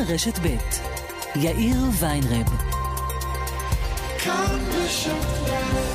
רשת 0.00 0.38
ב' 0.38 0.56
יאיר 1.36 1.76
ויינרב. 2.00 2.46
כאן 4.24 4.58
בשפט 4.70 5.85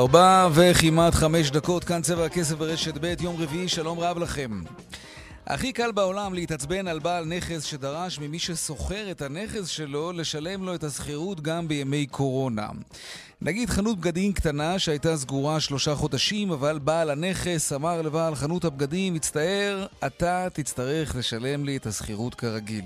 ארבע 0.00 0.48
וכמעט 0.54 1.14
חמש 1.14 1.50
דקות, 1.50 1.84
כאן 1.84 2.02
צבע 2.02 2.24
הכסף 2.24 2.54
ברשת 2.54 2.94
ב', 3.00 3.14
יום 3.20 3.36
רביעי, 3.38 3.68
שלום 3.68 4.00
רב 4.00 4.18
לכם. 4.18 4.50
הכי 5.50 5.72
קל 5.72 5.92
בעולם 5.92 6.34
להתעצבן 6.34 6.88
על 6.88 6.98
בעל 6.98 7.24
נכס 7.24 7.64
שדרש 7.64 8.18
ממי 8.18 8.38
ששוכר 8.38 9.10
את 9.10 9.22
הנכס 9.22 9.66
שלו 9.66 10.12
לשלם 10.12 10.64
לו 10.64 10.74
את 10.74 10.84
השכירות 10.84 11.40
גם 11.40 11.68
בימי 11.68 12.06
קורונה. 12.06 12.68
נגיד 13.42 13.70
חנות 13.70 13.98
בגדים 13.98 14.32
קטנה 14.32 14.78
שהייתה 14.78 15.16
סגורה 15.16 15.60
שלושה 15.60 15.94
חודשים, 15.94 16.50
אבל 16.50 16.78
בעל 16.78 17.10
הנכס 17.10 17.72
אמר 17.72 18.02
לבעל 18.02 18.34
חנות 18.34 18.64
הבגדים, 18.64 19.14
מצטער, 19.14 19.86
אתה 20.06 20.48
תצטרך 20.52 21.16
לשלם 21.16 21.64
לי 21.64 21.76
את 21.76 21.86
השכירות 21.86 22.34
כרגיל. 22.34 22.84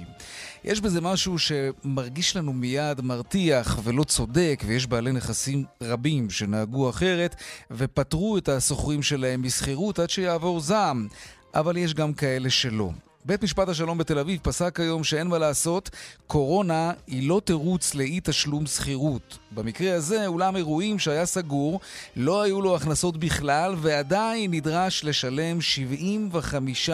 יש 0.64 0.80
בזה 0.80 1.00
משהו 1.00 1.36
שמרגיש 1.38 2.36
לנו 2.36 2.52
מיד 2.52 3.00
מרתיח 3.00 3.80
ולא 3.84 4.04
צודק, 4.04 4.62
ויש 4.66 4.86
בעלי 4.86 5.12
נכסים 5.12 5.64
רבים 5.82 6.30
שנהגו 6.30 6.90
אחרת 6.90 7.36
ופטרו 7.70 8.38
את 8.38 8.48
השוכרים 8.48 9.02
שלהם 9.02 9.42
משכירות 9.42 9.98
עד 9.98 10.10
שיעבור 10.10 10.60
זעם. 10.60 11.08
אבל 11.54 11.76
יש 11.76 11.94
גם 11.94 12.12
כאלה 12.12 12.50
שלא. 12.50 12.90
בית 13.26 13.42
משפט 13.42 13.68
השלום 13.68 13.98
בתל 13.98 14.18
אביב 14.18 14.40
פסק 14.42 14.80
היום 14.80 15.04
שאין 15.04 15.26
מה 15.26 15.38
לעשות, 15.38 15.90
קורונה 16.26 16.92
היא 17.06 17.28
לא 17.28 17.40
תירוץ 17.44 17.94
לאי 17.94 18.20
תשלום 18.24 18.66
שכירות. 18.66 19.38
במקרה 19.50 19.94
הזה, 19.94 20.26
אולם 20.26 20.56
אירועים 20.56 20.98
שהיה 20.98 21.26
סגור, 21.26 21.80
לא 22.16 22.42
היו 22.42 22.60
לו 22.60 22.76
הכנסות 22.76 23.16
בכלל, 23.16 23.74
ועדיין 23.78 24.50
נדרש 24.50 25.04
לשלם 25.04 25.60
75 25.60 26.90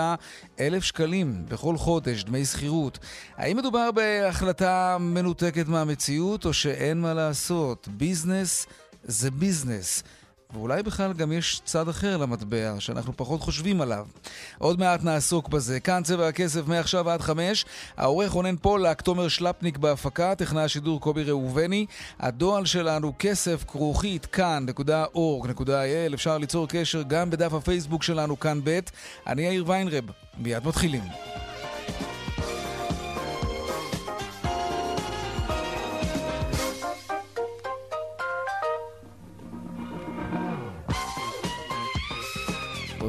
אלף 0.61 0.85
שקלים 0.85 1.45
בכל 1.49 1.77
חודש 1.77 2.25
דמי 2.25 2.45
שכירות. 2.45 2.99
האם 3.37 3.57
מדובר 3.57 3.91
בהחלטה 3.93 4.97
מנותקת 5.01 5.69
מהמציאות, 5.69 6.47
או 6.47 6.53
שאין 6.53 7.01
מה 7.01 7.15
לעשות? 7.15 7.89
ביזנס 7.89 8.67
זה 9.05 9.31
ביזנס. 9.31 10.03
ואולי 10.53 10.83
בכלל 10.83 11.13
גם 11.13 11.33
יש 11.33 11.61
צד 11.65 11.89
אחר 11.89 12.17
למטבע, 12.17 12.75
שאנחנו 12.79 13.13
פחות 13.17 13.41
חושבים 13.41 13.81
עליו. 13.81 14.07
עוד 14.59 14.79
מעט 14.79 15.05
נעסוק 15.05 15.49
בזה. 15.49 15.81
כאן 15.81 16.03
צבע 16.05 16.29
הכסף 16.29 16.67
מעכשיו 16.67 17.11
עד 17.11 17.21
חמש. 17.21 17.65
העורך 17.97 18.31
רונן 18.31 18.57
פולק, 18.57 19.01
תומר 19.01 19.29
שלפניק 19.29 19.79
בהפקה, 19.79 20.35
טכנאי 20.35 20.63
השידור 20.63 21.01
קובי 21.01 21.25
ראובני. 21.25 21.87
הדואל 22.21 22.65
שלנו 22.65 23.13
כסף 23.19 23.65
כרוכית 23.69 24.27
כאן.org.il. 24.27 26.15
אפשר 26.15 26.39
ליצור 26.39 26.69
קשר 26.69 27.03
גם 27.03 27.31
בדף 27.31 27.53
הפייסבוק 27.55 28.03
שלנו 28.03 28.41
כאן 28.41 28.61
ב'. 28.65 28.79
אני 29.27 29.43
יאיר 29.43 29.65
ויינרב. 29.67 30.05
מיד 30.39 30.67
מתחילים. 30.67 31.03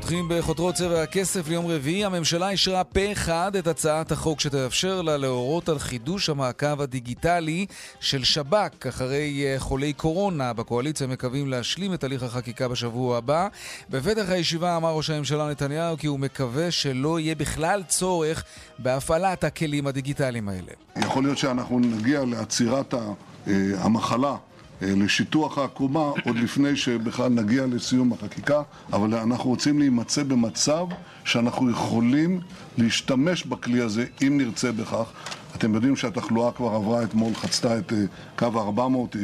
פותחים 0.02 0.26
בחותרות 0.30 0.76
צבע 0.76 1.02
הכסף 1.02 1.48
ליום 1.48 1.68
רביעי. 1.68 2.06
הממשלה 2.06 2.50
אישרה 2.50 2.84
פה 2.84 3.12
אחד 3.12 3.56
את 3.56 3.68
הצעת 3.68 4.12
החוק 4.12 4.40
שתאפשר 4.40 5.02
לה 5.02 5.18
להורות 5.18 5.70
על 5.70 5.80
חידוש 5.80 6.30
המעקב 6.30 6.82
הדיגיטלי 6.82 7.66
של 8.00 8.24
שב"כ 8.24 8.88
אחרי 8.88 9.44
אה, 9.46 9.60
חולי 9.60 9.94
קורונה. 9.94 10.54
בקואליציה 10.54 11.08
מקווים 11.08 11.48
להשלים 11.48 11.94
את 11.94 12.04
הליך 12.04 12.24
החקיקה 12.24 12.68
בשבוע 12.68 13.18
הבא. 13.18 13.48
בפתח 13.90 14.26
הישיבה 14.30 14.78
אמר 14.78 14.92
ראש 14.92 15.10
הממשלה 15.10 15.50
נתניהו 15.50 15.98
כי 15.98 16.08
הוא 16.08 16.20
מקווה 16.20 16.72
שלא 16.72 17.20
יהיה 17.20 17.36
בכלל 17.36 17.84
צורך 17.88 18.44
בהפעלת 18.80 19.44
הכלים 19.44 19.88
הדיגיטליים 19.88 20.50
האלה. 20.50 20.72
יכול 20.98 21.24
להיות 21.24 21.38
שאנחנו 21.38 21.80
נגיע 21.80 22.26
לעצירת 22.26 22.94
אה, 22.94 23.54
המחלה 23.78 24.36
לשיטוח 24.82 25.58
העקומה 25.58 26.12
עוד 26.26 26.36
לפני 26.36 26.76
שבכלל 26.76 27.30
נגיע 27.30 27.66
לסיום 27.66 28.14
החקיקה, 28.14 28.62
אבל 28.94 29.14
אנחנו 29.16 29.50
רוצים 29.50 29.80
להימצא 29.80 30.24
במצב 30.24 30.86
שאנחנו 31.24 31.72
יכולים 31.72 32.40
להשתמש 32.78 33.44
בכלי 33.44 33.82
הזה 33.82 34.06
אם 34.28 34.38
נרצה 34.38 34.72
בכך. 34.72 35.12
אתם 35.56 35.74
יודעים 35.74 35.96
שהתחלואה 35.96 36.52
כבר 36.52 36.70
עברה 36.70 37.04
אתמול, 37.04 37.34
חצתה 37.34 37.78
את 37.78 37.94
אה, 37.94 37.98
קו 38.36 38.46
ה-400, 38.46 39.18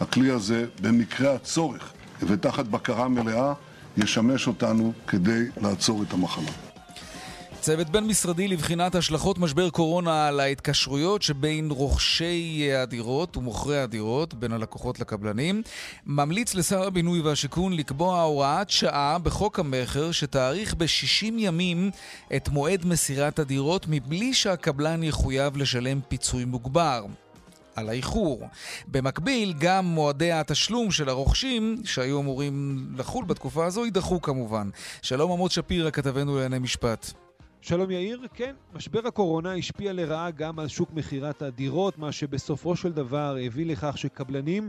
הכלי 0.00 0.30
הזה 0.30 0.66
במקרה 0.82 1.34
הצורך 1.34 1.92
ותחת 2.22 2.64
בקרה 2.64 3.08
מלאה 3.08 3.52
ישמש 3.96 4.46
אותנו 4.46 4.92
כדי 5.06 5.44
לעצור 5.62 6.02
את 6.02 6.12
המחלה. 6.12 6.65
צוות 7.66 7.90
בין-משרדי 7.90 8.48
לבחינת 8.48 8.94
השלכות 8.94 9.38
משבר 9.38 9.70
קורונה 9.70 10.28
על 10.28 10.40
ההתקשרויות 10.40 11.22
שבין 11.22 11.70
רוכשי 11.70 12.70
הדירות 12.76 13.36
ומוכרי 13.36 13.78
הדירות, 13.78 14.34
בין 14.34 14.52
הלקוחות 14.52 15.00
לקבלנים, 15.00 15.62
ממליץ 16.06 16.54
לשר 16.54 16.82
הבינוי 16.82 17.20
והשיכון 17.20 17.72
לקבוע 17.72 18.22
הוראת 18.22 18.70
שעה 18.70 19.18
בחוק 19.18 19.58
המכר 19.58 20.12
שתאריך 20.12 20.74
ב-60 20.74 21.32
ימים 21.38 21.90
את 22.36 22.48
מועד 22.48 22.86
מסירת 22.86 23.38
הדירות 23.38 23.86
מבלי 23.88 24.34
שהקבלן 24.34 25.02
יחויב 25.02 25.56
לשלם 25.56 26.00
פיצוי 26.08 26.44
מוגבר. 26.44 27.06
על 27.76 27.88
האיחור. 27.88 28.48
במקביל, 28.88 29.54
גם 29.58 29.86
מועדי 29.86 30.32
התשלום 30.32 30.90
של 30.90 31.08
הרוכשים, 31.08 31.82
שהיו 31.84 32.20
אמורים 32.20 32.86
לחול 32.96 33.24
בתקופה 33.24 33.66
הזו, 33.66 33.84
יידחו 33.84 34.22
כמובן. 34.22 34.70
שלום 35.02 35.32
עמוד 35.32 35.50
שפירא, 35.50 35.90
כתבנו 35.90 36.34
לענייני 36.34 36.58
משפט. 36.58 37.25
שלום 37.60 37.90
יאיר, 37.90 38.26
כן, 38.34 38.54
משבר 38.74 39.06
הקורונה 39.06 39.54
השפיע 39.54 39.92
לרעה 39.92 40.30
גם 40.30 40.58
על 40.58 40.68
שוק 40.68 40.92
מכירת 40.92 41.42
הדירות, 41.42 41.98
מה 41.98 42.12
שבסופו 42.12 42.76
של 42.76 42.92
דבר 42.92 43.36
הביא 43.46 43.66
לכך 43.66 43.98
שקבלנים 43.98 44.68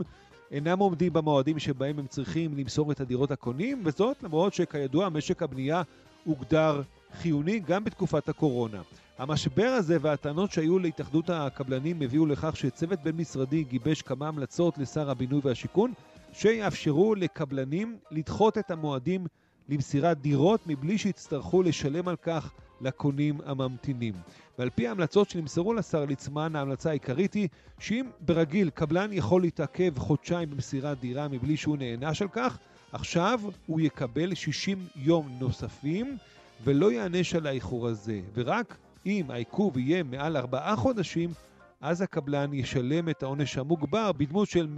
אינם 0.50 0.78
עומדים 0.78 1.12
במועדים 1.12 1.58
שבהם 1.58 1.98
הם 1.98 2.06
צריכים 2.06 2.56
למסור 2.56 2.92
את 2.92 3.00
הדירות 3.00 3.30
הקונים, 3.30 3.82
וזאת 3.84 4.22
למרות 4.22 4.54
שכידוע 4.54 5.08
משק 5.08 5.42
הבנייה 5.42 5.82
הוגדר 6.24 6.82
חיוני 7.12 7.60
גם 7.60 7.84
בתקופת 7.84 8.28
הקורונה. 8.28 8.82
המשבר 9.18 9.68
הזה 9.68 9.96
והטענות 10.00 10.52
שהיו 10.52 10.78
להתאחדות 10.78 11.30
הקבלנים 11.30 12.02
הביאו 12.02 12.26
לכך 12.26 12.56
שצוות 12.56 12.98
בין-משרדי 13.02 13.64
גיבש 13.64 14.02
כמה 14.02 14.28
המלצות 14.28 14.78
לשר 14.78 15.10
הבינוי 15.10 15.40
והשיכון 15.44 15.92
שיאפשרו 16.32 17.14
לקבלנים 17.14 17.96
לדחות 18.10 18.58
את 18.58 18.70
המועדים 18.70 19.26
למסירת 19.68 20.20
דירות 20.20 20.60
מבלי 20.66 20.98
שיצטרכו 20.98 21.62
לשלם 21.62 22.08
על 22.08 22.16
כך 22.16 22.52
לקונים 22.80 23.38
הממתינים. 23.46 24.14
ועל 24.58 24.70
פי 24.70 24.88
ההמלצות 24.88 25.30
שנמסרו 25.30 25.74
לשר 25.74 26.04
ליצמן, 26.04 26.56
ההמלצה 26.56 26.90
העיקרית 26.90 27.34
היא 27.34 27.48
שאם 27.78 28.06
ברגיל 28.20 28.70
קבלן 28.70 29.12
יכול 29.12 29.42
להתעכב 29.42 29.98
חודשיים 29.98 30.50
במסירת 30.50 31.00
דירה 31.00 31.28
מבלי 31.28 31.56
שהוא 31.56 31.76
נענש 31.76 32.22
על 32.22 32.28
כך, 32.28 32.58
עכשיו 32.92 33.40
הוא 33.66 33.80
יקבל 33.80 34.34
60 34.34 34.86
יום 34.96 35.28
נוספים 35.40 36.16
ולא 36.64 36.92
יענש 36.92 37.34
על 37.34 37.46
האיחור 37.46 37.88
הזה. 37.88 38.20
ורק 38.34 38.76
אם 39.06 39.30
העיכוב 39.30 39.78
יהיה 39.78 40.02
מעל 40.02 40.36
ארבעה 40.36 40.76
חודשים, 40.76 41.30
אז 41.80 42.00
הקבלן 42.02 42.54
ישלם 42.54 43.08
את 43.08 43.22
העונש 43.22 43.58
המוגבר 43.58 44.12
בדמות 44.12 44.48
של 44.48 44.68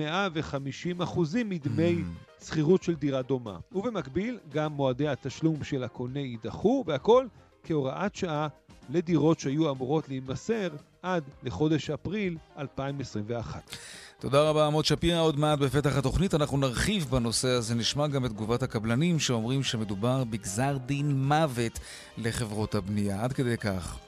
150% 1.09 1.19
מדמי 1.45 1.97
mm. 1.99 2.45
שכירות 2.45 2.83
של 2.83 2.95
דירה 2.95 3.23
דומה. 3.23 3.59
ובמקביל, 3.73 4.39
גם 4.53 4.73
מועדי 4.73 5.09
התשלום 5.09 5.65
של 5.65 5.85
הקונה 5.85 6.21
יידחו, 6.21 6.85
והכל 6.87 7.27
כהוראת 7.65 8.15
שעה 8.15 8.49
לדירות 8.91 9.41
שהיו 9.41 9.71
אמורות 9.71 10.09
להימסר 10.09 10.69
עד 11.03 11.25
לחודש 11.43 11.91
אפריל 11.91 12.37
2021. 12.59 13.77
תודה 14.21 14.43
רבה, 14.43 14.67
עמוד 14.67 14.85
שפירא. 14.85 15.21
עוד 15.21 15.39
מעט 15.39 15.59
בפתח 15.59 15.97
התוכנית 15.97 16.35
אנחנו 16.35 16.59
נרחיב 16.59 17.07
בנושא 17.11 17.49
הזה, 17.49 17.75
נשמע 17.75 18.07
גם 18.07 18.25
את 18.25 18.31
תגובת 18.31 18.63
הקבלנים 18.63 19.19
שאומרים 19.19 19.63
שמדובר 19.63 20.25
בגזר 20.25 20.77
דין 20.87 21.25
מוות 21.25 21.79
לחברות 22.19 22.75
הבנייה. 22.75 23.25
עד 23.25 23.33
כדי 23.33 23.57
כך. 23.57 23.99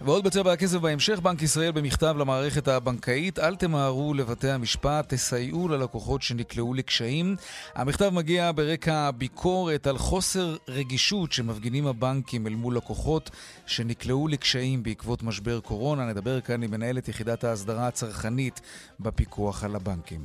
ועוד 0.00 0.24
בצבע 0.24 0.52
הכסף 0.52 0.78
בהמשך, 0.78 1.20
בנק 1.20 1.42
ישראל 1.42 1.72
במכתב 1.72 2.14
למערכת 2.18 2.68
הבנקאית, 2.68 3.38
אל 3.38 3.56
תמהרו 3.56 4.14
לבתי 4.14 4.50
המשפט, 4.50 5.14
תסייעו 5.14 5.68
ללקוחות 5.68 6.22
שנקלעו 6.22 6.74
לקשיים. 6.74 7.36
המכתב 7.74 8.10
מגיע 8.14 8.50
ברקע 8.54 9.10
ביקורת 9.10 9.86
על 9.86 9.98
חוסר 9.98 10.56
רגישות 10.68 11.32
שמפגינים 11.32 11.86
הבנקים 11.86 12.46
אל 12.46 12.54
מול 12.54 12.76
לקוחות 12.76 13.30
שנקלעו 13.66 14.28
לקשיים 14.28 14.82
בעקבות 14.82 15.22
משבר 15.22 15.60
קורונה. 15.60 16.06
נדבר 16.06 16.40
כאן 16.40 16.62
עם 16.62 16.70
מנהלת 16.70 17.08
יחידת 17.08 17.44
ההסדרה 17.44 17.86
הצרכנית 17.86 18.60
בפיקוח 19.00 19.61
הפיקוח 19.62 19.64
על 19.64 19.76
הבנקים. 19.76 20.20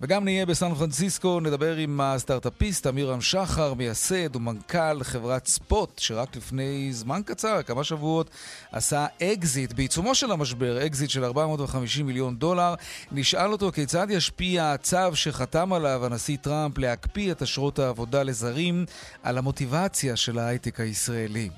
וגם 0.00 0.24
נהיה 0.24 0.46
בסן 0.46 0.74
פרנסיסקו, 0.74 1.40
נדבר 1.40 1.76
עם 1.76 2.00
הסטארט-אפיסט 2.00 2.86
עמירם 2.86 3.20
שחר, 3.20 3.74
מייסד 3.74 4.36
ומנכ"ל 4.36 5.02
חברת 5.02 5.46
ספוט, 5.46 5.98
שרק 5.98 6.36
לפני 6.36 6.92
זמן 6.92 7.20
קצר, 7.24 7.62
כמה 7.62 7.84
שבועות, 7.84 8.30
עשה 8.72 9.06
אקזיט 9.22 9.72
בעיצומו 9.72 10.14
של 10.14 10.32
המשבר, 10.32 10.86
אקזיט 10.86 11.10
של 11.10 11.24
450 11.24 12.06
מיליון 12.06 12.36
דולר. 12.36 12.74
נשאל 13.12 13.52
אותו 13.52 13.72
כיצד 13.72 14.06
ישפיע 14.10 14.72
הצו 14.72 15.14
שחתם 15.16 15.72
עליו 15.72 16.06
הנשיא 16.06 16.36
טראמפ 16.42 16.78
להקפיא 16.78 17.32
את 17.32 17.42
אשרות 17.42 17.78
העבודה 17.78 18.22
לזרים 18.22 18.86
על 19.22 19.38
המוטיבציה 19.38 20.16
של 20.16 20.38
ההייטק 20.38 20.80
הישראלי. 20.80 21.50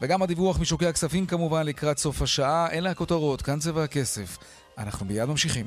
וגם 0.00 0.22
הדיווח 0.22 0.60
משוקי 0.60 0.86
הכספים 0.86 1.26
כמובן 1.26 1.66
לקראת 1.66 1.98
סוף 1.98 2.22
השעה, 2.22 2.70
אלה 2.72 2.90
הכותרות, 2.90 3.42
כאן 3.42 3.58
צבע 3.58 3.84
הכסף. 3.84 4.38
אנחנו 4.78 5.06
מיד 5.06 5.24
ממשיכים. 5.24 5.66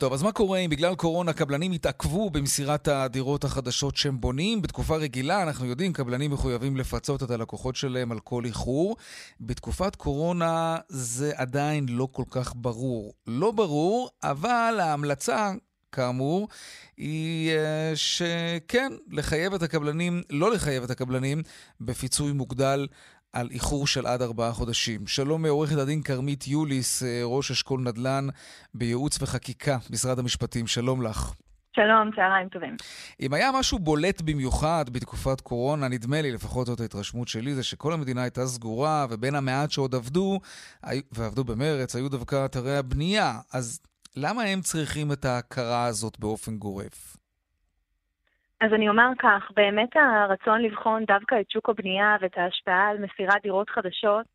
טוב, 0.00 0.12
אז 0.12 0.22
מה 0.22 0.32
קורה 0.32 0.58
אם 0.58 0.70
בגלל 0.70 0.94
קורונה 0.94 1.32
קבלנים 1.32 1.72
התעכבו 1.72 2.30
במסירת 2.30 2.88
הדירות 2.88 3.44
החדשות 3.44 3.96
שהם 3.96 4.20
בונים? 4.20 4.62
בתקופה 4.62 4.96
רגילה, 4.96 5.42
אנחנו 5.42 5.66
יודעים, 5.66 5.92
קבלנים 5.92 6.30
מחויבים 6.30 6.76
לפצות 6.76 7.22
את 7.22 7.30
הלקוחות 7.30 7.76
שלהם 7.76 8.12
על 8.12 8.20
כל 8.20 8.44
איחור. 8.44 8.96
בתקופת 9.40 9.96
קורונה 9.96 10.76
זה 10.88 11.32
עדיין 11.34 11.86
לא 11.88 12.08
כל 12.12 12.22
כך 12.30 12.52
ברור. 12.56 13.14
לא 13.26 13.50
ברור, 13.50 14.10
אבל 14.22 14.78
ההמלצה, 14.82 15.52
כאמור, 15.92 16.48
היא 16.96 17.50
אה, 17.50 17.92
שכן, 17.94 18.92
לחייב 19.10 19.54
את 19.54 19.62
הקבלנים, 19.62 20.22
לא 20.30 20.52
לחייב 20.52 20.82
את 20.82 20.90
הקבלנים 20.90 21.42
בפיצוי 21.80 22.32
מוגדל 22.32 22.86
על 23.32 23.48
איחור 23.50 23.86
של 23.86 24.06
עד 24.06 24.22
ארבעה 24.22 24.52
חודשים. 24.52 25.06
שלום 25.06 25.42
מעורכת 25.42 25.76
הדין 25.76 26.02
כרמית 26.02 26.48
יוליס, 26.48 27.02
אה, 27.02 27.20
ראש 27.24 27.50
אשכול 27.50 27.80
נדל"ן 27.80 28.26
בייעוץ 28.74 29.22
וחקיקה, 29.22 29.78
משרד 29.90 30.18
המשפטים. 30.18 30.66
שלום 30.66 31.02
לך. 31.02 31.32
שלום, 31.76 32.10
צהריים 32.16 32.48
טובים. 32.48 32.76
אם 33.20 33.34
היה 33.34 33.50
משהו 33.52 33.78
בולט 33.78 34.20
במיוחד 34.20 34.84
בתקופת 34.92 35.40
קורונה, 35.40 35.88
נדמה 35.88 36.22
לי, 36.22 36.32
לפחות 36.32 36.66
זאת 36.66 36.80
ההתרשמות 36.80 37.28
שלי, 37.28 37.54
זה 37.54 37.62
שכל 37.62 37.92
המדינה 37.92 38.22
הייתה 38.22 38.46
סגורה, 38.46 39.06
ובין 39.10 39.34
המעט 39.34 39.70
שעוד 39.70 39.94
עבדו, 39.94 40.40
ועבדו 41.12 41.44
במרץ, 41.44 41.96
היו 41.96 42.08
דווקא 42.08 42.44
אתרי 42.44 42.76
הבנייה. 42.76 43.38
אז 43.52 43.80
למה 44.16 44.42
הם 44.42 44.60
צריכים 44.60 45.12
את 45.12 45.24
ההכרה 45.24 45.84
הזאת 45.84 46.18
באופן 46.18 46.56
גורף? 46.56 47.16
אז 48.60 48.72
אני 48.72 48.88
אומר 48.88 49.08
כך, 49.18 49.50
באמת 49.56 49.96
הרצון 49.96 50.62
לבחון 50.62 51.04
דווקא 51.04 51.40
את 51.40 51.50
שוק 51.50 51.68
הבנייה 51.68 52.16
ואת 52.20 52.38
ההשפעה 52.38 52.88
על 52.88 52.98
מסירת 52.98 53.42
דירות 53.42 53.70
חדשות 53.70 54.26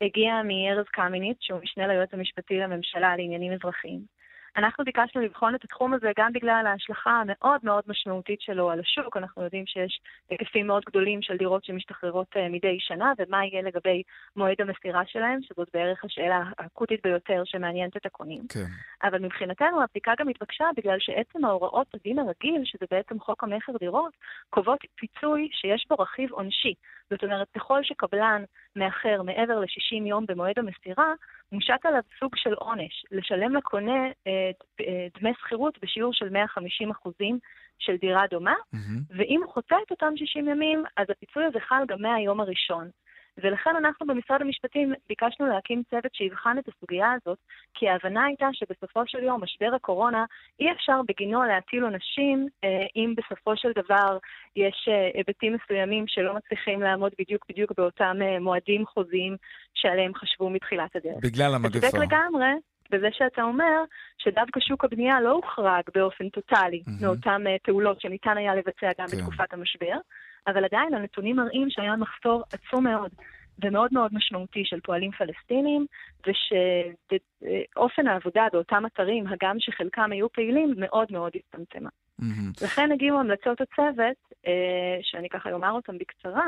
הגיע 0.00 0.42
מארז 0.44 0.86
קמיניץ, 0.92 1.36
שהוא 1.40 1.60
משנה 1.62 1.86
ליועץ 1.86 2.14
המשפטי 2.14 2.58
לממשלה 2.58 3.16
לעניינים 3.16 3.52
אזרחיים. 3.52 4.19
אנחנו 4.56 4.84
ביקשנו 4.84 5.22
לבחון 5.22 5.54
את 5.54 5.64
התחום 5.64 5.94
הזה 5.94 6.12
גם 6.18 6.32
בגלל 6.32 6.64
ההשלכה 6.66 7.10
המאוד 7.10 7.60
מאוד 7.62 7.84
משמעותית 7.86 8.40
שלו 8.40 8.70
על 8.70 8.80
השוק. 8.80 9.16
אנחנו 9.16 9.42
יודעים 9.42 9.66
שיש 9.66 10.00
היקפים 10.30 10.66
מאוד 10.66 10.82
גדולים 10.86 11.22
של 11.22 11.36
דירות 11.36 11.64
שמשתחררות 11.64 12.36
uh, 12.36 12.38
מדי 12.50 12.76
שנה, 12.80 13.12
ומה 13.18 13.44
יהיה 13.46 13.62
לגבי 13.62 14.02
מועד 14.36 14.56
המסירה 14.60 15.02
שלהם, 15.06 15.38
שזאת 15.42 15.68
בערך 15.74 16.04
השאלה 16.04 16.42
האקוטית 16.58 17.00
ביותר 17.04 17.42
שמעניינת 17.44 17.96
את 17.96 18.06
הקונים. 18.06 18.42
כן. 18.48 18.66
אבל 19.02 19.18
מבחינתנו 19.18 19.82
הבדיקה 19.82 20.12
גם 20.18 20.28
התבקשה 20.28 20.64
בגלל 20.76 20.96
שעצם 20.98 21.44
ההוראות 21.44 21.94
הדין 21.94 22.18
הרגיל, 22.18 22.62
שזה 22.64 22.86
בעצם 22.90 23.20
חוק 23.20 23.44
המכר 23.44 23.72
דירות, 23.80 24.12
קובעות 24.50 24.80
פיצוי 24.94 25.48
שיש 25.52 25.86
בו 25.88 25.94
רכיב 25.94 26.32
עונשי. 26.32 26.74
זאת 27.10 27.24
אומרת, 27.24 27.48
ככל 27.56 27.82
שקבלן 27.82 28.44
מאחר 28.76 29.22
מעבר 29.22 29.60
ל-60 29.60 30.08
יום 30.08 30.26
במועד 30.28 30.58
המסירה, 30.58 31.12
מושת 31.52 31.80
עליו 31.84 32.00
סוג 32.18 32.36
של 32.36 32.54
עונש, 32.54 33.04
לשלם 33.10 33.56
לקונה 33.56 34.06
אה, 34.26 34.50
אה, 34.80 35.06
דמי 35.20 35.30
שכירות 35.40 35.78
בשיעור 35.82 36.12
של 36.12 36.28
150 36.28 36.90
אחוזים 36.90 37.38
של 37.78 37.96
דירה 37.96 38.26
דומה, 38.30 38.54
mm-hmm. 38.54 39.16
ואם 39.16 39.40
הוא 39.44 39.52
חוצה 39.52 39.76
את 39.86 39.90
אותם 39.90 40.16
60 40.16 40.48
ימים, 40.48 40.84
אז 40.96 41.06
הפיצוי 41.10 41.44
הזה 41.44 41.60
חל 41.60 41.82
גם 41.88 42.02
מהיום 42.02 42.40
הראשון. 42.40 42.90
ולכן 43.42 43.70
אנחנו 43.78 44.06
במשרד 44.06 44.42
המשפטים 44.42 44.92
ביקשנו 45.08 45.46
להקים 45.46 45.82
צוות 45.90 46.14
שיבחן 46.14 46.58
את 46.58 46.68
הסוגיה 46.68 47.12
הזאת, 47.12 47.38
כי 47.74 47.88
ההבנה 47.88 48.24
הייתה 48.24 48.48
שבסופו 48.52 49.00
של 49.06 49.22
יום, 49.22 49.42
משבר 49.44 49.70
הקורונה, 49.76 50.24
אי 50.60 50.72
אפשר 50.72 51.00
בגינו 51.08 51.42
להטיל 51.42 51.84
עונשים 51.84 52.48
אה, 52.64 52.86
אם 52.96 53.14
בסופו 53.16 53.56
של 53.56 53.68
דבר 53.76 54.18
יש 54.56 54.88
אה, 54.88 55.10
היבטים 55.14 55.54
מסוימים 55.54 56.04
שלא 56.08 56.34
מצליחים 56.34 56.80
לעמוד 56.82 57.12
בדיוק 57.18 57.46
בדיוק 57.48 57.72
באותם 57.76 58.16
אה, 58.22 58.40
מועדים 58.40 58.86
חוזיים 58.86 59.36
שעליהם 59.74 60.14
חשבו 60.14 60.50
מתחילת 60.50 60.96
הדרך. 60.96 61.16
בגלל 61.22 61.54
המגפה. 61.54 61.78
אתה 61.78 61.90
צודק 61.90 62.04
לגמרי. 62.04 62.46
בזה 62.90 63.08
שאתה 63.12 63.42
אומר 63.42 63.84
שדווקא 64.18 64.60
שוק 64.60 64.84
הבנייה 64.84 65.20
לא 65.20 65.30
הוחרג 65.30 65.82
באופן 65.94 66.28
טוטאלי 66.28 66.82
mm-hmm. 66.86 67.04
מאותן 67.04 67.44
פעולות 67.62 68.00
שניתן 68.00 68.36
היה 68.36 68.54
לבצע 68.54 68.90
גם 68.98 69.06
כן. 69.06 69.16
בתקופת 69.16 69.52
המשבר, 69.52 69.96
אבל 70.46 70.64
עדיין 70.64 70.94
הנתונים 70.94 71.36
מראים 71.36 71.70
שהיה 71.70 71.96
מחסור 71.96 72.42
עצום 72.52 72.84
מאוד 72.84 73.10
ומאוד 73.64 73.90
מאוד 73.92 74.10
משמעותי 74.14 74.64
של 74.64 74.80
פועלים 74.80 75.10
פלסטינים, 75.10 75.86
ושאופן 76.26 78.06
העבודה 78.06 78.46
באותם 78.52 78.86
אתרים, 78.86 79.26
הגם 79.26 79.56
שחלקם 79.58 80.12
היו 80.12 80.32
פעילים, 80.32 80.74
מאוד 80.76 81.12
מאוד 81.12 81.32
הצטמצמה. 81.34 81.88
Mm-hmm. 82.20 82.64
לכן 82.64 82.92
הגיעו 82.92 83.20
המלצות 83.20 83.60
הצוות, 83.60 84.16
אה, 84.46 84.98
שאני 85.02 85.28
ככה 85.28 85.52
אומר 85.52 85.70
אותן 85.70 85.98
בקצרה, 85.98 86.46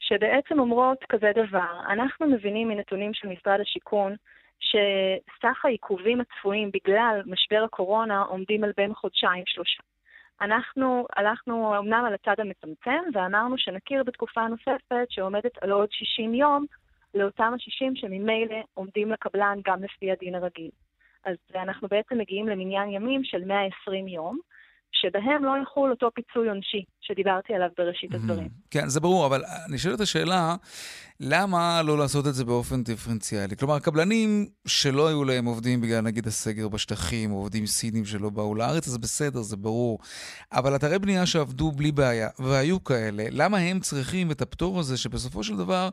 שבעצם 0.00 0.58
אומרות 0.58 1.04
כזה 1.08 1.32
דבר, 1.34 1.80
אנחנו 1.88 2.26
מבינים 2.26 2.68
מנתונים 2.68 3.14
של 3.14 3.28
משרד 3.28 3.60
השיכון 3.60 4.16
שסך 4.60 5.64
העיכובים 5.64 6.20
הצפויים 6.20 6.70
בגלל 6.74 7.22
משבר 7.26 7.62
הקורונה 7.64 8.20
עומדים 8.22 8.64
על 8.64 8.72
בין 8.76 8.94
חודשיים-שלושה. 8.94 9.82
אנחנו 10.40 11.06
הלכנו 11.16 11.78
אמנם 11.78 12.04
על 12.06 12.14
הצד 12.14 12.40
המצמצם, 12.40 13.02
ואמרנו 13.14 13.58
שנכיר 13.58 14.02
בתקופה 14.02 14.48
נוספת 14.48 15.06
שעומדת 15.08 15.58
על 15.60 15.70
עוד 15.70 15.88
60 15.92 16.34
יום 16.34 16.66
לאותם 17.14 17.52
ה-60 17.52 18.00
שממילא 18.00 18.56
עומדים 18.74 19.12
לקבלן 19.12 19.58
גם 19.66 19.82
לפי 19.82 20.12
הדין 20.12 20.34
הרגיל. 20.34 20.70
אז 21.24 21.36
אנחנו 21.54 21.88
בעצם 21.88 22.18
מגיעים 22.18 22.48
למניין 22.48 22.90
ימים 22.90 23.24
של 23.24 23.44
120 23.44 24.08
יום, 24.08 24.38
שבהם 24.92 25.44
לא 25.44 25.52
יחול 25.62 25.90
אותו 25.90 26.10
פיצוי 26.14 26.48
עונשי 26.48 26.84
שדיברתי 27.00 27.54
עליו 27.54 27.68
בראשית 27.78 28.14
הדברים. 28.14 28.48
כן, 28.70 28.88
זה 28.88 29.00
ברור, 29.00 29.26
אבל 29.26 29.42
אני 29.68 29.78
שואל 29.78 29.94
את 29.94 30.00
השאלה, 30.00 30.54
למה 31.20 31.82
לא 31.82 31.98
לעשות 31.98 32.26
את 32.26 32.34
זה 32.34 32.44
באופן 32.44 32.84
דיפרנציאלי? 32.84 33.56
כלומר, 33.56 33.78
קבלנים 33.78 34.46
שלא 34.66 35.08
היו 35.08 35.24
להם 35.24 35.44
עובדים 35.44 35.80
בגלל 35.80 36.00
נגיד 36.00 36.26
הסגר 36.26 36.68
בשטחים, 36.68 37.32
או 37.32 37.36
עובדים 37.36 37.66
סינים 37.66 38.04
שלא 38.04 38.30
באו 38.30 38.54
לארץ, 38.54 38.88
אז 38.88 38.98
בסדר, 38.98 39.42
זה 39.42 39.56
ברור. 39.56 39.98
אבל 40.52 40.76
אתרי 40.76 40.98
בנייה 40.98 41.26
שעבדו 41.26 41.72
בלי 41.72 41.92
בעיה, 41.92 42.28
והיו 42.38 42.84
כאלה, 42.84 43.24
למה 43.30 43.58
הם 43.58 43.80
צריכים 43.80 44.30
את 44.30 44.42
הפטור 44.42 44.80
הזה, 44.80 44.96
שבסופו 44.96 45.44
של 45.44 45.56
דבר 45.56 45.88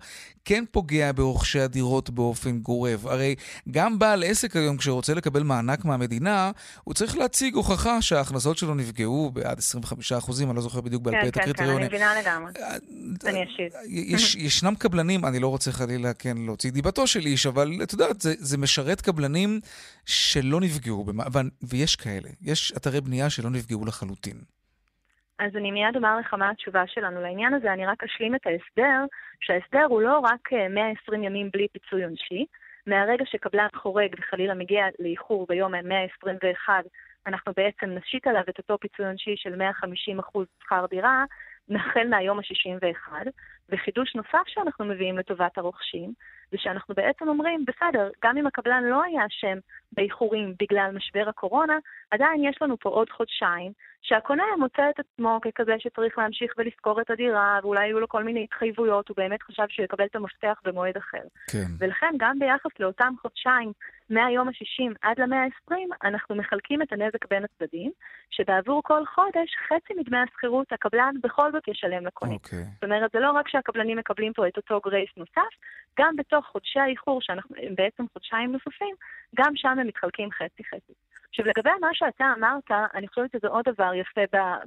כן 0.45 0.63
פוגע 0.71 1.11
ברוכשי 1.11 1.59
הדירות 1.59 2.09
באופן 2.09 2.59
גורף? 2.59 3.05
הרי 3.05 3.35
גם 3.71 3.99
בעל 3.99 4.23
עסק 4.23 4.55
היום, 4.55 4.77
כשרוצה 4.77 5.13
לקבל 5.13 5.43
מענק 5.43 5.85
מהמדינה, 5.85 6.51
הוא 6.83 6.93
צריך 6.93 7.17
להציג 7.17 7.55
הוכחה 7.55 8.01
שההכנסות 8.01 8.57
שלו 8.57 8.75
נפגעו 8.75 9.31
בעד 9.33 9.57
25 9.57 10.11
אחוזים, 10.11 10.49
אני 10.49 10.55
לא 10.55 10.61
זוכר 10.61 10.81
בדיוק 10.81 11.03
בעל 11.03 11.21
פה 11.21 11.27
את 11.27 11.37
הקריטריונים. 11.37 11.89
כן, 11.89 11.97
כן, 11.97 11.97
כן, 11.97 12.03
אני 12.03 12.15
מבינה 12.15 12.33
לגמרי. 12.33 12.51
אה, 12.61 13.29
אני 13.29 13.43
אשיב. 13.43 13.71
ישנם 14.37 14.75
קבלנים, 14.75 15.12
אני 15.27 15.39
לא 15.39 15.47
רוצה 15.47 15.71
חלילה, 15.71 16.13
כן, 16.13 16.35
להוציא 16.45 16.71
דיבתו 16.71 17.07
של 17.07 17.19
איש, 17.19 17.45
אבל 17.45 17.67
את 17.83 17.93
יודעת, 17.93 18.21
זה, 18.21 18.29
זה 18.37 18.57
משרת 18.57 19.01
קבלנים 19.01 19.59
שלא 20.05 20.59
נפגעו, 20.61 21.03
במה, 21.03 21.23
ויש 21.69 21.95
כאלה. 21.95 22.29
יש 22.41 22.73
אתרי 22.77 23.01
בנייה 23.01 23.29
שלא 23.29 23.49
נפגעו 23.49 23.85
לחלוטין. 23.85 24.37
אז 25.39 25.51
אני 25.55 25.71
מיד 25.71 25.95
אומר 25.95 26.17
לך 26.17 26.33
מה 26.33 26.49
התשובה 26.49 26.83
שלנו 26.87 27.21
לעניין 27.21 27.53
הזה, 27.53 27.73
אני 27.73 27.85
רק 27.85 28.03
אשלים 28.03 28.35
את 28.35 28.47
ההסדר, 28.47 29.05
שההסדר 29.39 29.85
הוא 29.89 30.01
לא 30.01 30.19
רק 30.19 30.53
120 30.69 31.21
אה, 31.21 31.27
ימים 31.27 31.49
בלי 31.53 31.67
פיצוי 31.73 32.03
עונשי, 32.03 32.45
מהרגע 32.87 33.25
שקבלן 33.25 33.67
חורג 33.75 34.15
וחלילה 34.19 34.53
מגיע 34.53 34.85
לאיחור 34.99 35.45
ביום 35.49 35.73
ה-121, 35.75 36.69
אנחנו 37.27 37.53
בעצם 37.57 37.89
נשית 37.89 38.27
עליו 38.27 38.43
את 38.49 38.57
אותו 38.57 38.77
פיצוי 38.77 39.05
עונשי 39.05 39.33
של 39.37 39.61
150% 39.61 40.39
שכר 40.63 40.85
דירה, 40.89 41.23
החל 41.75 42.07
מהיום 42.09 42.39
ה-61, 42.39 43.11
וחידוש 43.69 44.15
נוסף 44.15 44.47
שאנחנו 44.47 44.85
מביאים 44.85 45.17
לטובת 45.17 45.57
הרוכשים, 45.57 46.13
זה 46.51 46.57
שאנחנו 46.57 46.95
בעצם 46.95 47.27
אומרים, 47.27 47.65
בסדר, 47.67 48.09
גם 48.23 48.37
אם 48.37 48.47
הקבלן 48.47 48.83
לא 48.83 49.03
היה 49.03 49.25
אשם 49.25 49.57
באיחורים 49.91 50.53
בגלל 50.59 50.91
משבר 50.95 51.29
הקורונה, 51.29 51.77
עדיין 52.11 52.43
יש 52.43 52.61
לנו 52.61 52.77
פה 52.79 52.89
עוד 52.89 53.09
חודשיים, 53.09 53.71
שהקונה 54.01 54.43
מוצא 54.59 54.89
את 54.89 54.99
עצמו 54.99 55.39
ככזה 55.41 55.75
שצריך 55.79 56.17
להמשיך 56.17 56.53
ולשכור 56.57 57.01
את 57.01 57.09
הדירה, 57.09 57.59
ואולי 57.63 57.83
היו 57.83 57.99
לו 57.99 58.07
כל 58.07 58.23
מיני 58.23 58.43
התחייבויות, 58.43 59.09
הוא 59.09 59.17
באמת 59.17 59.43
חשב 59.43 59.63
שהוא 59.69 59.83
יקבל 59.83 60.05
את 60.05 60.15
המפתח 60.15 60.61
במועד 60.63 60.97
אחר. 60.97 61.23
כן. 61.51 61.67
ולכן 61.79 62.13
גם 62.17 62.39
ביחס 62.39 62.71
לאותם 62.79 63.13
חודשיים, 63.21 63.71
מהיום 64.09 64.47
ה-60 64.47 64.93
עד 65.01 65.19
למאה 65.19 65.43
ה-20, 65.43 65.75
אנחנו 66.03 66.35
מחלקים 66.35 66.81
את 66.81 66.93
הנזק 66.93 67.25
בין 67.29 67.43
הצדדים, 67.43 67.91
שבעבור 68.29 68.81
כל 68.83 69.05
חודש, 69.05 69.55
חצי 69.67 69.93
מדמי 69.99 70.17
השכירות 70.17 70.73
הקבלן 70.73 71.15
בכל 71.23 71.51
זאת 71.51 71.67
ישלם 71.67 72.05
לקונה. 72.05 72.33
אוקיי. 72.33 72.63
זאת 72.73 72.83
אומרת, 72.83 73.11
זה 73.13 73.19
לא 73.19 73.31
רק 73.31 73.47
שהקבלנים 73.47 73.97
מקבלים 73.97 74.33
פה 74.33 74.47
את 74.47 74.57
אותו 74.57 74.79
גרייס 74.85 75.09
נוסף, 75.17 75.51
גם 75.99 76.15
בתוך 76.15 76.45
חודשי 76.45 76.79
האיחור, 76.79 77.21
שהם 77.21 77.37
בעצם 77.75 78.03
חודשיים 78.13 78.51
נוספים, 78.51 78.95
גם 79.35 79.51
שם 79.55 79.79
הם 79.79 79.87
מתחלקים 79.87 80.31
חצי-חצי. 80.31 80.93
עכשיו, 81.29 81.45
לגבי 81.45 81.69
מה 81.81 81.87
שאתה 81.93 82.33
אמרת, 82.37 82.71
אני 82.93 83.07
חושבת 83.07 83.31
שזה 83.31 83.47
עוד 83.47 83.65
דבר 83.65 83.93
יפה 83.93 84.21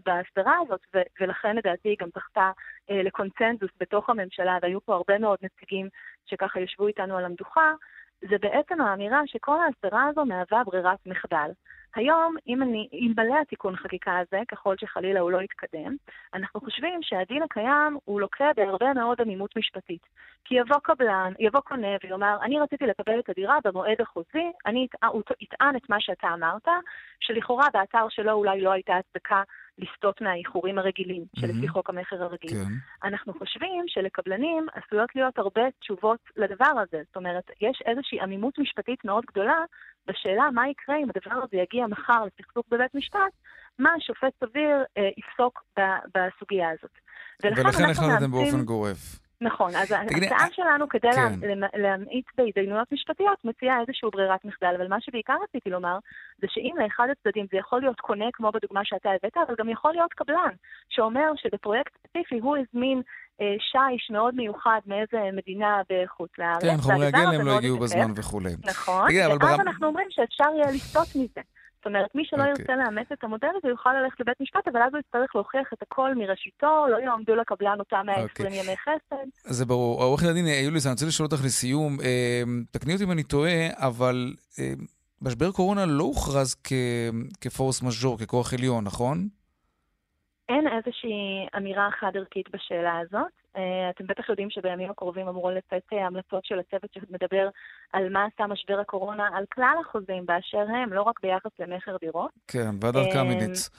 בהסדרה 0.05 0.55
הזאת, 0.62 0.81
ו- 0.95 1.09
ולכן 1.21 1.57
לדעתי 1.57 1.88
היא 1.88 1.97
גם 2.00 2.09
זכתה 2.14 2.50
אה, 2.90 3.02
לקונצנזוס 3.02 3.71
בתוך 3.81 4.11
הממשלה, 4.11 4.59
והיו 4.62 4.81
פה 4.81 4.95
הרבה 4.95 5.19
מאוד 5.19 5.38
נציגים 5.43 5.88
שככה 6.26 6.61
ישבו 6.61 6.87
איתנו 6.87 7.16
על 7.16 7.25
המדוכה, 7.25 7.73
זה 8.30 8.37
בעצם 8.40 8.80
האמירה 8.80 9.21
שכל 9.26 9.56
ההסדרה 9.61 10.06
הזו 10.06 10.25
מהווה 10.25 10.64
ברירת 10.64 10.99
מחדל. 11.06 11.50
היום, 11.95 12.37
אם 12.47 12.62
אני, 12.62 12.88
אלמלא 12.92 13.40
התיקון 13.40 13.76
חקיקה 13.76 14.18
הזה, 14.18 14.42
ככל 14.49 14.75
שחלילה 14.76 15.21
הוא 15.21 15.30
לא 15.30 15.42
יתקדם, 15.42 15.97
אנחנו 16.35 16.61
חושבים 16.61 17.02
שהדין 17.02 17.42
הקיים 17.42 17.99
הוא 18.04 18.21
לוקה 18.21 18.50
בהרבה 18.56 18.92
מאוד 18.92 19.21
עמימות 19.21 19.56
משפטית. 19.56 20.06
כי 20.45 20.54
יבוא 20.54 20.76
קבלן, 20.83 21.33
יבוא 21.38 21.61
קונה 21.61 21.97
ויאמר, 22.04 22.38
אני 22.42 22.61
רציתי 22.61 22.87
לקבל 22.87 23.18
את 23.18 23.28
הדירה 23.28 23.59
במועד 23.64 24.00
החוזי, 24.00 24.52
אני 24.66 24.87
אטען 25.42 25.76
את 25.76 25.90
מה 25.90 26.00
שאתה 26.00 26.28
אמרת, 26.35 26.68
שלכאורה 27.21 27.66
באתר 27.73 28.06
שלו 28.09 28.33
אולי 28.33 28.61
לא 28.61 28.73
הייתה 28.73 28.97
הצדקה 28.97 29.42
לסטות 29.78 30.21
מהאיחורים 30.21 30.78
הרגילים, 30.78 31.25
שלפי 31.37 31.68
חוק 31.68 31.90
המכר 31.90 32.23
הרגיל. 32.23 32.50
כן. 32.50 32.73
אנחנו 33.09 33.33
חושבים 33.38 33.85
שלקבלנים 33.87 34.66
עשויות 34.75 35.14
להיות 35.14 35.38
הרבה 35.38 35.62
תשובות 35.80 36.21
לדבר 36.37 36.80
הזה. 36.83 37.02
זאת 37.06 37.16
אומרת, 37.16 37.50
יש 37.61 37.83
איזושהי 37.87 38.21
עמימות 38.21 38.59
משפטית 38.59 39.04
מאוד 39.04 39.25
גדולה 39.26 39.59
בשאלה 40.06 40.50
מה 40.54 40.68
יקרה 40.68 40.97
אם 40.97 41.06
הדבר 41.14 41.45
הזה 41.45 41.56
יגיע 41.56 41.87
מחר 41.87 42.25
לסכסוך 42.25 42.64
בבית 42.71 42.95
משפט, 42.95 43.33
מה 43.78 43.90
השופט 43.97 44.33
סביר 44.45 44.85
אה, 44.99 45.09
יפסוק 45.16 45.64
ב- 45.78 46.00
בסוגיה 46.14 46.68
הזאת. 46.71 46.90
ולכן 47.42 47.85
החלטתם 47.90 48.30
באופן 48.30 48.64
גורף. 48.64 49.25
נכון, 49.40 49.71
אז 49.76 49.93
תגידי, 50.09 50.26
ההצעה 50.26 50.49
שלנו 50.52 50.88
כדי 50.88 51.09
כן. 51.12 51.49
לה- 51.61 51.66
להמעיט 51.75 52.26
בהתדיינויות 52.38 52.93
משפטיות 52.93 53.45
מציעה 53.45 53.81
איזושהי 53.81 54.09
ברירת 54.12 54.45
מחדל, 54.45 54.75
אבל 54.78 54.88
מה 54.88 55.00
שבעיקר 55.00 55.35
רציתי 55.43 55.71
לומר, 55.71 55.99
זה 56.38 56.47
שאם 56.50 56.75
לאחד 56.83 57.07
הצדדים 57.12 57.47
זה 57.52 57.59
יכול 57.59 57.81
להיות 57.81 58.00
קונה 58.00 58.25
כמו 58.33 58.52
בדוגמה 58.52 58.81
שאתה 58.85 59.09
הבאת, 59.11 59.37
אבל 59.47 59.55
גם 59.59 59.69
יכול 59.69 59.93
להיות 59.93 60.12
קבלן, 60.12 60.52
שאומר 60.88 61.31
שבפרויקט 61.37 61.93
ספציפי 61.99 62.38
הוא 62.38 62.57
הזמין 62.57 63.02
אה, 63.40 63.55
שיש 63.59 64.11
מאוד 64.11 64.35
מיוחד 64.35 64.81
מאיזה 64.87 65.19
מדינה 65.33 65.81
בחוץ 65.90 66.31
לארץ. 66.38 66.62
כן, 66.62 66.76
חומרי 66.81 67.07
הגלם 67.07 67.47
לא 67.47 67.57
הגיעו. 67.59 67.78
בזמן 67.78 68.12
וכולי. 68.16 68.50
נכון, 68.64 69.09
תגיד, 69.09 69.23
אבל 69.23 69.33
ואז 69.40 69.50
ברם- 69.57 69.61
אנחנו 69.61 69.87
אומרים 69.87 70.07
שאפשר 70.11 70.45
יהיה 70.57 70.66
לסטות 70.75 71.09
מזה. 71.16 71.40
זאת 71.87 71.95
אומרת, 71.95 72.14
מי 72.14 72.23
שלא 72.25 72.38
אוקיי. 72.38 72.50
ירצה 72.59 72.76
לאמץ 72.76 73.07
את 73.12 73.25
המודל 73.25 73.49
הזה 73.57 73.69
יוכל 73.69 73.93
ללכת 73.93 74.21
לבית 74.21 74.40
משפט, 74.40 74.69
אבל 74.69 74.83
אז 74.83 74.93
הוא 74.93 75.00
יצטרך 75.00 75.35
להוכיח 75.35 75.73
את 75.73 75.83
הכל 75.83 76.14
מראשיתו, 76.14 76.87
לא 76.90 76.97
יעמדו 76.97 77.35
לקבלן 77.37 77.78
אותם 77.78 78.02
120 78.07 78.47
אוקיי. 78.49 78.61
ימי 78.61 78.76
חסד. 78.76 79.26
זה 79.45 79.64
ברור. 79.66 80.02
עורכת 80.02 80.26
הדין 80.26 80.47
יוליס, 80.47 80.87
אני 80.87 80.93
רוצה 80.93 81.07
לשאול 81.07 81.28
אותך 81.33 81.45
לסיום, 81.45 81.97
אה, 82.05 82.43
תקני 82.71 82.93
אותי 82.93 83.05
אם 83.05 83.12
אני 83.12 83.23
טועה, 83.23 83.66
אבל 83.75 84.35
אה, 84.59 84.73
משבר 85.23 85.50
קורונה 85.52 85.87
לא 85.87 86.05
הוכרז 86.05 86.55
כ- 86.64 86.73
כפורס 87.40 87.83
מז'ור, 87.83 88.19
ככוח 88.19 88.55
עליון, 88.55 88.85
נכון? 88.85 89.28
אין 90.49 90.64
איזושהי 90.76 91.47
אמירה 91.57 91.88
חד-ערכית 92.00 92.47
בשאלה 92.55 92.99
הזאת. 92.99 93.33
אה, 93.56 93.90
אתם 93.90 94.06
בטח 94.06 94.28
יודעים 94.28 94.50
שבימים 94.50 94.90
הקרובים 94.90 95.28
אמורו 95.28 95.50
לצאת 95.50 95.82
אה, 95.92 96.06
המלצות 96.06 96.44
של 96.44 96.58
הצוות 96.58 96.90
שמדבר 96.94 97.48
על 97.92 98.08
מה 98.08 98.25
עשה 98.25 98.46
משבר 98.46 98.80
הקורונה 98.80 99.28
על 99.34 99.44
כלל 99.54 99.75
החוזים 99.80 100.26
באשר 100.26 100.58
הם, 100.68 100.92
לא 100.92 101.02
רק 101.02 101.20
ביחס 101.22 101.50
למכר 101.58 101.96
דירות. 102.00 102.30
כן, 102.48 102.70
ועדת 102.80 103.06
אה, 103.06 103.12
קמיניץ. 103.12 103.70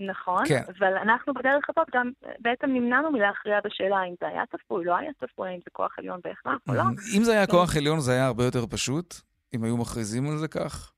נכון, 0.00 0.46
כן. 0.48 0.62
אבל 0.78 0.96
אנחנו 0.96 1.34
בדרך 1.34 1.70
הזאת 1.70 1.86
גם 1.94 2.10
אה, 2.26 2.32
בעצם 2.38 2.66
נמנענו 2.66 3.10
מלהכריע 3.10 3.58
בשאלה 3.64 3.96
האם 3.98 4.14
זה 4.20 4.28
היה 4.28 4.42
צפוי, 4.46 4.84
לא 4.84 4.96
היה 4.96 5.10
צפוי, 5.20 5.48
האם 5.48 5.58
זה 5.64 5.70
כוח 5.72 5.98
עליון 5.98 6.20
בהכרח 6.24 6.58
או 6.68 6.74
לא. 6.74 6.82
אם 7.16 7.24
זה 7.24 7.32
היה 7.32 7.46
כוח 7.46 7.76
עליון 7.76 8.00
זה 8.00 8.12
היה 8.12 8.26
הרבה 8.26 8.44
יותר 8.44 8.66
פשוט? 8.66 9.14
אם 9.54 9.64
היו 9.64 9.76
מכריזים 9.76 10.26
על 10.30 10.36
זה 10.36 10.48
כך? 10.48 10.92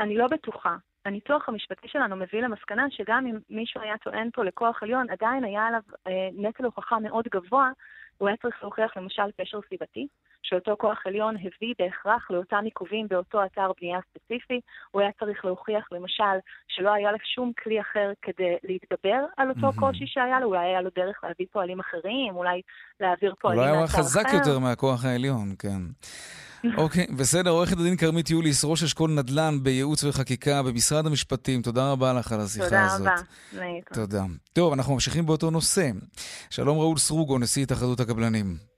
אני 0.00 0.16
לא 0.16 0.26
בטוחה. 0.28 0.76
הניתוח 1.04 1.48
המשפטי 1.48 1.88
שלנו 1.88 2.16
מביא 2.16 2.42
למסקנה 2.42 2.86
שגם 2.90 3.26
אם 3.26 3.38
מישהו 3.50 3.80
היה 3.80 3.98
טוען 3.98 4.30
פה 4.32 4.44
לכוח 4.44 4.82
עליון, 4.82 5.10
עדיין 5.10 5.44
היה 5.44 5.66
עליו 5.66 5.80
אה, 6.06 6.28
נטל 6.32 6.64
הוכחה 6.64 6.98
מאוד 6.98 7.24
גבוה, 7.32 7.70
הוא 8.18 8.28
היה 8.28 8.36
צריך 8.36 8.62
להוכיח 8.62 8.96
למשל 8.96 9.22
קשר 9.40 9.60
סיבתי, 9.68 10.06
שאותו 10.44 10.76
כוח 10.78 10.98
עליון 11.06 11.34
הביא 11.36 11.74
בהכרח 11.78 12.30
לאותם 12.30 12.62
עיכובים 12.64 13.08
באותו 13.08 13.44
אתר 13.44 13.70
בנייה 13.80 13.98
ספציפי, 14.10 14.60
הוא 14.90 15.02
היה 15.02 15.10
צריך 15.20 15.44
להוכיח 15.44 15.84
למשל 15.92 16.36
שלא 16.68 16.92
היה 16.94 17.12
לו 17.12 17.18
שום 17.34 17.52
כלי 17.62 17.80
אחר 17.80 18.12
כדי 18.22 18.56
להתגבר 18.62 19.20
על 19.36 19.48
אותו 19.48 19.60
מהמם. 19.60 19.80
קושי 19.80 20.06
שהיה 20.06 20.40
לו, 20.40 20.46
אולי 20.46 20.66
היה 20.66 20.80
לו 20.80 20.90
דרך 20.96 21.20
להביא 21.24 21.46
פועלים 21.52 21.80
אחרים, 21.80 22.36
אולי 22.36 22.60
להעביר 23.00 23.34
פועלים 23.40 23.60
אולי 23.60 23.70
הוא 23.70 23.78
היה 23.78 23.86
חזק 23.86 24.26
אחר. 24.26 24.36
יותר 24.36 24.58
מהכוח 24.58 25.04
העליון, 25.04 25.54
כן. 25.58 25.80
אוקיי, 26.76 27.06
בסדר, 27.18 27.50
עורכת 27.50 27.76
הדין 27.76 27.96
כרמית 27.96 28.30
יוליס, 28.30 28.64
ראש 28.64 28.82
אשכול 28.82 29.10
נדל"ן 29.10 29.54
בייעוץ 29.62 30.04
וחקיקה 30.04 30.62
במשרד 30.62 31.06
המשפטים, 31.06 31.62
תודה 31.62 31.92
רבה 31.92 32.12
לך 32.12 32.32
על 32.32 32.40
השיחה 32.40 32.64
תודה 32.64 32.84
הזאת. 32.84 33.00
רבה. 33.00 33.14
להתראות. 33.52 34.10
תודה. 34.10 34.22
טוב, 34.52 34.72
אנחנו 34.72 34.94
ממשיכים 34.94 35.26
באותו 35.26 35.50
נושא. 35.50 35.90
שלום 36.50 36.78
ראול 36.78 36.96
סרוגו, 36.96 37.38
נשיא 37.38 37.62
התאחדות 37.62 38.00
הקבלנים. 38.00 38.73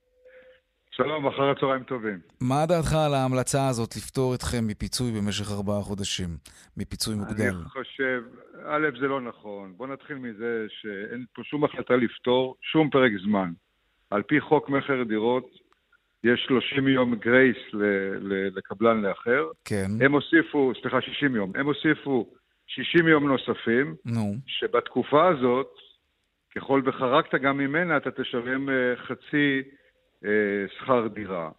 שלום, 0.97 1.27
אחר 1.27 1.51
הצהריים 1.51 1.83
טובים. 1.83 2.19
מה 2.41 2.67
דעתך 2.69 2.93
על 3.07 3.15
ההמלצה 3.15 3.69
הזאת 3.69 3.97
לפטור 3.97 4.35
אתכם 4.35 4.67
מפיצוי 4.67 5.13
במשך 5.13 5.53
ארבעה 5.53 5.81
חודשים? 5.83 6.29
מפיצוי 6.77 7.15
מוגדל. 7.15 7.55
אני 7.61 7.69
חושב, 7.69 8.23
א', 8.67 8.89
זה 9.01 9.07
לא 9.07 9.21
נכון. 9.21 9.75
בוא 9.77 9.87
נתחיל 9.87 10.17
מזה 10.17 10.67
שאין 10.69 11.25
פה 11.35 11.43
שום 11.45 11.65
החלטה 11.65 11.97
לפתור 11.97 12.57
שום 12.63 12.91
פרק 12.91 13.13
זמן. 13.25 13.53
על 14.11 14.23
פי 14.23 14.41
חוק 14.41 14.69
מכר 14.69 15.03
דירות, 15.09 15.47
יש 16.25 16.45
30 16.49 16.89
יום 16.89 17.15
גרייס 17.15 17.57
ל- 17.73 17.85
ל- 18.21 18.59
לקבלן 18.59 19.03
לאחר. 19.03 19.45
כן, 19.65 19.87
הם 20.01 20.13
הוסיפו, 20.13 20.73
סליחה, 20.83 21.01
60 21.01 21.37
יום. 21.37 21.53
הם 21.55 21.67
הוסיפו 21.67 22.27
60 22.67 23.09
יום 23.09 23.29
נוספים, 23.29 23.95
נו. 24.05 24.35
שבתקופה 24.47 25.29
הזאת, 25.29 25.71
ככל 26.57 26.83
וחרגת 26.85 27.35
גם 27.43 27.59
ממנה, 27.59 27.97
אתה 27.97 28.11
תשלם 28.11 28.69
אה, 28.71 28.75
חצי 28.97 29.63
שכר 30.79 31.07
דירה. 31.07 31.51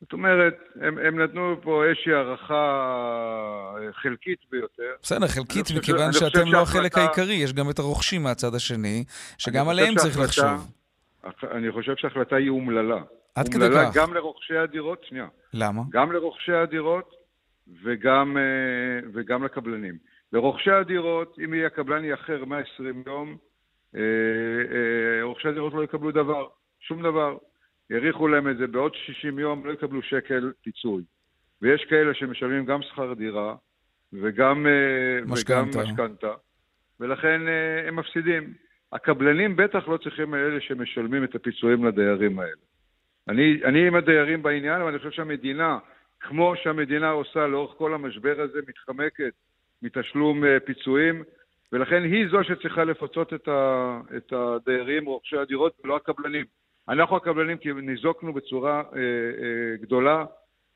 זאת 0.00 0.12
אומרת, 0.12 0.54
הם, 0.80 0.98
הם 0.98 1.20
נתנו 1.20 1.56
פה 1.62 1.84
איזושהי 1.84 2.12
הערכה 2.12 2.64
אה, 3.76 3.92
חלקית 3.92 4.38
ביותר. 4.50 4.92
בסדר, 5.02 5.26
חלקית, 5.26 5.66
מכיוון 5.78 6.12
שאתם 6.12 6.52
לא 6.52 6.62
החלק 6.62 6.98
העיקרי, 6.98 7.34
יש 7.34 7.52
גם 7.52 7.70
את 7.70 7.78
הרוכשים 7.78 8.22
מהצד 8.22 8.54
השני, 8.54 9.04
שגם 9.38 9.68
עליהם 9.68 9.94
צריך 9.94 10.18
לחשוב. 10.18 10.72
אני 11.50 11.72
חושב 11.72 11.96
שההחלטה 11.96 12.36
היא 12.36 12.50
אומללה. 12.50 13.02
עד 13.34 13.48
כדי 13.48 13.64
אומללה 13.64 13.90
כך. 13.90 13.96
גם 13.96 14.14
לרוכשי 14.14 14.56
הדירות, 14.56 15.04
שנייה, 15.04 15.26
למה? 15.54 15.82
גם 15.90 16.12
לרוכשי 16.12 16.52
הדירות 16.52 17.14
וגם, 17.82 18.36
אה, 18.36 19.08
וגם 19.14 19.44
לקבלנים. 19.44 19.94
לרוכשי 20.32 20.70
הדירות, 20.70 21.36
אם 21.44 21.54
יהיה 21.54 21.66
הקבלן 21.66 22.04
יאחר 22.04 22.44
120 22.44 23.02
יום, 23.06 23.36
אה, 23.94 24.00
אה, 24.00 25.22
רוכשי 25.22 25.48
הדירות 25.48 25.74
לא 25.74 25.84
יקבלו 25.84 26.10
דבר, 26.10 26.46
שום 26.80 27.02
דבר. 27.02 27.36
האריכו 27.90 28.28
להם 28.28 28.48
את 28.48 28.56
זה 28.56 28.66
בעוד 28.66 28.94
60 28.94 29.38
יום, 29.38 29.66
לא 29.66 29.72
יקבלו 29.72 30.02
שקל 30.02 30.52
פיצוי. 30.62 31.02
ויש 31.62 31.84
כאלה 31.84 32.14
שמשלמים 32.14 32.64
גם 32.64 32.82
שכר 32.82 33.14
דירה 33.14 33.54
וגם 34.12 34.66
אה, 34.66 35.24
משכנתה. 35.26 36.34
ולכן 37.00 37.48
אה, 37.48 37.88
הם 37.88 37.96
מפסידים. 37.96 38.54
הקבלנים 38.92 39.56
בטח 39.56 39.88
לא 39.88 39.96
צריכים 39.96 40.34
אלה 40.34 40.60
שמשלמים 40.60 41.24
את 41.24 41.34
הפיצויים 41.34 41.84
לדיירים 41.84 42.38
האלה. 42.38 42.52
אני, 43.28 43.60
אני 43.64 43.86
עם 43.86 43.94
הדיירים 43.94 44.42
בעניין, 44.42 44.80
אבל 44.80 44.90
אני 44.90 44.98
חושב 44.98 45.10
שהמדינה, 45.10 45.78
כמו 46.20 46.54
שהמדינה 46.62 47.10
עושה 47.10 47.46
לאורך 47.46 47.78
כל 47.78 47.94
המשבר 47.94 48.40
הזה, 48.40 48.58
מתחמקת 48.68 49.32
מתשלום 49.82 50.44
אה, 50.44 50.60
פיצויים, 50.60 51.22
ולכן 51.72 52.02
היא 52.02 52.28
זו 52.30 52.44
שצריכה 52.44 52.84
לפצות 52.84 53.34
את, 53.34 53.48
ה, 53.48 54.00
את 54.16 54.32
הדיירים, 54.32 55.06
רוכשי 55.06 55.36
הדירות, 55.36 55.80
ולא 55.84 55.96
הקבלנים. 55.96 56.44
אנחנו 56.90 57.16
הקבלנים 57.16 57.58
ניזוקנו 57.82 58.32
בצורה 58.32 58.76
אה, 58.76 58.82
אה, 58.82 59.76
גדולה, 59.82 60.24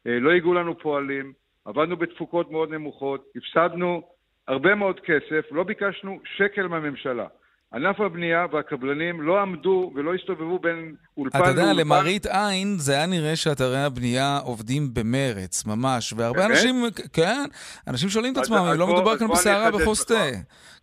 אה, 0.06 0.21
לא 0.21 0.30
הגיעו 0.30 0.54
לנו 0.54 0.78
פועלים, 0.78 1.33
עבדנו 1.64 1.97
בתפוקות 1.97 2.50
מאוד 2.50 2.71
נמוכות, 2.71 3.25
הפסדנו 3.37 4.02
הרבה 4.49 4.75
מאוד 4.75 5.00
כסף, 5.00 5.44
לא 5.50 5.62
ביקשנו 5.62 6.18
שקל 6.37 6.66
מהממשלה. 6.66 7.26
ענף 7.75 8.00
הבנייה 8.00 8.47
והקבלנים 8.52 9.23
לא 9.23 9.40
עמדו 9.40 9.92
ולא 9.94 10.14
הסתובבו 10.14 10.59
בין 10.59 10.94
אולפן 11.16 11.38
אתה 11.38 11.49
יודע, 11.49 11.62
לאולפן. 11.62 11.80
למראית 11.80 12.26
עין, 12.26 12.75
זה 12.78 12.92
היה 12.92 13.06
נראה 13.06 13.37
שאתרי 13.37 13.85
הבנייה 13.85 14.38
עובדים 14.44 14.94
במרץ, 14.94 15.66
ממש. 15.66 16.12
והרבה 16.16 16.38
באמת? 16.38 16.50
אנשים, 16.50 16.75
כן, 17.12 17.44
אנשים 17.88 18.09
שואלים 18.09 18.33
את 18.33 18.38
עצמם, 18.38 18.56
אם 18.56 18.78
לא 18.78 18.87
מדובר 18.87 19.18
כאן 19.18 19.28
בסערה 19.28 19.71
בחוסטה. 19.71 20.14
לך. 20.14 20.37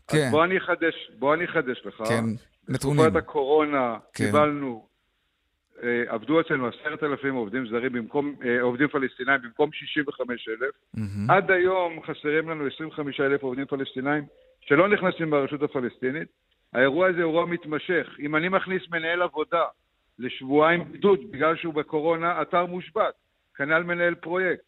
כן, 0.08 0.26
אז 0.26 0.32
בוא 0.32 0.44
אני 0.44 0.58
אחדש, 0.58 1.12
בוא 1.20 1.34
אני 1.34 1.46
אחדש 1.46 1.82
לך. 1.86 2.08
כן, 2.08 2.26
נתונים. 2.70 2.98
בתקופת 2.98 3.24
הקורונה 3.24 3.98
כן. 4.14 4.26
קיבלנו, 4.26 4.91
עבדו 6.08 6.42
אצלנו 6.42 6.68
עשרת 6.68 7.04
אלפים 7.04 7.36
עובדים 7.36 7.68
זרים 7.68 7.94
במקום, 7.94 8.36
אה, 8.46 8.62
עובדים 8.62 8.88
פלסטינאים 8.88 9.42
במקום 9.42 9.72
65 9.72 10.50
אלף. 10.50 10.76
עד 11.30 11.52
היום 11.52 12.02
חסרים 12.04 12.50
לנו 12.50 12.68
25 12.68 13.20
אלף 13.20 13.44
עובדים 13.44 13.66
פלסטינאים 13.66 14.24
שלא 14.62 14.88
נכנסים 14.88 15.30
ברשות 15.30 15.64
הפלסטינית. 15.64 16.28
האירוע 16.74 17.08
הזה 17.08 17.24
הוא 17.24 17.32
אירוע 17.32 17.46
מתמשך. 17.46 18.16
אם 18.20 18.36
אני 18.36 18.50
מכניס 18.50 18.82
מנהל 18.92 19.22
עבודה 19.22 19.64
לשבועיים 20.20 20.92
בידוד 20.92 21.20
בגלל 21.32 21.56
שהוא 21.56 21.74
בקורונה, 21.74 22.42
אתר 22.42 22.66
מושבת. 22.66 23.14
כנ"ל 23.56 23.84
מנהל 23.84 24.16
פרויקט. 24.16 24.64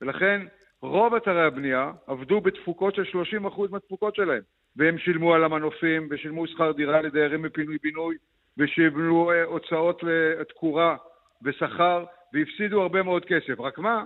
ולכן 0.00 0.40
רוב 0.82 1.14
אתרי 1.14 1.42
הבנייה 1.42 1.92
עבדו 2.06 2.40
בתפוקות 2.40 2.94
של 2.94 3.04
30% 3.04 3.70
מהתפוקות 3.70 4.14
שלהם. 4.14 4.42
והם 4.76 4.98
שילמו 4.98 5.34
על 5.34 5.44
המנופים, 5.44 6.08
ושילמו 6.10 6.46
שכר 6.46 6.72
דירה 6.72 7.02
לדיירים 7.02 7.42
בפינוי-בינוי, 7.42 8.16
ושילמו 8.58 9.32
אה, 9.32 9.44
הוצאות 9.44 10.02
לתקורה 10.40 10.96
ושכר, 11.44 12.04
והפסידו 12.34 12.82
הרבה 12.82 13.02
מאוד 13.02 13.24
כסף. 13.24 13.60
רק 13.60 13.78
מה? 13.78 14.04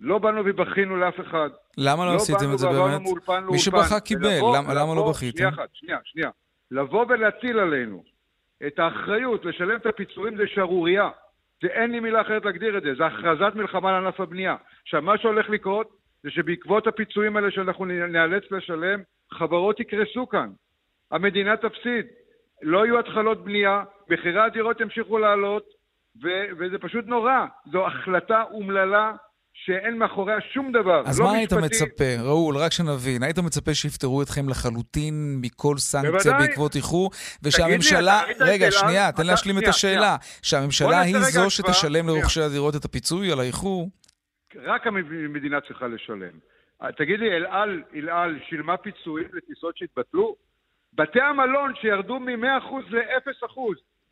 לא 0.00 0.18
באנו 0.18 0.42
ובכינו 0.46 0.96
לאף 0.96 1.20
אחד. 1.20 1.48
למה 1.78 2.06
לא 2.06 2.14
עשיתם 2.14 2.38
באנו 2.40 2.52
את 2.54 2.58
זה 2.58 2.68
באמת? 2.68 3.00
מאולפן 3.00 3.44
מי. 3.50 3.58
שבכה 3.58 4.00
קיבל, 4.00 4.26
ולבוא- 4.26 4.56
למה- 4.56 4.74
למה 4.74 4.94
לא 4.94 5.10
בכיתם? 5.10 5.36
שנייה 5.38 5.48
אחת, 5.48 5.68
שנייה, 5.72 5.98
שנייה. 6.04 6.30
לבוא 6.70 7.04
ולהטיל 7.08 7.58
עלינו 7.58 8.02
את 8.66 8.78
האחריות 8.78 9.44
לשלם 9.44 9.76
את 9.76 9.86
הפיצויים 9.86 10.36
זה 10.36 10.42
שערורייה. 10.46 11.10
זה 11.62 11.68
אין 11.68 11.90
לי 11.90 12.00
מילה 12.00 12.20
אחרת 12.20 12.44
להגדיר 12.44 12.78
את 12.78 12.82
זה, 12.82 12.94
זה 12.98 13.06
הכרזת 13.06 13.54
מלחמה 13.54 13.88
על 13.96 14.04
ענף 14.04 14.20
הבנייה. 14.20 14.56
עכשיו, 14.82 15.02
מה 15.02 15.18
שהולך 15.18 15.50
לקרות 15.50 15.88
זה 16.22 16.30
שבעקבות 16.30 16.86
הפיצויים 16.86 17.36
האלה 17.36 17.50
שאנחנו 17.50 17.84
ניאלץ 17.84 18.42
לשלם, 18.50 19.00
חברות 19.32 19.80
יקרסו 19.80 20.28
כאן. 20.28 20.48
המדינה 21.10 21.56
תפסיד. 21.56 22.06
לא 22.62 22.86
יהיו 22.86 22.98
התחלות 22.98 23.44
בנייה, 23.44 23.82
מחירי 24.10 24.40
הדירות 24.40 24.80
ימשיכו 24.80 25.18
לעלות, 25.18 25.64
ו- 26.22 26.46
וזה 26.58 26.78
פשוט 26.78 27.04
נורא. 27.06 27.46
זו 27.72 27.86
החלטה 27.86 28.42
אומללה 28.50 29.12
שאין 29.52 29.98
מאחוריה 29.98 30.36
שום 30.52 30.72
דבר. 30.72 31.02
אז 31.06 31.20
לא 31.20 31.26
מה 31.26 31.32
היית 31.32 31.52
משפטי, 31.52 31.84
מצפה, 31.84 32.22
ראול, 32.22 32.56
רק 32.56 32.72
שנבין, 32.72 33.22
היית 33.22 33.38
מצפה 33.38 33.74
שיפטרו 33.74 34.22
אתכם 34.22 34.48
לחלוטין 34.48 35.38
מכל 35.40 35.76
סנקציה 35.78 36.32
בוודאי. 36.32 36.48
בעקבות 36.48 36.76
איחור, 36.76 37.10
לי, 37.12 37.48
ושהממשלה, 37.48 38.30
את 38.30 38.36
רגע? 38.40 38.70
שנייה, 38.70 39.12
תן 39.12 39.26
להשלים 39.26 39.58
את 39.58 39.68
השאלה, 39.68 40.16
שהממשלה 40.42 41.00
היא 41.00 41.18
זו. 41.18 41.50
שתשלם. 41.50 42.06
לרוכשי 42.08 42.40
הדירות 42.40 42.76
את 42.76 42.84
הפיצוי 42.84 43.32
על 43.32 43.40
האיחור? 43.40 43.88
רק 44.64 44.86
המדינה 44.86 45.60
צריכה 45.60 45.86
לשלם. 45.86 46.38
תגיד 46.96 47.20
לי, 47.20 47.26
אל 47.32 47.46
על 48.10 48.38
שילמה 48.48 48.76
פיצויים 48.76 49.28
לטיסות 49.32 49.76
שהתבטלו? 49.76 50.49
בתי 50.94 51.20
המלון 51.20 51.72
שירדו 51.80 52.20
מ-100% 52.20 52.44
ל-0% 52.90 53.58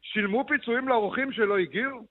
שילמו 0.02 0.44
פיצויים 0.48 0.88
לאורחים 0.88 1.32
שלא 1.32 1.58
הגיעו? 1.58 2.06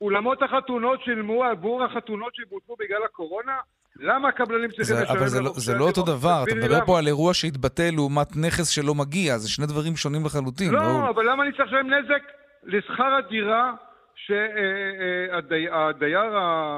אולמות 0.00 0.42
החתונות 0.42 1.02
שילמו 1.04 1.44
עבור 1.44 1.84
החתונות 1.84 2.34
שבוטלו 2.34 2.76
בגלל 2.78 3.02
הקורונה? 3.04 3.56
למה 4.00 4.28
הקבלנים 4.28 4.70
צריכים 4.70 4.96
לשלם 4.96 5.16
אבל 5.16 5.28
זה 5.28 5.40
לא- 5.72 5.78
לא 5.78 5.84
אותו? 5.84 6.02
דבר, 6.02 6.42
אתה 6.46 6.54
מדבר. 6.54 6.86
פה 6.86 6.98
על 6.98 7.06
אירוע 7.06 7.34
שהתבטל 7.34 7.90
לעומת 7.94 8.36
נכס 8.36 8.68
שלא 8.68 8.94
מגיע, 8.94 9.38
זה 9.38 9.50
שני 9.50 9.66
דברים 9.66 9.96
שונים 9.96 10.24
לחלוטין, 10.26 10.72
לא. 10.72 11.10
אבל 11.10 11.30
למה 11.30 11.42
אני 11.42 11.52
צריך 11.52 11.68
לשלם 11.68 11.94
נזק 11.94 12.22
לשכר 12.64 13.14
הדירה 13.14 13.72
שהדייר 14.14 15.72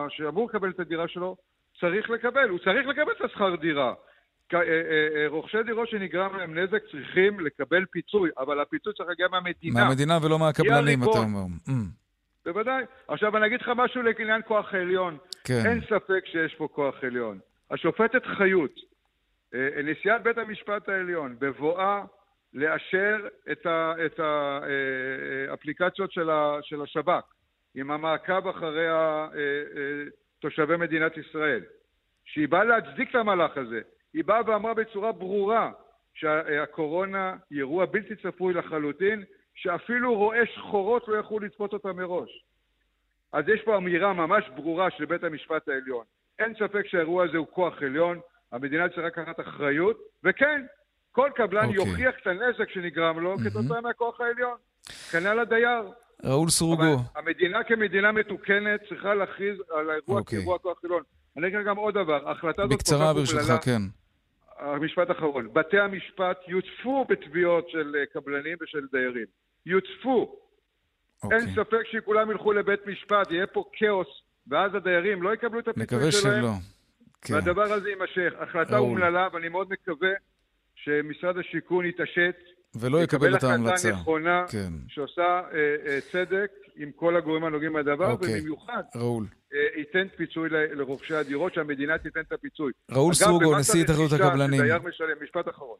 שאמור 0.08 0.48
לקבל 0.48 0.70
את 0.70 0.80
הדירה 0.80 1.08
שלו 1.08 1.36
צריך 1.80 2.10
לקבל? 2.10 2.48
הוא 2.48 2.58
צריך 2.58 2.86
לקבל 2.86 3.12
את 3.18 3.24
השכר 3.24 3.54
דירה. 3.56 3.94
אה, 4.54 4.60
אה, 4.60 5.22
אה, 5.22 5.28
רוכשי 5.28 5.62
דירות 5.62 5.88
שנגרם 5.88 6.36
להם 6.36 6.58
נזק 6.58 6.82
צריכים 6.90 7.40
לקבל 7.40 7.84
פיצוי, 7.84 8.30
אבל 8.38 8.60
הפיצוי 8.60 8.92
צריך 8.96 9.08
להגיע 9.08 9.28
מהמדינה. 9.28 9.84
מהמדינה 9.84 10.18
ולא 10.22 10.38
מהקבלנים. 10.38 11.02
אתה 11.02 11.10
אומר. 11.10 11.44
Mm, 11.68 11.72
בוודאי. 12.44 12.84
עכשיו 13.08 13.36
אני 13.36 13.46
אגיד 13.46 13.60
לך 13.60 13.70
משהו 13.76 14.02
לעניין 14.02 14.40
כוח 14.46 14.74
העליון. 14.74 15.18
כן. 15.44 15.62
אין 15.66 15.80
ספק 15.80 16.26
שיש 16.26 16.54
פה 16.54 16.68
כוח 16.72 16.94
עליון. 17.02 17.38
השופטת 17.70 18.26
חיות, 18.26 18.74
נשיאת 19.84 20.22
בית 20.22 20.38
המשפט 20.38 20.88
העליון, 20.88 21.36
בבואה 21.38 22.04
לאשר 22.54 23.16
את 23.52 24.20
האפליקציות 25.50 26.12
של 26.62 26.82
השב"כ, 26.82 27.24
עם 27.74 27.90
המעקב 27.90 28.48
אחרי 28.48 28.86
תושבי 30.38 30.76
מדינת 30.76 31.16
ישראל, 31.16 31.60
שהיא 32.24 32.48
באה 32.48 32.64
להצדיק 32.64 33.10
את 33.10 33.14
המהלך 33.14 33.56
הזה. 33.56 33.80
היא 34.18 34.24
באה 34.24 34.40
ואמרה 34.46 34.74
בצורה 34.74 35.12
ברורה 35.12 35.70
שהקורונה 36.14 37.36
היא 37.50 37.58
אירוע 37.58 37.86
בלתי 37.86 38.16
צפוי 38.16 38.54
לחלוטין, 38.54 39.24
שאפילו 39.54 40.14
רואי 40.14 40.38
שחורות 40.54 41.08
לא 41.08 41.16
יכלו 41.16 41.38
לצפות 41.38 41.72
אותה 41.72 41.92
מראש. 41.92 42.44
אז 43.32 43.44
יש 43.48 43.62
פה 43.64 43.76
אמירה 43.76 44.12
ממש 44.12 44.44
ברורה 44.56 44.90
של 44.90 45.04
בית 45.04 45.24
המשפט 45.24 45.68
העליון. 45.68 46.04
אין 46.38 46.54
ספק 46.54 46.86
שהאירוע 46.86 47.24
הזה 47.24 47.38
הוא 47.38 47.46
כוח 47.50 47.82
עליון, 47.82 48.20
המדינה 48.52 48.88
צריכה 48.88 49.02
לקחת 49.02 49.40
אחריות, 49.40 49.96
וכן, 50.24 50.66
כל 51.12 51.30
קבלן 51.34 51.64
אוקיי. 51.64 51.74
יוכיח 51.74 52.14
את 52.22 52.26
הנזק 52.26 52.70
שנגרם 52.70 53.18
לו 53.18 53.36
כתוצאה 53.38 53.80
מהכוח 53.80 54.20
העליון. 54.20 54.56
כנ"ל 55.12 55.38
הדייר. 55.38 55.90
ראול 56.24 56.48
סרוגו, 56.48 56.82
אבל 56.82 56.94
המדינה 57.16 57.64
כמדינה 57.64 58.12
מתוקנת 58.12 58.80
צריכה 58.88 59.14
להכריז 59.14 59.58
על 59.70 59.90
האירוע 59.90 60.20
אוקיי. 60.20 60.38
כאירוע 60.38 60.58
כוח 60.58 60.78
עליון. 60.84 61.02
אני 61.36 61.46
אגיד 61.46 61.58
גם 61.66 61.76
עוד 61.76 61.94
דבר, 61.94 62.28
ההחלטה 62.28 62.62
הזאת 62.62 62.74
בקצרה 62.74 63.14
ברשותך. 63.14 63.64
כן. 63.64 63.97
המשפט 64.58 65.10
האחרון, 65.10 65.48
בתי 65.52 65.78
המשפט 65.78 66.38
יוצפו 66.48 67.04
בתביעות 67.08 67.68
של 67.70 67.96
אה, 67.98 68.06
קבלנים 68.06 68.56
ושל 68.62 68.86
דיירים. 68.92 69.26
יוצפו. 69.66 70.36
אין 71.22 71.32
אוקיי. 71.32 71.54
ספק 71.54 71.86
שכולם 71.92 72.30
ילכו 72.30 72.52
לבית 72.52 72.86
משפט, 72.86 73.30
יהיה 73.30 73.46
פה 73.46 73.64
כאוס, 73.72 74.08
ואז 74.46 74.74
הדיירים 74.74 75.22
לא 75.22 75.34
יקבלו 75.34 75.60
את 75.60 75.68
הפיצוי 75.68 75.98
נקווה 75.98 76.12
שלהם. 76.12 76.42
שלא. 76.42 76.50
כן. 77.22 77.34
והדבר 77.34 77.72
הזה 77.72 77.90
יימשך. 77.90 78.32
החלטה. 78.38 78.78
אומללה, 78.78 79.28
ואני 79.32 79.48
מאוד 79.48 79.68
מקווה 79.70 80.10
שמשרד 80.74 81.38
השיכון 81.38 81.86
יתעשת, 81.86 82.36
ולא 82.74 83.02
יקבל 83.02 83.36
את 83.36 83.42
ההמלצה. 83.42 83.88
החלטה 83.88 84.00
נכונה, 84.00 84.44
כן. 84.50 84.72
שעושה 84.88 85.22
אה, 85.22 85.76
אה, 85.86 86.00
צדק 86.00 86.50
עם 86.78 86.90
כל 86.96 87.16
הגורמים 87.16 87.44
הנוגעים 87.44 87.72
בדבר, 87.72 88.10
אוקיי. 88.10 88.38
ובמיוחד 88.38 88.82
ראול. 88.96 89.26
אה, 89.54 89.58
ייתן 89.78 90.06
פיצוי 90.16 90.48
לרוכשי 90.50 91.14
הדירות, 91.14 91.54
שהמדינה 91.54 91.98
תיתן 91.98 92.20
את 92.20 92.32
הפיצוי. 92.32 92.72
ראול 92.90 93.06
אגב, 93.06 93.14
סרוגו, 93.14 93.50
במס 93.50 93.70
נשיא 93.70 93.84
התאחדות 93.84 94.12
הקבלנים. 94.12 94.60
שדייר 94.60 94.78
משלם, 94.82 95.16
משפט 95.22 95.48
אחרון. 95.48 95.76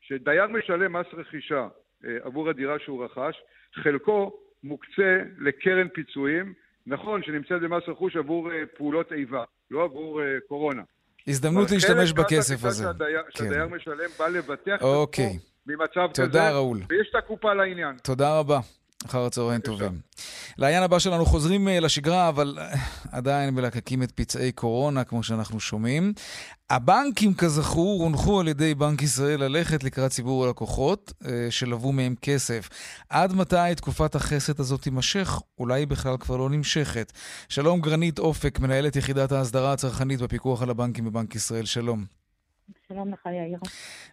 שדייר 0.00 0.46
משלם 0.46 0.96
מס 0.96 1.06
רכישה 1.12 1.68
אה, 2.04 2.10
עבור 2.22 2.50
הדירה 2.50 2.76
שהוא 2.84 3.04
רכש, 3.04 3.36
חלקו 3.74 4.32
מוקצה 4.62 5.18
לקרן 5.38 5.88
פיצויים, 5.88 6.52
נכון, 6.86 7.22
שנמצאת 7.22 7.60
במס 7.60 7.82
רכוש 7.88 8.16
עבור 8.16 8.52
אה, 8.52 8.62
פעולות 8.76 9.12
איבה, 9.12 9.44
לא 9.70 9.84
עבור 9.84 10.20
קורונה. 10.48 10.82
הזדמנות 11.28 11.70
להשתמש 11.70 12.12
בכסף 12.12 12.64
הזה. 12.64 12.84
שהדייר, 12.84 13.22
כן. 13.22 13.30
שהדייר 13.30 13.68
משלם 13.68 14.10
בא 14.18 14.28
לבטח 14.28 14.76
את 14.76 14.82
אוקיי. 14.82 15.24
עצמו 15.26 15.38
ממצב 15.66 16.08
כזה. 16.12 16.26
תודה, 16.26 16.50
ראול. 16.50 16.78
ויש 16.88 17.08
את 17.10 17.14
הקופה 17.14 17.54
לעניין. 17.54 17.96
תודה 18.02 18.38
רבה. 18.38 18.58
אחר 19.06 19.26
הצהריים 19.26 19.60
טובים. 19.60 20.00
לעניין 20.58 20.82
הבא 20.82 20.98
שלנו 20.98 21.26
חוזרים 21.26 21.68
אה, 21.68 21.80
לשגרה, 21.80 22.28
אבל 22.28 22.58
אה, 22.60 22.74
עדיין 23.12 23.54
מלקקים 23.54 24.02
את 24.02 24.12
פצעי 24.12 24.52
קורונה, 24.52 25.04
כמו 25.04 25.22
שאנחנו 25.22 25.60
שומעים. 25.60 26.12
הבנקים, 26.70 27.34
כזכור, 27.34 28.02
הונחו 28.02 28.40
על 28.40 28.48
ידי 28.48 28.74
בנק 28.74 29.02
ישראל 29.02 29.44
ללכת 29.44 29.84
לקראת 29.84 30.10
ציבור 30.10 30.44
הלקוחות 30.44 31.12
אה, 31.26 31.46
שלוו 31.50 31.92
מהם 31.92 32.14
כסף. 32.22 32.68
עד 33.08 33.32
מתי 33.32 33.74
תקופת 33.76 34.14
החסד 34.14 34.60
הזאת 34.60 34.82
תימשך? 34.82 35.40
אולי 35.58 35.80
היא 35.80 35.86
בכלל 35.86 36.16
כבר 36.16 36.36
לא 36.36 36.50
נמשכת. 36.50 37.12
שלום, 37.48 37.80
גרנית 37.80 38.18
אופק, 38.18 38.58
מנהלת 38.58 38.96
יחידת 38.96 39.32
ההסדרה 39.32 39.72
הצרכנית 39.72 40.20
בפיקוח 40.20 40.62
על 40.62 40.70
הבנקים 40.70 41.04
בבנק 41.04 41.34
ישראל. 41.34 41.64
שלום. 41.64 42.17
שלום 42.92 43.12
לך, 43.12 43.26
יאיר. 43.26 43.58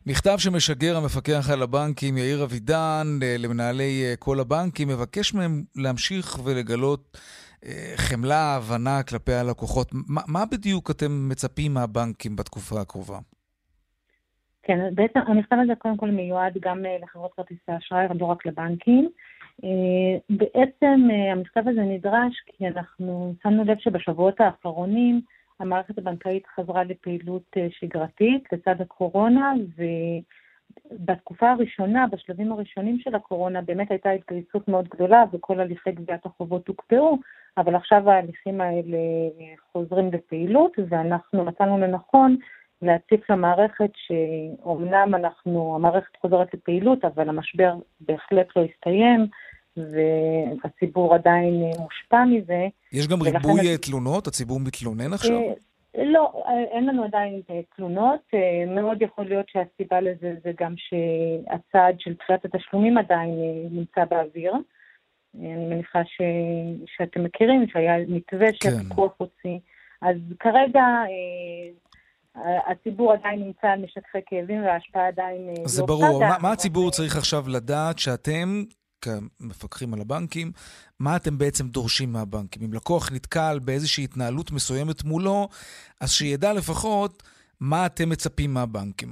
מכתב 0.06 0.36
שמשגר 0.38 0.98
המפקח 0.98 1.50
על 1.54 1.62
הבנקים 1.62 2.18
יאיר 2.18 2.44
אבידן 2.44 3.08
אה, 3.24 3.36
למנהלי 3.40 4.04
אה, 4.06 4.14
כל 4.20 4.40
הבנקים 4.40 4.88
מבקש 4.88 5.34
מהם 5.34 5.64
להמשיך 5.76 6.40
ולגלות 6.46 7.18
אה, 7.66 7.94
חמלה, 7.96 8.56
הבנה 8.56 9.04
כלפי 9.10 9.34
הלקוחות. 9.34 9.88
מה, 9.94 10.22
מה 10.28 10.44
בדיוק 10.52 10.92
אתם 10.92 11.30
מצפים 11.30 11.74
מהבנקים 11.74 12.36
בתקופה 12.36 12.82
הקרובה? 12.82 13.18
כן, 14.64 14.80
בעצם 14.96 15.20
המכתב 15.20 15.56
הזה 15.64 15.74
קודם 15.76 15.98
כל 15.98 16.10
מיועד 16.10 16.54
גם 16.62 16.84
לחברות 17.04 17.32
כרטיסי 17.36 17.72
אשראי, 17.78 18.06
לא 18.20 18.26
רק 18.26 18.46
לבנקים. 18.46 19.10
בעצם 20.30 21.08
המכתב 21.32 21.62
הזה 21.68 21.82
נדרש 21.82 22.34
כי 22.46 22.68
אנחנו 22.68 23.36
שמנו 23.44 23.64
לב 23.64 23.78
שבשבועות 23.80 24.42
האחרונים 24.42 25.22
המערכת 25.60 25.98
הבנקאית 25.98 26.44
חזרה 26.48 26.84
לפעילות 26.84 27.44
אה, 27.58 27.68
שגרתית 27.70 28.44
לצד 28.54 28.82
הקורונה, 28.82 29.54
בתקופה 30.92 31.52
הראשונה, 31.52 32.06
בשלבים 32.12 32.52
הראשונים 32.52 33.00
של 33.00 33.16
הקורונה, 33.16 33.62
באמת 33.62 33.92
הייתה 33.92 34.10
התגייסות 34.12 34.68
מאוד 34.68 34.88
גדולה 34.88 35.24
וכל 35.34 35.60
הליכי 35.60 35.92
גביית 35.92 36.26
החובות 36.26 36.68
הוקפאו, 36.68 37.18
אבל 37.58 37.76
עכשיו 37.76 38.10
ההליכים 38.10 38.62
האלה 38.62 38.98
חוזרים 39.72 40.12
לפעילות 40.14 40.72
ואנחנו 40.90 41.46
מצאנו 41.46 41.78
לנכון 41.78 42.38
להציף 42.82 43.30
למערכת 43.30 43.92
שאומנם 43.96 45.16
אנחנו, 45.16 45.76
המערכת 45.76 46.16
חוזרת 46.22 46.54
לפעילות, 46.54 47.06
אבל 47.06 47.30
המשבר 47.30 47.76
בהחלט 48.00 48.48
לא 48.56 48.64
הסתיים. 48.64 49.28
והציבור 49.78 51.16
עדיין 51.16 51.54
מושפע 51.80 52.24
מזה. 52.26 52.68
יש 52.94 53.08
גם 53.08 53.22
ריבוי 53.22 53.60
אני... 53.60 53.78
תלונות? 53.78 54.28
הציבור 54.28 54.60
מתלונן 54.60 55.14
עכשיו? 55.14 55.40
לא, 55.98 56.44
אין 56.72 56.86
לנו 56.86 57.04
עדיין 57.04 57.42
תלונות. 57.76 58.22
מאוד 58.68 59.02
יכול 59.02 59.26
להיות 59.26 59.46
שהסיבה 59.50 60.02
לזה 60.02 60.34
זה 60.44 60.52
גם 60.60 60.74
שהצעד 60.78 61.96
של 62.00 62.16
תחילת 62.16 62.46
התשלומים 62.46 62.98
עדיין 62.98 63.30
נמצא 63.72 64.06
באוויר. 64.10 64.54
אני 65.40 65.66
מניחה 65.66 66.02
ש... 66.06 66.22
שאתם 66.86 67.24
מכירים, 67.24 67.68
שהיה 67.68 67.94
מתווה 68.08 68.48
כן. 68.48 68.70
שהפיקוח 68.72 69.12
הוציא. 69.18 69.58
אז 70.02 70.16
כרגע 70.40 70.84
הציבור 72.68 73.14
עדיין 73.14 73.40
נמצא 73.40 73.68
על 73.68 73.80
משככי 73.82 74.18
כאבים 74.26 74.64
וההשפעה 74.64 75.08
עדיין 75.08 75.48
לא 75.48 75.68
זה 75.68 75.84
ברור. 75.84 76.20
מה, 76.20 76.36
מה 76.42 76.52
הציבור 76.52 76.92
צריך 76.92 77.18
עכשיו 77.18 77.44
לדעת 77.50 78.00
שאתם 78.00 78.64
כמפקחים 79.06 79.94
על 79.94 80.02
הבנקים, 80.02 80.52
מה 81.00 81.16
אתם 81.16 81.38
בעצם 81.38 81.68
דורשים 81.68 82.14
מהבנקים? 82.14 82.62
אם 82.64 82.74
לקוח 82.74 83.12
נתקל 83.12 83.60
באיזושהי 83.66 84.04
התנהלות 84.04 84.52
מסוימת 84.52 85.04
מולו, 85.04 85.48
אז 86.02 86.12
שידע 86.12 86.54
לפחות 86.54 87.24
מה 87.60 87.86
אתם 87.86 88.10
מצפים 88.10 88.54
מהבנקים. 88.54 89.10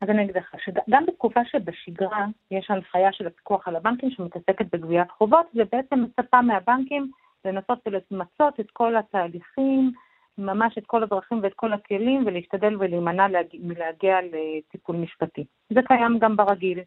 אז 0.00 0.10
אני 0.10 0.24
אגיד 0.24 0.36
לך 0.36 0.54
שגם 0.64 1.06
בתקופה 1.06 1.40
שבשגרה 1.50 2.26
יש 2.50 2.66
הנחיה 2.70 3.12
של 3.12 3.26
הפיקוח 3.26 3.68
על 3.68 3.76
הבנקים 3.76 4.10
שמתעסקת 4.10 4.66
בגביית 4.72 5.10
חובות, 5.10 5.46
ובעצם 5.54 6.04
מצפה 6.04 6.42
מהבנקים 6.42 7.10
לנסות 7.44 7.78
ולמצות 7.86 8.60
את 8.60 8.70
כל 8.72 8.96
התהליכים, 8.96 9.92
ממש 10.38 10.78
את 10.78 10.86
כל 10.86 11.02
הדרכים 11.02 11.40
ואת 11.42 11.52
כל 11.56 11.72
הכלים, 11.72 12.26
ולהשתדל 12.26 12.76
ולהימנע 12.76 13.26
מלהגיע 13.54 14.16
לטיפול 14.22 14.96
משפטי. 14.96 15.44
זה 15.70 15.80
קיים 15.86 16.18
גם 16.18 16.36
ברגיל. 16.36 16.80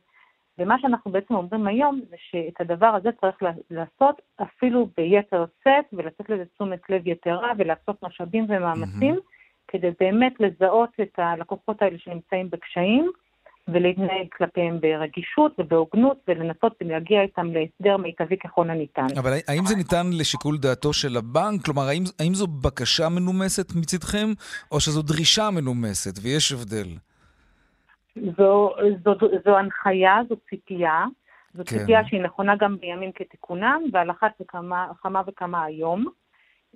ומה 0.60 0.76
שאנחנו 0.82 1.12
בעצם 1.12 1.36
אומרים 1.36 1.68
היום 1.68 2.02
זה 2.10 2.16
שאת 2.32 2.62
הדבר 2.62 2.88
הזה 2.88 3.10
צריך 3.22 3.36
לעשות 3.72 4.22
אפילו 4.42 4.90
ביתר 4.98 5.46
שאת 5.64 5.86
ולתת 5.94 6.30
לזה 6.30 6.44
תשומת 6.56 6.80
לב 6.90 7.08
יתרה 7.08 7.52
ולעשות 7.58 8.04
משאבים 8.04 8.46
ומאמצים 8.50 9.16
mm-hmm. 9.16 9.68
כדי 9.68 9.90
באמת 10.00 10.34
לזהות 10.40 10.90
את 11.02 11.14
הלקוחות 11.18 11.82
האלה 11.82 11.98
שנמצאים 12.00 12.50
בקשיים 12.50 13.12
ולהתנהג 13.68 14.28
כלפיהם 14.38 14.80
ברגישות 14.82 15.56
ובהוגנות 15.60 16.18
ולנסות 16.28 16.74
להגיע 16.82 17.22
איתם 17.22 17.48
להסדר 17.54 17.98
מיטבי 17.98 18.38
ככל 18.38 18.70
הניתן. 18.70 19.08
אבל 19.20 19.32
האם 19.48 19.66
זה 19.66 19.76
ניתן 19.76 20.10
לשיקול 20.14 20.58
דעתו 20.58 20.94
של 20.94 21.18
הבנק? 21.18 21.66
כלומר, 21.66 21.82
האם, 21.82 22.04
האם 22.20 22.34
זו 22.34 22.48
בקשה 22.48 23.10
מנומסת 23.10 23.76
מצדכם 23.76 24.28
או 24.72 24.80
שזו 24.80 25.02
דרישה 25.02 25.50
מנומסת 25.52 26.20
ויש 26.24 26.52
הבדל? 26.52 27.07
זו, 28.38 28.72
זו, 29.04 29.14
זו 29.46 29.58
הנחיה, 29.58 30.20
זו 30.30 30.36
ציפייה. 30.50 31.06
זו 31.54 31.64
כן. 31.66 31.78
ציפייה 31.78 32.06
שהיא 32.06 32.22
נכונה 32.22 32.56
גם 32.56 32.78
בימים 32.78 33.12
כתיקונם, 33.12 33.82
ועל 33.94 34.12
אחת 34.12 34.32
וכמה, 34.42 34.88
כמה 35.02 35.22
וכמה 35.28 35.64
היום. 35.64 36.06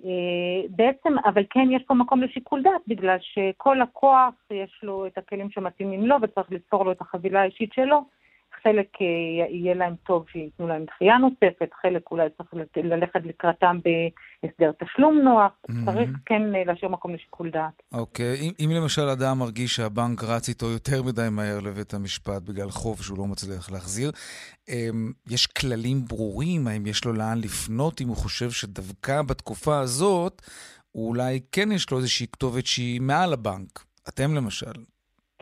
אה, 0.04 0.68
בעצם, 0.70 1.18
אבל 1.24 1.42
כן 1.50 1.68
יש 1.70 1.82
פה 1.86 1.94
מקום 1.94 2.22
לשיקול 2.22 2.62
דעת, 2.62 2.82
בגלל 2.86 3.16
שכל 3.20 3.76
לקוח 3.82 4.34
יש 4.50 4.80
לו 4.82 5.06
את 5.06 5.18
הכלים 5.18 5.50
שמתאימים 5.50 6.06
לו 6.06 6.16
וצריך 6.22 6.52
לספור 6.52 6.84
לו 6.84 6.92
את 6.92 7.00
החבילה 7.00 7.40
האישית 7.40 7.72
שלו. 7.72 8.04
חלק 8.62 8.88
אה, 9.00 9.46
יהיה 9.50 9.74
להם 9.74 9.94
טוב 10.06 10.24
שייתנו 10.32 10.68
להם 10.68 10.84
דחייה 10.84 11.18
נוספת, 11.18 11.70
חלק 11.82 12.02
אולי 12.10 12.28
צריך 12.36 12.48
ללכת 12.76 13.20
לקראתם 13.24 13.78
בהסדר 13.84 14.70
תשלום 14.84 15.18
נוח, 15.18 15.52
mm-hmm. 15.52 15.86
צריך 15.86 16.10
כן 16.26 16.54
אה, 16.54 16.64
להשאיר 16.66 16.90
מקום 16.90 17.14
לשיקול 17.14 17.50
דעת. 17.50 17.82
אוקיי, 17.92 18.34
okay. 18.34 18.42
אם, 18.42 18.52
אם 18.60 18.70
למשל 18.70 19.08
אדם 19.08 19.38
מרגיש 19.38 19.76
שהבנק 19.76 20.24
רץ 20.24 20.48
איתו 20.48 20.66
יותר 20.66 21.02
מדי 21.02 21.28
מהר 21.30 21.60
לבית 21.60 21.94
המשפט 21.94 22.42
בגלל 22.42 22.70
חוב 22.70 23.02
שהוא 23.02 23.18
לא 23.18 23.26
מצליח 23.26 23.70
להחזיר, 23.70 24.10
אמ, 24.68 25.12
יש 25.30 25.46
כללים 25.46 26.04
ברורים, 26.04 26.66
האם 26.66 26.86
יש 26.86 27.04
לו 27.04 27.12
לאן 27.12 27.38
לפנות, 27.38 28.00
אם 28.00 28.08
הוא 28.08 28.16
חושב 28.16 28.50
שדווקא 28.50 29.22
בתקופה 29.22 29.78
הזאת, 29.78 30.42
אולי 30.94 31.40
כן 31.52 31.72
יש 31.72 31.90
לו 31.90 31.98
איזושהי 31.98 32.26
כתובת 32.32 32.66
שהיא 32.66 33.00
מעל 33.00 33.32
הבנק. 33.32 33.84
אתם 34.08 34.34
למשל. 34.34 34.72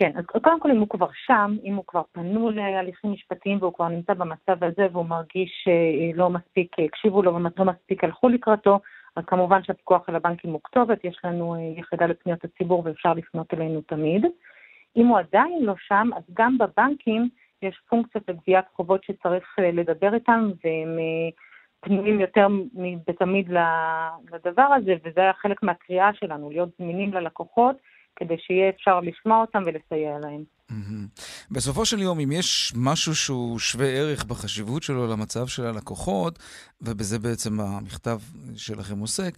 כן, 0.00 0.12
אז 0.14 0.24
קודם 0.26 0.60
כל 0.60 0.70
אם 0.70 0.80
הוא 0.80 0.88
כבר 0.88 1.08
שם, 1.26 1.56
אם 1.64 1.74
הוא 1.74 1.84
כבר 1.86 2.02
פנו 2.12 2.50
להליכים 2.50 3.12
משפטיים 3.12 3.58
והוא 3.60 3.74
כבר 3.74 3.88
נמצא 3.88 4.14
במצב 4.14 4.64
הזה 4.64 4.86
והוא 4.92 5.06
מרגיש 5.06 5.64
שלא 5.64 6.30
מספיק, 6.30 6.76
הקשיבו 6.78 7.22
לו 7.22 7.34
ולא 7.34 7.64
מספיק 7.64 8.04
הלכו 8.04 8.28
לקראתו, 8.28 8.80
אז 9.16 9.24
כמובן 9.26 9.62
שהפיקוח 9.62 10.08
על 10.08 10.16
הבנקים 10.16 10.52
הוא 10.52 10.60
כתובת, 10.64 11.04
יש 11.04 11.20
לנו 11.24 11.54
אה, 11.54 11.60
יחידה 11.76 12.06
לפניות 12.06 12.44
הציבור 12.44 12.82
ואפשר 12.84 13.14
לפנות 13.14 13.54
אלינו 13.54 13.80
תמיד. 13.80 14.24
אם 14.96 15.06
הוא 15.06 15.18
עדיין 15.18 15.62
לא 15.62 15.74
שם, 15.78 16.10
אז 16.16 16.22
גם 16.34 16.58
בבנקים 16.58 17.28
יש 17.62 17.80
פונקציות 17.88 18.28
לגביית 18.28 18.64
חובות 18.76 19.04
שצריך 19.04 19.56
אה, 19.58 19.70
לדבר 19.70 20.14
איתם, 20.14 20.50
והם 20.64 20.98
אה, 20.98 21.30
פנויים 21.80 22.20
יותר 22.20 22.46
מתמיד 22.74 23.50
לדבר 24.32 24.68
הזה, 24.76 24.94
וזה 25.04 25.20
היה 25.20 25.32
חלק 25.32 25.62
מהקריאה 25.62 26.14
שלנו, 26.14 26.50
להיות 26.50 26.68
זמינים 26.78 27.12
ללקוחות. 27.12 27.76
כדי 28.20 28.34
שיהיה 28.38 28.68
אפשר 28.68 29.00
לשמוע 29.00 29.40
אותם 29.40 29.62
ולסייע 29.66 30.18
להם. 30.22 30.44
בסופו 31.50 31.84
של 31.84 32.02
יום, 32.02 32.20
אם 32.20 32.32
יש 32.32 32.72
משהו 32.76 33.14
שהוא 33.14 33.58
שווה 33.58 33.86
ערך 33.86 34.24
בחשיבות 34.24 34.82
שלו 34.82 35.06
למצב 35.06 35.46
של 35.46 35.66
הלקוחות, 35.66 36.38
ובזה 36.80 37.18
בעצם 37.18 37.60
המכתב 37.60 38.18
שלכם 38.56 38.98
עוסק, 38.98 39.34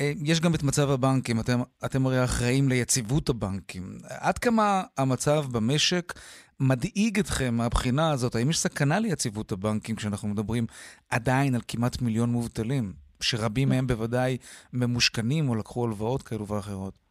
אה, 0.00 0.12
יש 0.24 0.40
גם 0.40 0.54
את 0.54 0.62
מצב 0.62 0.90
הבנקים. 0.90 1.40
אתם, 1.40 1.60
אתם 1.84 2.06
הרי 2.06 2.24
אחראים 2.24 2.68
ליציבות 2.68 3.28
הבנקים. 3.28 3.98
עד 4.08 4.38
כמה 4.38 4.82
המצב 4.98 5.44
במשק 5.52 6.12
מדאיג 6.60 7.18
אתכם 7.18 7.54
מהבחינה 7.54 8.10
הזאת? 8.10 8.34
האם 8.34 8.50
יש 8.50 8.58
סכנה 8.58 8.98
ליציבות 8.98 9.52
הבנקים 9.52 9.96
כשאנחנו 9.96 10.28
מדברים 10.28 10.66
עדיין 11.10 11.54
על 11.54 11.60
כמעט 11.68 12.02
מיליון 12.02 12.30
מובטלים, 12.30 12.92
שרבים 13.20 13.68
מהם 13.68 13.86
בוודאי 13.86 14.36
ממושכנים 14.72 15.48
או 15.48 15.54
לקחו 15.54 15.84
הלוואות 15.84 16.22
כאלו 16.22 16.46
ואחרות? 16.46 17.05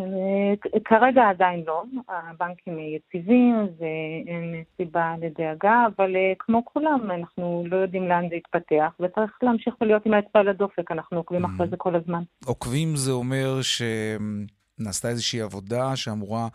אה, 0.00 0.80
כרגע 0.84 1.28
עדיין 1.28 1.64
לא, 1.66 1.84
הבנקים 2.08 2.78
יציבים 2.78 3.54
ואין 3.78 4.62
סיבה 4.76 5.14
לדאגה, 5.20 5.86
אבל 5.96 6.16
אה, 6.16 6.32
כמו 6.38 6.64
כולם, 6.64 7.10
אנחנו 7.10 7.64
לא 7.70 7.76
יודעים 7.76 8.08
לאן 8.08 8.28
זה 8.28 8.34
יתפתח, 8.34 8.92
וצריך 9.00 9.38
להמשיך 9.42 9.74
ולהיות 9.80 10.06
עם 10.06 10.14
האצבע 10.14 10.40
על 10.40 10.48
הדופק, 10.48 10.90
אנחנו 10.90 11.16
עוקבים 11.16 11.44
אחרי 11.44 11.68
זה 11.70 11.76
כל 11.76 11.96
הזמן. 11.96 12.22
עוקבים 12.44 12.96
זה 12.96 13.12
אומר 13.12 13.60
שנעשתה 13.62 15.08
איזושהי 15.08 15.40
עבודה 15.40 15.96
שאמורה 15.96 16.48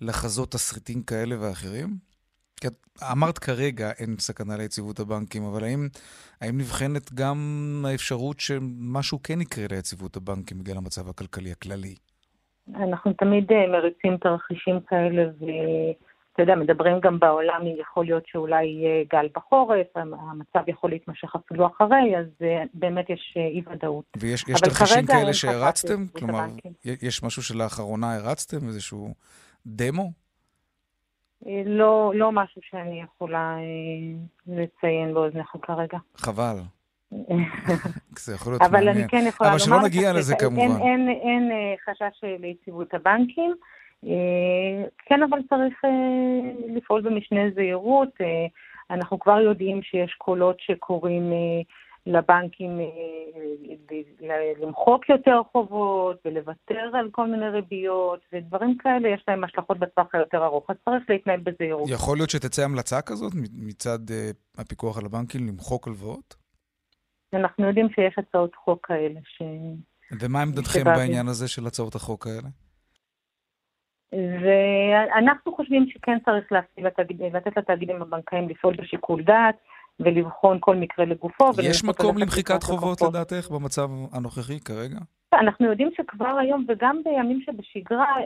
לחזות 0.00 0.52
תסריטים 0.52 1.02
כאלה 1.02 1.36
ואחרים? 1.40 2.14
אמרת 3.12 3.38
כרגע 3.38 3.90
אין 3.90 4.16
סכנה 4.18 4.56
ליציבות 4.56 5.00
הבנקים, 5.00 5.44
אבל 5.44 5.64
האם, 5.64 5.88
האם 6.40 6.58
נבחנת 6.58 7.12
גם 7.12 7.38
האפשרות 7.88 8.40
שמשהו 8.40 9.22
כן 9.22 9.40
יקרה 9.40 9.66
ליציבות 9.70 10.16
הבנקים 10.16 10.58
בגלל 10.58 10.76
המצב 10.76 11.08
הכלכלי 11.08 11.52
הכללי? 11.52 11.94
אנחנו 12.74 13.12
תמיד 13.12 13.52
אה, 13.52 13.66
מריצים 13.66 14.16
תרחישים 14.16 14.80
כאלה, 14.80 15.22
ואתה 15.22 16.42
יודע, 16.42 16.54
מדברים 16.54 17.00
גם 17.00 17.20
בעולם, 17.20 17.60
יכול 17.80 18.04
להיות 18.04 18.22
שאולי 18.26 18.64
יהיה 18.64 19.04
גל 19.12 19.28
בחורף, 19.36 19.86
המצב 19.96 20.68
יכול 20.68 20.90
להתמשך 20.90 21.36
אפילו 21.36 21.66
אחרי, 21.66 22.18
אז 22.18 22.26
אה, 22.42 22.62
באמת 22.74 23.10
יש 23.10 23.34
אה, 23.36 23.46
אי-ודאות. 23.46 24.04
ויש 24.16 24.44
תרחישים 24.64 25.06
כאלה 25.06 25.34
שהרצתם? 25.34 26.06
כלומר, 26.18 26.44
יש 27.02 27.22
משהו 27.22 27.42
שלאחרונה 27.42 28.14
הרצתם? 28.14 28.66
איזשהו 28.66 29.14
דמו? 29.66 30.12
לא, 31.66 32.12
לא 32.14 32.32
משהו 32.32 32.60
שאני 32.64 33.02
יכולה 33.02 33.56
לציין 34.46 35.14
באוזניך 35.14 35.56
כרגע. 35.62 35.98
חבל. 36.16 36.56
זה 38.18 38.34
יכול 38.34 38.52
להיות 38.52 38.62
מעניין. 38.62 38.88
אבל 38.88 38.88
אני 38.88 39.08
כן 39.08 39.24
יכולה 39.28 39.50
לומר... 39.50 39.64
אבל 39.64 39.66
שלא 39.66 39.82
נגיע 39.82 40.12
לזה 40.12 40.34
כמובן. 40.38 40.60
אין, 40.60 40.70
אין, 40.70 41.08
אין 41.08 41.50
אה, 41.52 41.74
חשש 41.84 42.24
ליציבות 42.24 42.94
הבנקים. 42.94 43.54
אה, 44.04 44.84
כן, 45.06 45.22
אבל 45.22 45.38
צריך 45.48 45.84
אה, 45.84 45.90
לפעול 46.76 47.00
במשנה 47.02 47.40
זהירות. 47.54 48.08
אנחנו 48.90 49.18
כבר 49.18 49.40
יודעים 49.40 49.82
שיש 49.82 50.14
קולות 50.18 50.56
שקוראים 50.60 51.32
לבנקים 52.06 52.80
למחוק 54.62 55.08
יותר 55.08 55.40
חובות 55.52 56.16
ולוותר 56.24 56.90
על 56.92 57.08
כל 57.12 57.26
מיני 57.26 57.48
ריביות 57.48 58.20
ודברים 58.32 58.76
כאלה, 58.78 59.08
יש 59.08 59.24
להם 59.28 59.44
השלכות 59.44 59.78
בטווח 59.78 60.06
היותר 60.12 60.44
ארוך, 60.44 60.70
אז 60.70 60.76
צריך 60.84 61.02
להתנהל 61.08 61.40
בזהירות. 61.40 61.88
יכול 61.90 62.16
להיות 62.16 62.30
שתצא 62.30 62.64
המלצה 62.64 63.02
כזאת 63.02 63.32
מצד 63.52 63.98
הפיקוח 64.58 64.98
על 64.98 65.06
הבנקים 65.06 65.46
למחוק 65.48 65.86
הלוואות? 65.86 66.43
אנחנו 67.34 67.66
יודעים 67.66 67.88
שיש 67.94 68.14
הצעות 68.18 68.54
חוק 68.54 68.86
כאלה 68.86 69.20
ש... 69.24 69.42
ומה 70.20 70.42
עמדתכם 70.42 70.84
בעניין 70.84 71.28
הזה 71.28 71.48
של 71.48 71.66
הצעות 71.66 71.94
החוק 71.94 72.26
האלה? 72.26 72.48
ואנחנו 74.12 75.54
חושבים 75.54 75.86
שכן 75.88 76.18
צריך 76.24 76.52
לתאגיד, 76.78 77.22
לתת 77.22 77.56
לתאגידים 77.56 78.02
הבנקאיים 78.02 78.48
לפעול 78.48 78.76
בשיקול 78.76 79.22
דעת 79.22 79.56
ולבחון 80.00 80.58
כל 80.60 80.76
מקרה 80.76 81.04
לגופו. 81.04 81.50
יש 81.62 81.84
מקום 81.84 82.18
למחיקת 82.18 82.62
חובות 82.62 83.02
לדעתך 83.02 83.50
במצב 83.50 83.88
הנוכחי 84.12 84.60
כרגע? 84.60 84.98
אנחנו 85.40 85.66
יודעים 85.66 85.90
שכבר 85.96 86.38
היום 86.38 86.64
וגם 86.68 87.00
בימים 87.04 87.40
שבשגרה, 87.46 88.16
אה, 88.18 88.24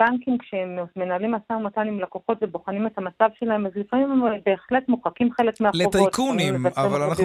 בנקים 0.00 0.38
כשהם 0.38 0.78
מנהלים 0.96 1.30
משא 1.30 1.52
ומתן 1.52 1.88
עם 1.88 2.00
לקוחות 2.00 2.38
ובוחנים 2.42 2.86
את 2.86 2.98
המצב 2.98 3.28
שלהם, 3.38 3.66
אז 3.66 3.72
לפעמים 3.76 4.10
הם 4.10 4.22
בהחלט 4.46 4.88
מוחקים 4.88 5.32
חלק 5.32 5.60
מהחובות. 5.60 5.94
לטייקונים, 5.94 6.66
אבל 6.76 7.02
אנחנו... 7.02 7.24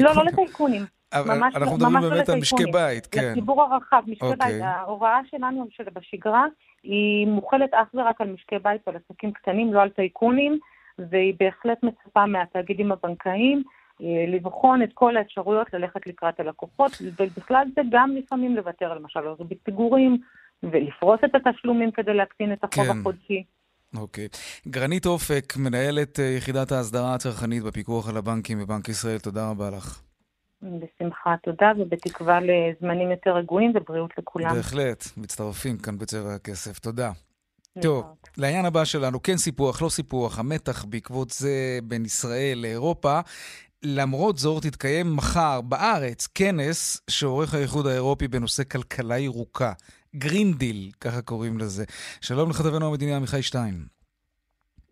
לא, 0.00 0.10
לא 0.16 0.24
לטייקונים. 0.24 0.82
ממש, 1.14 1.54
אנחנו 1.56 1.76
מדברים 1.76 1.94
לא 1.96 2.10
באמת 2.10 2.28
על 2.28 2.38
משקי 2.38 2.64
בית, 2.72 3.06
כן. 3.06 3.30
לציבור 3.30 3.62
הרחב, 3.62 4.02
משקי 4.06 4.26
okay. 4.26 4.36
בית. 4.36 4.62
ההוראה 4.62 5.20
שלנו 5.30 5.66
שבשגרה 5.70 6.44
היא 6.82 7.26
מוכלת 7.26 7.74
אך 7.74 7.88
ורק 7.94 8.20
על 8.20 8.28
משקי 8.28 8.58
בית 8.62 8.80
ועל 8.86 8.96
עסקים 8.96 9.32
קטנים, 9.32 9.74
לא 9.74 9.82
על 9.82 9.88
טייקונים, 9.88 10.58
והיא 10.98 11.34
בהחלט 11.40 11.82
מצפה 11.82 12.26
מהתאגידים 12.26 12.92
הבנקאיים 12.92 13.58
אה, 13.58 13.72
לבחון 14.00 14.82
את 14.82 14.90
כל 14.94 15.16
האפשרויות 15.16 15.72
ללכת 15.72 16.06
לקראת 16.06 16.40
הלקוחות, 16.40 16.92
ובכלל 17.20 17.66
זה 17.74 17.82
גם 17.90 18.10
לפעמים 18.16 18.56
לוותר 18.56 18.94
למשל 18.94 19.20
על 19.20 19.34
ריבית 19.38 19.58
פיגורים, 19.62 20.18
ולפרוס 20.62 21.20
את 21.24 21.34
התשלומים 21.34 21.90
כדי 21.90 22.14
להקטין 22.14 22.52
את 22.52 22.64
החוב 22.64 22.84
כן. 22.84 22.98
החודשי. 23.00 23.44
אוקיי. 23.96 24.28
גרנית 24.68 25.06
אופק, 25.06 25.56
מנהלת 25.56 26.20
אה, 26.20 26.24
יחידת 26.24 26.72
ההסדרה 26.72 27.14
הצרכנית 27.14 27.62
בפיקוח 27.62 28.08
על 28.08 28.16
הבנקים 28.16 28.58
בבנק 28.58 28.88
ישראל, 28.88 29.18
תודה 29.18 29.50
רבה 29.50 29.70
לך. 29.70 30.02
בשמחה, 30.62 31.34
תודה, 31.42 31.72
ובתקווה 31.78 32.38
לזמנים 32.40 33.10
יותר 33.10 33.36
רגועים 33.36 33.72
ובריאות 33.74 34.10
לכולם. 34.18 34.54
בהחלט, 34.54 35.04
מצטרפים 35.16 35.78
כאן 35.78 35.98
בצבע 35.98 36.34
הכסף. 36.34 36.78
תודה. 36.78 37.10
טוב, 37.82 38.04
לעניין 38.38 38.64
הבא 38.64 38.84
שלנו, 38.84 39.22
כן 39.22 39.36
סיפוח, 39.36 39.82
לא 39.82 39.88
סיפוח, 39.88 40.38
המתח 40.38 40.84
בעקבות 40.84 41.30
זה 41.30 41.78
בין 41.84 42.04
ישראל 42.04 42.58
לאירופה. 42.62 43.20
למרות 43.88 44.38
זאת, 44.38 44.64
יתקיים 44.64 45.16
מחר 45.16 45.60
בארץ 45.60 46.26
כנס 46.26 47.00
שעורך 47.10 47.54
האיחוד 47.54 47.86
האירופי 47.86 48.28
בנושא 48.28 48.64
כלכלה 48.64 49.18
ירוקה. 49.18 49.72
Green 50.16 50.52
Deal, 50.52 50.90
ככה 51.00 51.22
קוראים 51.22 51.58
לזה. 51.58 51.84
שלום 52.20 52.50
לכתבנו 52.50 52.88
המדיני 52.88 53.14
עמיחי 53.14 53.42
שטיין. 53.42 53.86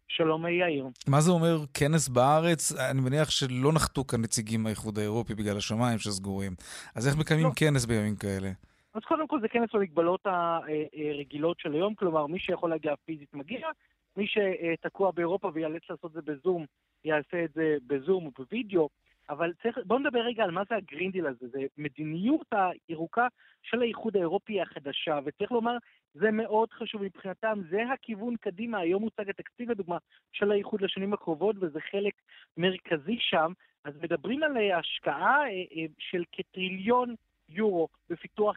שלום 0.09 0.47
יאיר. 0.47 0.87
מה 1.07 1.21
זה 1.21 1.31
אומר 1.31 1.65
כנס 1.75 2.09
בארץ? 2.09 2.73
אני 2.73 3.01
מניח 3.01 3.31
שלא 3.31 3.73
נחתו 3.73 4.05
כאן 4.05 4.21
נציגים 4.23 4.63
מהאיחוד 4.63 4.99
האירופי 4.99 5.35
בגלל 5.35 5.57
השמיים 5.57 5.99
שסגורים. 5.99 6.55
אז 6.95 7.09
איך 7.09 7.17
מקיימים 7.17 7.47
לא. 7.47 7.53
כנס 7.57 7.85
בימים 7.85 8.17
כאלה? 8.17 8.51
אז 8.95 9.03
קודם 9.09 9.29
כל 9.29 9.41
זה 9.41 9.49
כנס 9.49 9.69
במגבלות 9.75 10.27
הרגילות 10.27 11.61
של 11.61 11.73
היום, 11.73 11.95
כלומר 11.95 12.27
מי 12.27 12.39
שיכול 12.39 12.71
להגיע 12.71 12.93
פיזית 13.05 13.35
מגיע, 13.35 13.69
מי 14.17 14.27
שתקוע 14.27 15.11
באירופה 15.11 15.51
וייאלץ 15.55 15.83
לעשות 15.91 16.17
את 16.17 16.25
זה 16.25 16.33
בזום, 16.33 16.67
יעשה 17.05 17.45
את 17.45 17.53
זה 17.55 17.77
בזום 17.87 18.27
או 18.27 18.31
בווידאו. 18.39 18.89
אבל 19.31 19.53
צריך, 19.63 19.79
בואו 19.87 19.99
נדבר 19.99 20.21
רגע 20.21 20.45
על 20.45 20.51
מה 20.51 20.63
זה 20.69 20.77
הגרינדיל 20.77 21.27
הזה. 21.27 21.49
זה 21.49 21.59
מדיניות 21.79 22.47
הירוקה 22.89 23.27
של 23.63 23.83
האיחוד 23.83 24.17
האירופי 24.17 24.61
החדשה, 24.61 25.19
וצריך 25.25 25.53
לומר, 25.53 25.77
זה 26.15 26.31
מאוד 26.31 26.71
חשוב 26.73 27.03
מבחינתם, 27.03 27.61
זה 27.71 27.83
הכיוון 27.93 28.37
קדימה. 28.37 28.79
היום 28.79 29.03
מוצג 29.03 29.29
התקציב, 29.29 29.71
לדוגמה, 29.71 29.99
של 30.33 30.53
האיחוד 30.53 30.81
לשנים 30.81 31.13
הקרובות, 31.13 31.57
וזה 31.61 31.81
חלק 31.81 32.15
מרכזי 32.57 33.17
שם. 33.21 33.53
אז 33.85 33.95
מדברים 34.03 34.43
על 34.43 34.57
השקעה 34.79 35.41
אה, 35.41 35.47
אה, 35.47 35.87
של 35.99 36.25
כטריליון 36.33 37.15
יורו 37.49 37.89
בפיתוח 38.11 38.57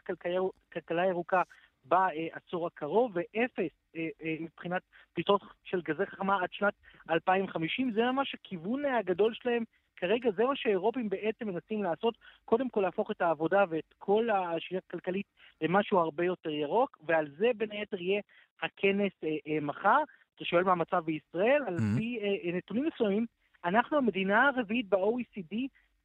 כלכלה 0.72 1.06
ירוקה 1.06 1.42
בעשור 1.88 2.68
הקרוב, 2.68 3.12
ואפס 3.16 3.72
אה, 3.96 4.08
אה, 4.24 4.36
מבחינת 4.40 4.82
פליטות 5.14 5.42
של 5.64 5.82
גזי 5.82 6.06
חממה 6.06 6.44
עד 6.44 6.50
שנת 6.52 6.74
2050. 7.10 7.92
זה 7.92 8.02
ממש 8.02 8.36
הכיוון 8.36 8.86
הגדול 8.86 9.34
שלהם. 9.34 9.64
כרגע 9.96 10.30
זה 10.36 10.44
מה 10.44 10.56
שהאירופים 10.56 11.10
בעצם 11.10 11.48
מנסים 11.48 11.84
לעשות, 11.84 12.18
קודם 12.46 12.70
כל 12.70 12.82
להפוך 12.82 13.12
את 13.12 13.22
העבודה 13.22 13.64
ואת 13.70 13.94
כל 13.98 14.30
השאלה 14.30 14.80
הכלכלית 14.88 15.26
למשהו 15.62 16.00
הרבה 16.00 16.26
יותר 16.26 16.50
ירוק, 16.50 16.98
ועל 17.06 17.28
זה 17.38 17.48
בין 17.58 17.72
היתר 17.72 18.02
יהיה 18.02 18.22
הכנס 18.62 19.12
אה, 19.24 19.30
אה, 19.48 19.60
מחר. 19.62 19.98
אתה 20.36 20.46
שואל 20.46 20.64
מה 20.64 20.72
המצב 20.72 21.04
בישראל? 21.06 21.62
Mm-hmm. 21.64 21.68
על 21.68 21.78
פי 21.98 22.20
אה, 22.22 22.58
נתונים 22.58 22.86
מסוימים, 22.94 23.26
אנחנו 23.66 23.98
המדינה 23.98 24.48
הרביעית 24.48 24.90
ב-OECD 24.90 25.56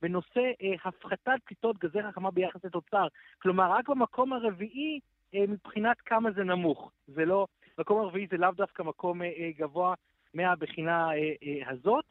בנושא 0.02 0.40
אה, 0.62 0.74
הפחתת 0.84 1.40
פליטות 1.44 1.78
גזי 1.78 2.02
חכמה 2.02 2.30
ביחס 2.30 2.64
לתוצר. 2.64 3.06
כלומר, 3.42 3.72
רק 3.72 3.88
במקום 3.88 4.32
הרביעי 4.32 4.94
אה, 4.94 5.06
מבחינת 5.34 6.00
כמה 6.00 6.30
זה 6.30 6.44
נמוך. 6.44 6.92
זה 7.06 7.24
לא, 7.24 7.46
מקום 7.78 8.00
הרביעי 8.00 8.26
זה 8.30 8.36
לאו 8.36 8.50
דווקא 8.50 8.82
מקום 8.82 9.22
אה, 9.22 9.26
אה, 9.26 9.50
גבוה 9.58 9.94
מהבחינה 10.34 11.10
אה, 11.10 11.32
אה, 11.42 11.70
הזאת. 11.70 12.04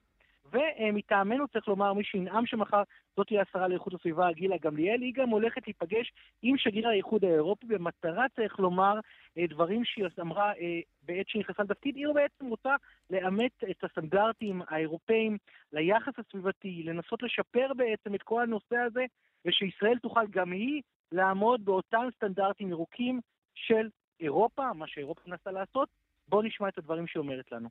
ומטעמנו 0.51 1.47
צריך 1.47 1.67
לומר, 1.67 1.93
מי 1.93 2.03
שינאם 2.03 2.45
שמחר 2.45 2.84
זאת 3.17 3.27
תהיה 3.27 3.41
השרה 3.41 3.67
לאיכות 3.67 3.93
הסביבה 3.93 4.31
גילה 4.31 4.55
גמליאל, 4.62 5.01
היא 5.01 5.13
גם 5.15 5.29
הולכת 5.29 5.67
להיפגש 5.67 6.12
עם 6.41 6.57
שגריר 6.57 6.88
האיחוד 6.88 7.25
האירופי 7.25 7.65
במטרה, 7.67 8.25
צריך 8.36 8.60
לומר, 8.60 8.99
אה, 9.38 9.47
דברים 9.49 9.86
שהיא 9.86 10.05
אמרה 10.19 10.53
אה, 10.53 10.79
בעת 11.03 11.29
שנכנסה 11.29 11.63
לתפקיד, 11.63 11.95
היא 11.95 12.07
בעצם 12.13 12.45
רוצה 12.45 12.75
לאמץ 13.10 13.51
את 13.71 13.84
הסטנדרטים 13.84 14.62
האירופאים 14.67 15.38
ליחס 15.73 16.13
הסביבתי, 16.19 16.84
לנסות 16.84 17.23
לשפר 17.23 17.71
בעצם 17.77 18.15
את 18.15 18.23
כל 18.23 18.41
הנושא 18.41 18.77
הזה, 18.77 19.05
ושישראל 19.45 19.97
תוכל 19.97 20.27
גם 20.29 20.51
היא 20.51 20.81
לעמוד 21.12 21.65
באותם 21.65 22.08
סטנדרטים 22.15 22.69
ירוקים 22.69 23.19
של 23.54 23.89
אירופה, 24.19 24.74
מה 24.74 24.88
שאירופה 24.88 25.21
מנסה 25.28 25.52
לעשות. 25.52 25.89
בואו 26.28 26.41
נשמע 26.41 26.67
את 26.67 26.78
הדברים 26.78 27.08
שהיא 27.08 27.21
אומרת 27.21 27.52
לנו. 27.52 27.69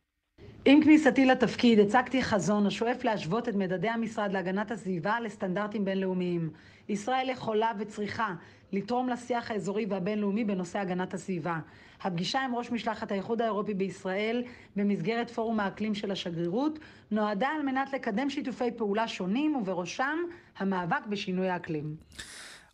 עם 0.65 0.83
כניסתי 0.83 1.27
לתפקיד 1.27 1.79
הצגתי 1.79 2.23
חזון 2.23 2.67
השואף 2.67 3.05
להשוות 3.05 3.49
את 3.49 3.55
מדדי 3.55 3.89
המשרד 3.89 4.33
להגנת 4.33 4.71
הסביבה 4.71 5.21
לסטנדרטים 5.21 5.85
בינלאומיים. 5.85 6.51
ישראל 6.89 7.29
יכולה 7.29 7.73
וצריכה 7.79 8.35
לתרום 8.73 9.09
לשיח 9.09 9.51
האזורי 9.51 9.87
והבינלאומי 9.89 10.45
בנושא 10.45 10.79
הגנת 10.79 11.15
הסביבה. 11.15 11.59
הפגישה 12.03 12.41
עם 12.41 12.55
ראש 12.55 12.71
משלחת 12.71 13.13
האיחוד 13.13 13.43
האירופי 13.43 13.75
בישראל 13.75 14.43
במסגרת 14.77 15.31
פורום 15.31 15.61
האקלים 15.61 15.95
של 15.95 16.11
השגרירות 16.11 16.79
נועדה 17.11 17.49
על 17.49 17.63
מנת 17.63 17.93
לקדם 17.93 18.31
שיתופי 18.31 18.71
פעולה 18.77 19.09
שונים 19.09 19.57
ובראשם 19.57 20.19
המאבק 20.59 21.07
בשינוי 21.07 21.49
האקלים. 21.49 21.97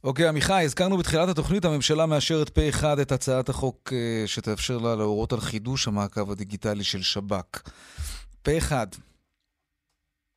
אוקיי, 0.07 0.29
עמיחי, 0.29 0.62
הזכרנו 0.64 0.97
בתחילת 0.97 1.29
התוכנית, 1.29 1.64
הממשלה 1.64 2.07
מאשרת 2.07 2.49
פה 2.49 2.61
אחד 2.69 2.97
את 3.03 3.12
הצעת 3.12 3.49
החוק 3.49 3.92
אה, 3.92 4.23
שתאפשר 4.27 4.79
לה 4.85 4.95
להורות 4.99 5.33
על 5.33 5.38
חידוש 5.38 5.88
המעקב 5.88 6.31
הדיגיטלי 6.31 6.85
של 6.85 7.03
שב"כ. 7.03 7.62
פה 8.45 8.51
אחד. 8.59 8.87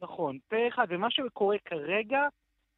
נכון, 0.01 0.37
פה 0.47 0.55
אחד, 0.67 0.87
ומה 0.89 1.07
שקורה 1.11 1.57
כרגע, 1.65 2.21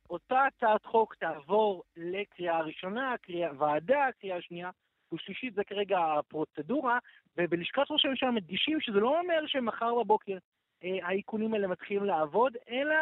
אותה 0.09 0.45
הצעת 0.45 0.85
חוק 0.85 1.15
תעבור 1.15 1.83
לקריאה 1.97 2.61
ראשונה, 2.61 3.15
קריאה 3.21 3.51
ועדה, 3.57 4.05
קריאה 4.21 4.41
שנייה 4.41 4.69
ושלישית, 5.13 5.53
זה 5.53 5.63
כרגע 5.63 5.99
הפרוצדורה, 6.19 6.97
ובלשכת 7.37 7.91
ראש 7.91 8.05
הממשלה 8.05 8.31
מדגישים 8.31 8.81
שזה 8.81 8.99
לא 8.99 9.19
אומר 9.19 9.47
שמחר 9.47 9.95
בבוקר 9.95 10.37
אה, 10.83 10.97
האיכונים 11.03 11.53
האלה 11.53 11.67
מתחילים 11.67 12.03
לעבוד, 12.05 12.53
אלא 12.69 12.95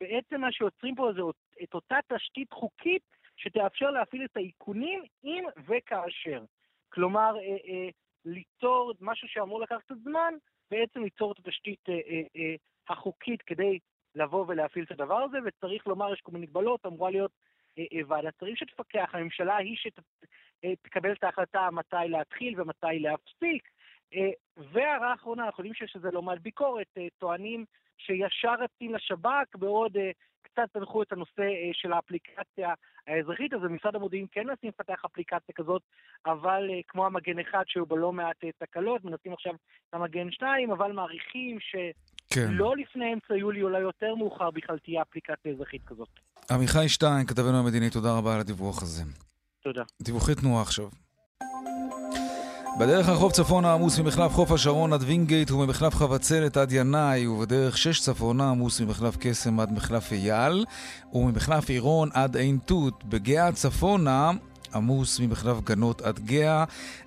בעצם 0.00 0.40
מה 0.40 0.52
שיוצרים 0.52 0.94
פה 0.94 1.10
זה 1.14 1.20
את 1.62 1.74
אותה 1.74 1.96
תשתית 2.12 2.52
חוקית 2.52 3.17
שתאפשר 3.38 3.90
להפעיל 3.90 4.24
את 4.24 4.36
האיכונים 4.36 5.04
אם 5.24 5.44
וכאשר. 5.66 6.44
כלומר, 6.88 7.36
אה, 7.36 7.56
אה, 7.68 7.88
ליצור 8.24 8.92
משהו 9.00 9.28
שאמור 9.28 9.60
לקחת 9.60 9.86
את 9.86 9.90
הזמן, 9.90 10.34
בעצם 10.70 11.02
ליצור 11.02 11.32
את 11.32 11.38
התשתית 11.38 11.88
אה, 11.88 11.94
אה, 11.94 12.22
אה, 12.36 12.54
החוקית 12.88 13.42
כדי 13.42 13.78
לבוא 14.14 14.44
ולהפעיל 14.48 14.84
את 14.84 14.90
הדבר 14.90 15.22
הזה, 15.22 15.38
וצריך 15.44 15.86
לומר, 15.86 16.12
יש 16.12 16.20
כל 16.20 16.32
מיני 16.32 16.46
מגבלות, 16.46 16.86
אמורה 16.86 17.10
להיות 17.10 17.30
אה, 17.78 17.84
אה, 17.92 18.00
ועדת 18.08 18.34
שרים 18.40 18.56
שתפקח, 18.56 19.10
הממשלה 19.12 19.56
היא 19.56 19.76
שתקבל 19.76 21.08
אה, 21.08 21.14
את 21.14 21.24
ההחלטה 21.24 21.68
מתי 21.72 21.96
להתחיל 22.08 22.60
ומתי 22.60 22.98
להפסיק. 23.00 23.68
אה, 24.14 24.30
והערה 24.56 25.10
האחרונה, 25.10 25.46
אנחנו 25.46 25.64
יודעים 25.64 25.88
איזה 25.94 26.10
לא 26.10 26.22
מעט 26.22 26.38
ביקורת, 26.38 26.86
אה, 26.98 27.06
טוענים 27.18 27.64
שישר 27.98 28.54
רצים 28.58 28.94
לשב"כ, 28.94 29.56
בעוד 29.56 29.96
אה, 29.96 30.10
קצת 30.52 30.68
תנחו 30.72 31.02
את 31.02 31.12
הנושא 31.12 31.42
אה, 31.42 31.70
של 31.72 31.92
האפליקציה 31.92 32.74
האזרחית, 33.06 33.54
אז 33.54 33.60
במשרד 33.62 33.96
המודיעין 33.96 34.26
כן 34.32 34.46
מנסים 34.46 34.68
לפתח 34.68 35.04
אפליקציה 35.04 35.54
כזאת, 35.54 35.82
אבל 36.26 36.70
אה, 36.70 36.80
כמו 36.88 37.06
המגן 37.06 37.38
אחד 37.38 37.62
שהיו 37.66 37.86
בו 37.86 37.96
לא 37.96 38.12
מעט 38.12 38.44
תקלות, 38.58 39.04
מנסים 39.04 39.32
עכשיו 39.32 39.52
את 39.88 39.94
המגן 39.94 40.30
2, 40.30 40.70
אבל 40.70 40.92
מעריכים 40.92 41.60
ש... 41.60 41.76
כן. 42.30 42.46
לא 42.50 42.76
לפני 42.76 43.12
אמצע 43.12 43.36
יולי, 43.36 43.62
אולי 43.62 43.80
יותר 43.80 44.14
מאוחר, 44.14 44.50
בכלל 44.50 44.78
תהיה 44.78 45.02
אפליקציה 45.02 45.52
אזרחית 45.52 45.82
כזאת. 45.86 46.08
עמיחי 46.50 46.88
שטיין, 46.88 47.26
כתבנו 47.26 47.58
המדיני, 47.58 47.90
תודה 47.90 48.18
רבה 48.18 48.34
על 48.34 48.40
הדיווח 48.40 48.82
הזה. 48.82 49.02
תודה. 49.62 49.82
דיווחי 50.02 50.34
תנועה 50.34 50.62
עכשיו. 50.62 50.88
בדרך 52.78 53.08
הרחוב 53.08 53.32
צפונה 53.32 53.72
עמוס 53.72 53.98
ממחלף 53.98 54.32
חוף 54.32 54.52
השרון 54.52 54.92
עד 54.92 55.02
וינגייט 55.02 55.50
וממחלף 55.50 55.94
חבצלת 55.94 56.56
עד 56.56 56.72
ינאי 56.72 57.26
ובדרך 57.26 57.78
שש 57.78 58.00
צפונה 58.00 58.50
עמוס 58.50 58.80
ממחלף 58.80 59.16
קסם 59.20 59.60
עד 59.60 59.72
מחלף 59.72 60.12
אייל 60.12 60.64
וממחלף 61.12 61.68
עירון 61.68 62.08
עד 62.12 62.36
עין 62.36 62.58
תות. 62.64 63.04
בגאה 63.04 63.52
צפונה 63.52 64.30
עמוס 64.74 65.20
ממחלף 65.20 65.60
גנות 65.64 66.02
עד 66.02 66.18
גאה, 66.18 66.64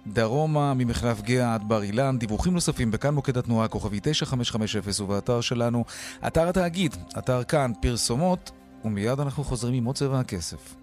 דרומה 0.07 0.73
ממחלף 0.73 1.21
גאה 1.21 1.53
עד 1.53 1.63
בר 1.67 1.83
אילן. 1.83 2.17
דיווחים 2.17 2.53
נוספים 2.53 2.91
בכאן 2.91 3.13
מוקד 3.13 3.37
התנועה, 3.37 3.67
כוכבי 3.67 3.99
9550 4.01 5.05
ובאתר 5.05 5.41
שלנו, 5.41 5.85
אתר 6.27 6.49
התאגיד, 6.49 6.95
אתר 7.17 7.43
כאן, 7.43 7.71
פרסומות, 7.81 8.51
ומיד 8.85 9.19
אנחנו 9.19 9.43
חוזרים 9.43 9.73
עם 9.73 9.85
עוד 9.85 9.95
צבע 9.95 10.19
הכסף. 10.19 10.80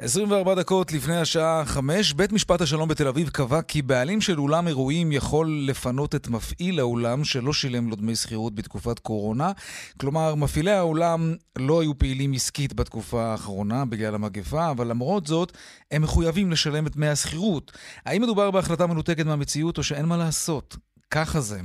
24 0.00 0.54
דקות 0.54 0.92
לפני 0.92 1.16
השעה 1.16 1.64
5, 1.64 2.12
בית 2.12 2.32
משפט 2.32 2.60
השלום 2.60 2.88
בתל 2.88 3.08
אביב 3.08 3.28
קבע 3.28 3.62
כי 3.62 3.82
בעלים 3.82 4.20
של 4.20 4.40
אולם 4.40 4.68
אירועים 4.68 5.12
יכול 5.12 5.64
לפנות 5.66 6.14
את 6.14 6.28
מפעיל 6.28 6.80
האולם 6.80 7.24
שלא 7.24 7.52
שילם 7.52 7.88
לו 7.88 7.96
דמי 7.96 8.16
שכירות 8.16 8.54
בתקופת 8.54 8.98
קורונה. 8.98 9.52
כלומר, 10.00 10.34
מפעילי 10.34 10.70
האולם 10.70 11.34
לא 11.58 11.80
היו 11.80 11.98
פעילים 11.98 12.32
עסקית 12.32 12.74
בתקופה 12.74 13.24
האחרונה 13.24 13.84
בגלל 13.84 14.14
המגפה, 14.14 14.70
אבל 14.70 14.86
למרות 14.86 15.26
זאת, 15.26 15.52
הם 15.90 16.02
מחויבים 16.02 16.52
לשלם 16.52 16.86
את 16.86 16.96
דמי 16.96 17.08
השכירות. 17.08 17.72
האם 18.06 18.22
מדובר 18.22 18.50
בהחלטה 18.50 18.86
מנותקת 18.86 19.26
מהמציאות 19.26 19.78
או 19.78 19.82
שאין 19.82 20.06
מה 20.06 20.16
לעשות? 20.16 20.76
ככה 21.10 21.40
זה. 21.40 21.60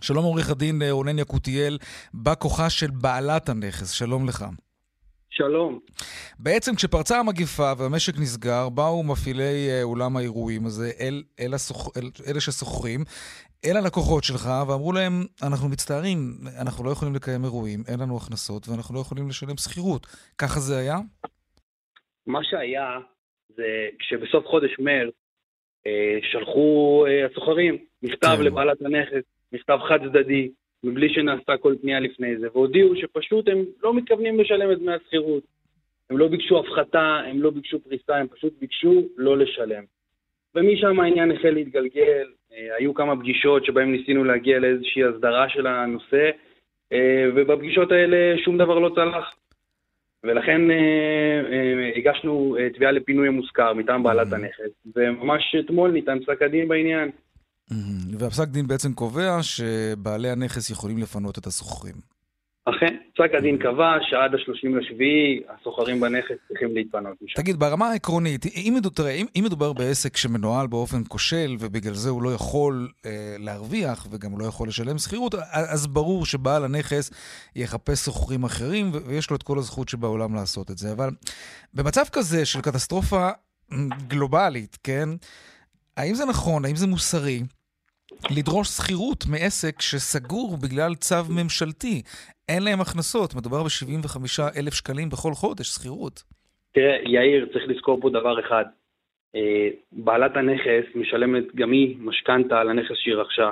שלום 0.00 0.24
עורך 0.24 0.50
הדין 0.50 0.82
רונן 0.90 1.18
יקותיאל, 1.18 1.78
בא 2.14 2.34
כוחה 2.38 2.70
של 2.70 2.90
בעלת 2.90 3.48
הנכס, 3.48 3.90
שלום 3.90 4.28
לך. 4.28 4.44
שלום. 5.36 5.78
בעצם 6.38 6.74
כשפרצה 6.74 7.20
המגיפה 7.20 7.72
והמשק 7.78 8.12
נסגר, 8.22 8.68
באו 8.68 9.02
מפעילי 9.02 9.68
אה, 9.70 9.82
אולם 9.82 10.16
האירועים 10.16 10.66
הזה 10.66 10.90
אל, 11.00 11.22
אל, 11.40 11.54
הסוח, 11.54 11.96
אל 11.96 12.02
אלה 12.30 12.40
ששוכרים, 12.40 13.00
אל 13.64 13.76
הלקוחות 13.76 14.24
שלך, 14.24 14.44
ואמרו 14.68 14.92
להם, 14.92 15.12
אנחנו 15.42 15.68
מצטערים, 15.68 16.18
אנחנו 16.62 16.84
לא 16.84 16.90
יכולים 16.90 17.14
לקיים 17.14 17.44
אירועים, 17.44 17.80
אין 17.88 18.00
לנו 18.00 18.16
הכנסות 18.16 18.68
ואנחנו 18.68 18.94
לא 18.94 19.00
יכולים 19.00 19.28
לשלם 19.28 19.56
שכירות. 19.56 20.06
ככה 20.38 20.60
זה 20.60 20.78
היה? 20.78 20.96
מה 22.26 22.40
שהיה, 22.42 22.98
זה 23.56 23.88
כשבסוף 23.98 24.46
חודש 24.46 24.78
מרץ 24.78 25.14
אה, 25.86 26.18
שלחו 26.32 27.04
אה, 27.08 27.26
הסוחרים 27.26 27.78
מכתב 28.02 28.36
כן. 28.36 28.42
לבעלת 28.42 28.82
הנכס, 28.82 29.24
מכתב 29.52 29.78
חד 29.88 29.98
צדדי, 30.08 30.50
מבלי 30.84 31.08
שנעשתה 31.14 31.56
כל 31.56 31.74
פנייה 31.82 32.00
לפני 32.00 32.36
זה, 32.36 32.46
והודיעו 32.54 32.96
שפשוט 32.96 33.48
הם 33.48 33.64
לא 33.82 33.94
מתכוונים 33.94 34.40
לשלם 34.40 34.72
את 34.72 34.78
דמי 34.78 34.92
השכירות. 34.92 35.42
הם 36.10 36.18
לא 36.18 36.28
ביקשו 36.28 36.58
הפחתה, 36.58 37.20
הם 37.26 37.42
לא 37.42 37.50
ביקשו 37.50 37.80
פריסה, 37.80 38.16
הם 38.16 38.26
פשוט 38.26 38.52
ביקשו 38.60 39.02
לא 39.16 39.38
לשלם. 39.38 39.84
ומשם 40.54 41.00
העניין 41.00 41.30
החל 41.30 41.50
להתגלגל, 41.50 42.26
אה, 42.52 42.76
היו 42.78 42.94
כמה 42.94 43.16
פגישות 43.16 43.64
שבהן 43.64 43.92
ניסינו 43.92 44.24
להגיע 44.24 44.58
לאיזושהי 44.58 45.04
הסדרה 45.04 45.48
של 45.48 45.66
הנושא, 45.66 46.30
אה, 46.92 47.24
ובפגישות 47.34 47.92
האלה 47.92 48.38
שום 48.38 48.58
דבר 48.58 48.78
לא 48.78 48.90
צלח. 48.94 49.34
ולכן 50.24 50.70
אה, 50.70 51.90
הגשנו 51.96 52.56
תביעה 52.74 52.92
לפינוי 52.92 53.28
המושכר 53.28 53.72
מטעם 53.74 54.02
בעלת 54.02 54.32
mm-hmm. 54.32 54.34
הנכס, 54.34 54.70
וממש 54.96 55.56
אתמול 55.60 55.90
ניתן 55.90 56.18
פסק 56.20 56.42
הדין 56.42 56.68
בעניין. 56.68 57.10
והפסק 58.18 58.48
דין 58.48 58.66
בעצם 58.66 58.92
קובע 58.92 59.42
שבעלי 59.42 60.30
הנכס 60.30 60.70
יכולים 60.70 60.98
לפנות 60.98 61.38
את 61.38 61.46
השוכרים. 61.46 62.14
אכן, 62.66 62.96
פסק 63.14 63.34
הדין 63.38 63.58
קבע 63.58 63.96
שעד 64.02 64.34
ה-30 64.34 64.78
לשביעי 64.78 65.42
הסוחרים 65.48 66.00
בנכס 66.00 66.34
צריכים 66.48 66.74
להתפנות 66.74 67.16
משם. 67.22 67.42
תגיד, 67.42 67.56
ברמה 67.56 67.88
העקרונית, 67.88 68.46
אם, 68.46 68.74
תראה, 68.94 69.10
אם, 69.10 69.26
אם 69.38 69.44
מדובר 69.44 69.72
בעסק 69.72 70.16
שמנוהל 70.16 70.66
באופן 70.66 71.02
כושל 71.08 71.56
ובגלל 71.60 71.94
זה 71.94 72.10
הוא 72.10 72.22
לא 72.22 72.30
יכול 72.30 72.88
אה, 73.06 73.36
להרוויח 73.38 74.06
וגם 74.10 74.30
הוא 74.30 74.40
לא 74.40 74.44
יכול 74.44 74.68
לשלם 74.68 74.98
שכירות, 74.98 75.34
אז 75.52 75.86
ברור 75.86 76.26
שבעל 76.26 76.64
הנכס 76.64 77.10
יחפש 77.56 78.04
שוכרים 78.04 78.44
אחרים 78.44 78.90
ויש 79.06 79.30
לו 79.30 79.36
את 79.36 79.42
כל 79.42 79.58
הזכות 79.58 79.88
שבעולם 79.88 80.34
לעשות 80.34 80.70
את 80.70 80.78
זה. 80.78 80.92
אבל 80.92 81.10
במצב 81.74 82.04
כזה 82.12 82.46
של 82.46 82.60
קטסטרופה 82.60 83.28
גלובלית, 84.08 84.78
כן? 84.82 85.08
האם 85.96 86.14
זה 86.14 86.24
נכון, 86.26 86.64
האם 86.64 86.76
זה 86.76 86.86
מוסרי 86.86 87.40
לדרוש 88.36 88.68
שכירות 88.68 89.24
מעסק 89.30 89.80
שסגור 89.80 90.56
בגלל 90.56 90.94
צו 90.94 91.24
ממשלתי? 91.30 92.02
אין 92.48 92.62
להם 92.62 92.80
הכנסות, 92.80 93.34
מדובר 93.34 93.62
ב-75 93.62 94.18
אלף 94.56 94.74
שקלים 94.74 95.08
בכל 95.08 95.32
חודש, 95.34 95.66
שכירות. 95.66 96.22
תראה, 96.74 96.96
יאיר, 97.06 97.46
צריך 97.52 97.64
לזכור 97.68 98.00
פה 98.00 98.10
דבר 98.10 98.40
אחד. 98.40 98.64
אה, 99.36 99.68
בעלת 99.92 100.36
הנכס 100.36 100.84
משלמת 100.94 101.44
גם 101.54 101.72
היא 101.72 101.96
משכנתה 101.98 102.60
על 102.60 102.70
הנכס 102.70 102.96
שהיא 102.96 103.14
רכשה. 103.14 103.50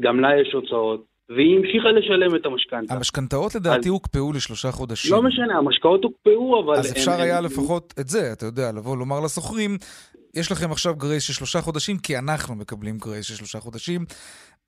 גם 0.00 0.20
לה 0.20 0.28
יש 0.40 0.52
הוצאות, 0.52 1.04
והיא 1.28 1.58
המשיכה 1.58 1.88
לשלם 1.88 2.36
את 2.36 2.46
המשכנתה. 2.46 2.94
המשכנתאות 2.94 3.54
לדעתי 3.54 3.78
אז... 3.78 3.86
הוקפאו 3.86 4.32
לשלושה 4.32 4.72
חודשים. 4.72 5.12
לא 5.12 5.22
משנה, 5.22 5.58
המשכנתאות 5.58 6.04
הוקפאו, 6.04 6.64
אבל... 6.64 6.74
אז 6.74 6.92
אפשר 6.92 7.20
היה 7.20 7.40
לפחות 7.40 7.94
את 8.00 8.08
זה, 8.08 8.32
אתה 8.32 8.46
יודע, 8.46 8.72
לבוא 8.76 8.96
לומר 8.96 9.20
לסוחרים, 9.20 9.70
יש 10.36 10.52
לכם 10.52 10.70
עכשיו 10.72 10.94
grace 10.96 11.22
של 11.22 11.32
שלושה 11.32 11.60
חודשים, 11.60 11.98
כי 11.98 12.18
אנחנו 12.18 12.54
מקבלים 12.54 12.98
grace 12.98 13.26
של 13.26 13.34
שלושה 13.34 13.60
חודשים 13.60 14.00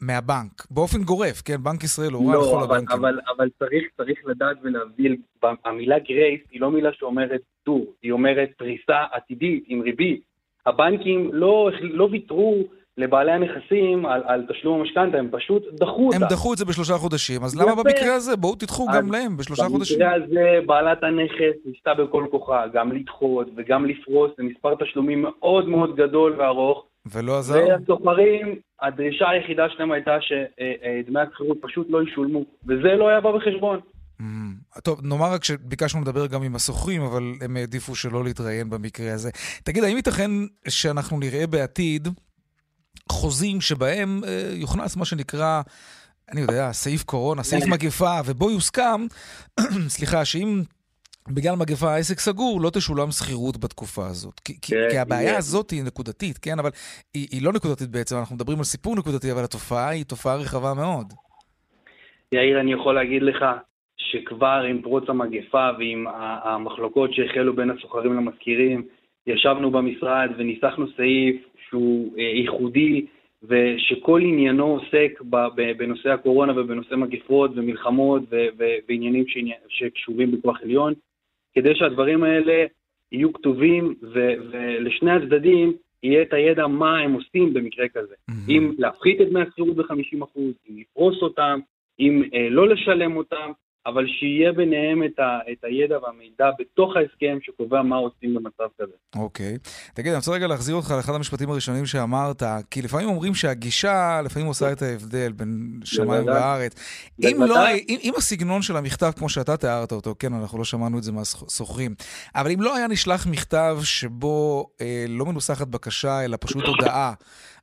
מהבנק. 0.00 0.66
באופן 0.70 1.02
גורף, 1.02 1.42
כן? 1.44 1.62
בנק 1.62 1.84
ישראל 1.84 2.12
הורה 2.12 2.34
לא, 2.34 2.40
לכל 2.40 2.62
אבל, 2.62 2.76
הבנקים. 2.76 2.96
אבל, 2.98 3.18
אבל 3.36 3.48
צריך, 3.58 3.84
צריך 3.96 4.18
לדעת 4.26 4.56
ולהבדיל, 4.62 5.16
המילה 5.64 5.98
grace 5.98 6.40
היא 6.50 6.60
לא 6.60 6.70
מילה 6.70 6.90
שאומרת 6.92 7.40
ויתור, 7.64 7.94
היא 8.02 8.12
אומרת 8.12 8.50
פריסה 8.58 9.04
עתידית 9.12 9.64
עם 9.66 9.80
ריבית. 9.80 10.20
הבנקים 10.66 11.30
לא, 11.32 11.70
לא 11.82 12.08
ויתרו 12.12 12.64
לבעלי 12.98 13.32
הנכסים 13.32 14.06
על, 14.06 14.22
על 14.24 14.46
תשלום 14.48 14.80
המשכנתה, 14.80 15.18
הם 15.18 15.28
פשוט 15.32 15.62
דחו 15.72 16.06
אותה. 16.06 16.16
הם 16.16 16.22
דחו 16.30 16.52
את 16.52 16.58
זה 16.58 16.64
בשלושה 16.64 16.94
חודשים, 16.94 17.42
אז 17.42 17.60
למה 17.60 17.74
במקרה 17.74 18.14
הזה? 18.14 18.36
בואו 18.36 18.54
תדחו 18.54 18.86
גם 18.94 19.12
להם 19.12 19.36
בשלושה 19.36 19.62
במקרה 19.62 19.78
חודשים. 19.78 19.98
במקרה 19.98 20.14
הזה 20.14 20.66
בעלת 20.66 20.98
הנכס 21.02 21.56
ניסתה 21.64 21.94
בכל 21.94 22.26
כוחה 22.30 22.64
גם 22.72 22.92
לדחות 22.92 23.46
וגם 23.56 23.86
לפרוס 23.86 24.30
למספר 24.38 24.74
תשלומים 24.74 25.22
מאוד 25.22 25.68
מאוד 25.68 25.96
גדול 25.96 26.34
וארוך. 26.38 26.84
ולא 27.12 27.38
עזר? 27.38 27.64
והסוחרים, 27.68 28.58
הדרישה 28.82 29.28
היחידה 29.28 29.66
שלהם 29.68 29.92
הייתה 29.92 30.16
שדמי 30.20 31.20
השכירות 31.20 31.58
פשוט 31.60 31.86
לא 31.90 32.02
ישולמו, 32.02 32.44
וזה 32.66 32.94
לא 32.98 33.08
היה 33.08 33.20
בא 33.20 33.32
בחשבון. 33.32 33.80
Mm, 34.20 34.80
טוב, 34.80 35.00
נאמר 35.02 35.32
רק 35.32 35.44
שביקשנו 35.44 36.00
לדבר 36.00 36.26
גם 36.26 36.42
עם 36.42 36.54
הסוחרים, 36.54 37.02
אבל 37.02 37.22
הם 37.40 37.56
העדיפו 37.56 37.94
שלא 37.94 38.24
להתראיין 38.24 38.70
במקרה 38.70 39.12
הזה. 39.12 39.30
תגיד, 39.64 39.84
האם 39.84 39.96
ייתכן 39.96 40.30
שאנחנו 40.68 41.18
נראה 41.18 41.46
בעתיד 41.46 42.08
חוזים 43.12 43.60
שבהם 43.60 44.20
אה, 44.26 44.50
יוכנס 44.54 44.96
מה 44.96 45.04
שנקרא, 45.04 45.62
אני 46.32 46.40
יודע, 46.40 46.72
סעיף 46.72 47.02
קורונה, 47.02 47.42
סעיף. 47.42 47.64
מגפה, 47.66 48.20
ובו 48.26 48.50
יוסכם, 48.50 49.00
סליחה, 49.96 50.24
שאם 50.24 50.62
בגלל 51.28 51.54
מגפה 51.56 51.90
העסק 51.90 52.18
סגור, 52.18 52.60
לא 52.60 52.70
תשולם 52.70 53.10
שכירות 53.10 53.56
בתקופה 53.56 54.06
הזאת. 54.06 54.40
כי, 54.40 54.52
כן, 54.62 54.86
כי 54.90 54.98
הבעיה 54.98 55.32
כן. 55.32 55.38
הזאת 55.38 55.70
היא 55.70 55.84
נקודתית, 55.84 56.38
כן? 56.38 56.58
אבל 56.58 56.70
היא, 57.14 57.26
היא 57.30 57.42
לא 57.42 57.52
נקודתית 57.52 57.88
בעצם, 57.88 58.16
אנחנו 58.16 58.36
מדברים 58.36 58.58
על 58.58 58.64
סיפור 58.64 58.96
נקודתי, 58.96 59.32
אבל 59.32 59.44
התופעה 59.44 59.88
היא 59.88 60.04
תופעה 60.04 60.36
רחבה 60.36 60.74
מאוד. 60.74 61.06
יאיר, 62.32 62.60
אני 62.60 62.72
יכול 62.72 62.94
להגיד 62.94 63.22
לך 63.22 63.44
שכבר 63.96 64.62
עם 64.70 64.82
פרוץ 64.82 65.04
המגפה 65.08 65.68
ועם 65.78 66.06
המחלוקות 66.44 67.14
שהחלו 67.14 67.56
בין 67.56 67.70
הסוחרים 67.70 68.12
למזכירים, 68.16 68.82
ישבנו 69.26 69.70
במשרד 69.70 70.30
וניסחנו 70.38 70.86
סעיף 70.96 71.36
שהוא 71.68 72.18
אה, 72.18 72.22
ייחודי 72.22 73.06
ושכל 73.42 74.20
עניינו 74.22 74.66
עוסק 74.66 75.20
בנושא 75.76 76.08
הקורונה 76.08 76.60
ובנושא 76.60 76.94
מגפות 76.94 77.50
ומלחמות 77.54 78.22
ועניינים 78.88 79.24
שקשורים 79.68 80.30
בכוח 80.32 80.60
עליון, 80.62 80.94
כדי 81.54 81.74
שהדברים 81.74 82.24
האלה 82.24 82.66
יהיו 83.12 83.32
כתובים 83.32 83.94
ולשני 84.02 85.10
הצדדים 85.10 85.72
יהיה 86.02 86.22
את 86.22 86.32
הידע 86.32 86.66
מה 86.66 86.98
הם 86.98 87.12
עושים 87.12 87.54
במקרה 87.54 87.88
כזה. 87.88 88.14
Mm-hmm. 88.14 88.50
אם 88.50 88.72
להפחית 88.78 89.20
את 89.20 89.28
דמי 89.28 89.40
השכירות 89.40 89.76
ב-50%, 89.76 90.38
אם 90.70 90.78
לפרוס 90.78 91.22
אותם, 91.22 91.60
אם 92.00 92.22
אה, 92.34 92.48
לא 92.50 92.68
לשלם 92.68 93.16
אותם, 93.16 93.50
אבל 93.86 94.06
שיהיה 94.06 94.52
ביניהם 94.52 95.02
את, 95.04 95.18
ה, 95.18 95.38
את 95.52 95.64
הידע 95.64 95.98
והמידע 96.02 96.50
בתוך 96.58 96.96
ההסכם 96.96 97.38
שקובע 97.42 97.82
מה 97.82 97.96
עושים 97.96 98.34
במצב 98.34 98.68
כזה. 98.80 98.92
אוקיי. 99.16 99.56
Okay. 99.56 99.94
תגיד, 99.94 100.06
אני 100.06 100.16
רוצה 100.16 100.32
רגע 100.32 100.46
להחזיר 100.46 100.74
אותך 100.74 100.90
לאחד 100.96 101.14
המשפטים 101.14 101.50
הראשונים 101.50 101.86
שאמרת, 101.86 102.42
כי 102.70 102.82
לפעמים 102.82 103.08
אומרים 103.08 103.34
שהגישה 103.34 104.20
לפעמים 104.24 104.48
עושה 104.48 104.72
את 104.72 104.82
ההבדל 104.82 105.32
בין 105.32 105.80
שמיים 105.84 106.26
וארץ. 106.26 106.74
אם, 107.24 107.42
לא, 107.48 107.68
אם, 107.88 107.98
אם 108.02 108.12
הסגנון 108.16 108.62
של 108.62 108.76
המכתב, 108.76 109.10
כמו 109.16 109.28
שאתה 109.28 109.56
תיארת 109.56 109.92
אותו, 109.92 110.14
כן, 110.18 110.34
אנחנו 110.34 110.58
לא 110.58 110.64
שמענו 110.64 110.98
את 110.98 111.02
זה 111.02 111.12
מהסוחרים, 111.12 111.94
אבל 112.34 112.50
אם 112.50 112.60
לא 112.60 112.76
היה 112.76 112.88
נשלח 112.88 113.26
מכתב 113.26 113.78
שבו 113.82 114.68
אה, 114.80 115.04
לא 115.08 115.26
מנוסחת 115.26 115.68
בקשה, 115.68 116.24
אלא 116.24 116.36
פשוט 116.40 116.64
הודעה, 116.64 117.12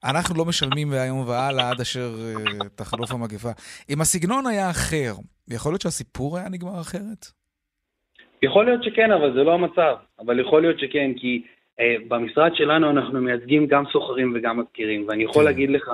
אנחנו 0.04 0.36
לא 0.36 0.46
משלמים 0.46 0.90
מהיום 0.90 1.28
והלאה 1.28 1.70
עד 1.70 1.82
אשר 1.82 2.16
אה, 2.20 2.70
תחלוף 2.76 3.12
המגפה. 3.12 3.52
אם 3.90 4.02
הסגנון 4.02 4.48
היה 4.48 4.70
אחר, 4.70 5.14
יכול 5.50 5.72
להיות 5.72 5.82
שהסיפור 5.82 6.38
היה 6.38 6.50
נגמר 6.50 6.82
אחרת? 6.82 7.26
יכול 8.42 8.66
להיות 8.66 8.84
שכן, 8.84 9.12
אבל 9.12 9.34
זה 9.34 9.44
לא 9.44 9.54
המצב. 9.54 9.96
אבל 10.20 10.40
יכול 10.40 10.62
להיות 10.62 10.80
שכן, 10.80 11.12
כי 11.18 11.44
אה, 11.80 11.96
במשרד 12.08 12.56
שלנו 12.56 12.90
אנחנו 12.90 13.22
מייצגים 13.22 13.68
גם 13.68 13.84
סוחרים 13.92 14.34
וגם 14.36 14.60
מזכירים, 14.60 15.06
ואני 15.08 15.24
יכול 15.24 15.42
כן. 15.42 15.46
להגיד 15.46 15.70
לך 15.70 15.92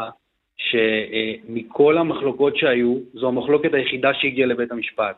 שמכל 0.57 1.95
אה, 1.95 2.01
המחלוקות 2.01 2.57
שהיו, 2.57 2.97
זו 3.13 3.27
המחלוקת 3.27 3.73
היחידה 3.73 4.13
שהגיעה 4.13 4.47
לבית 4.47 4.71
המשפט. 4.71 5.15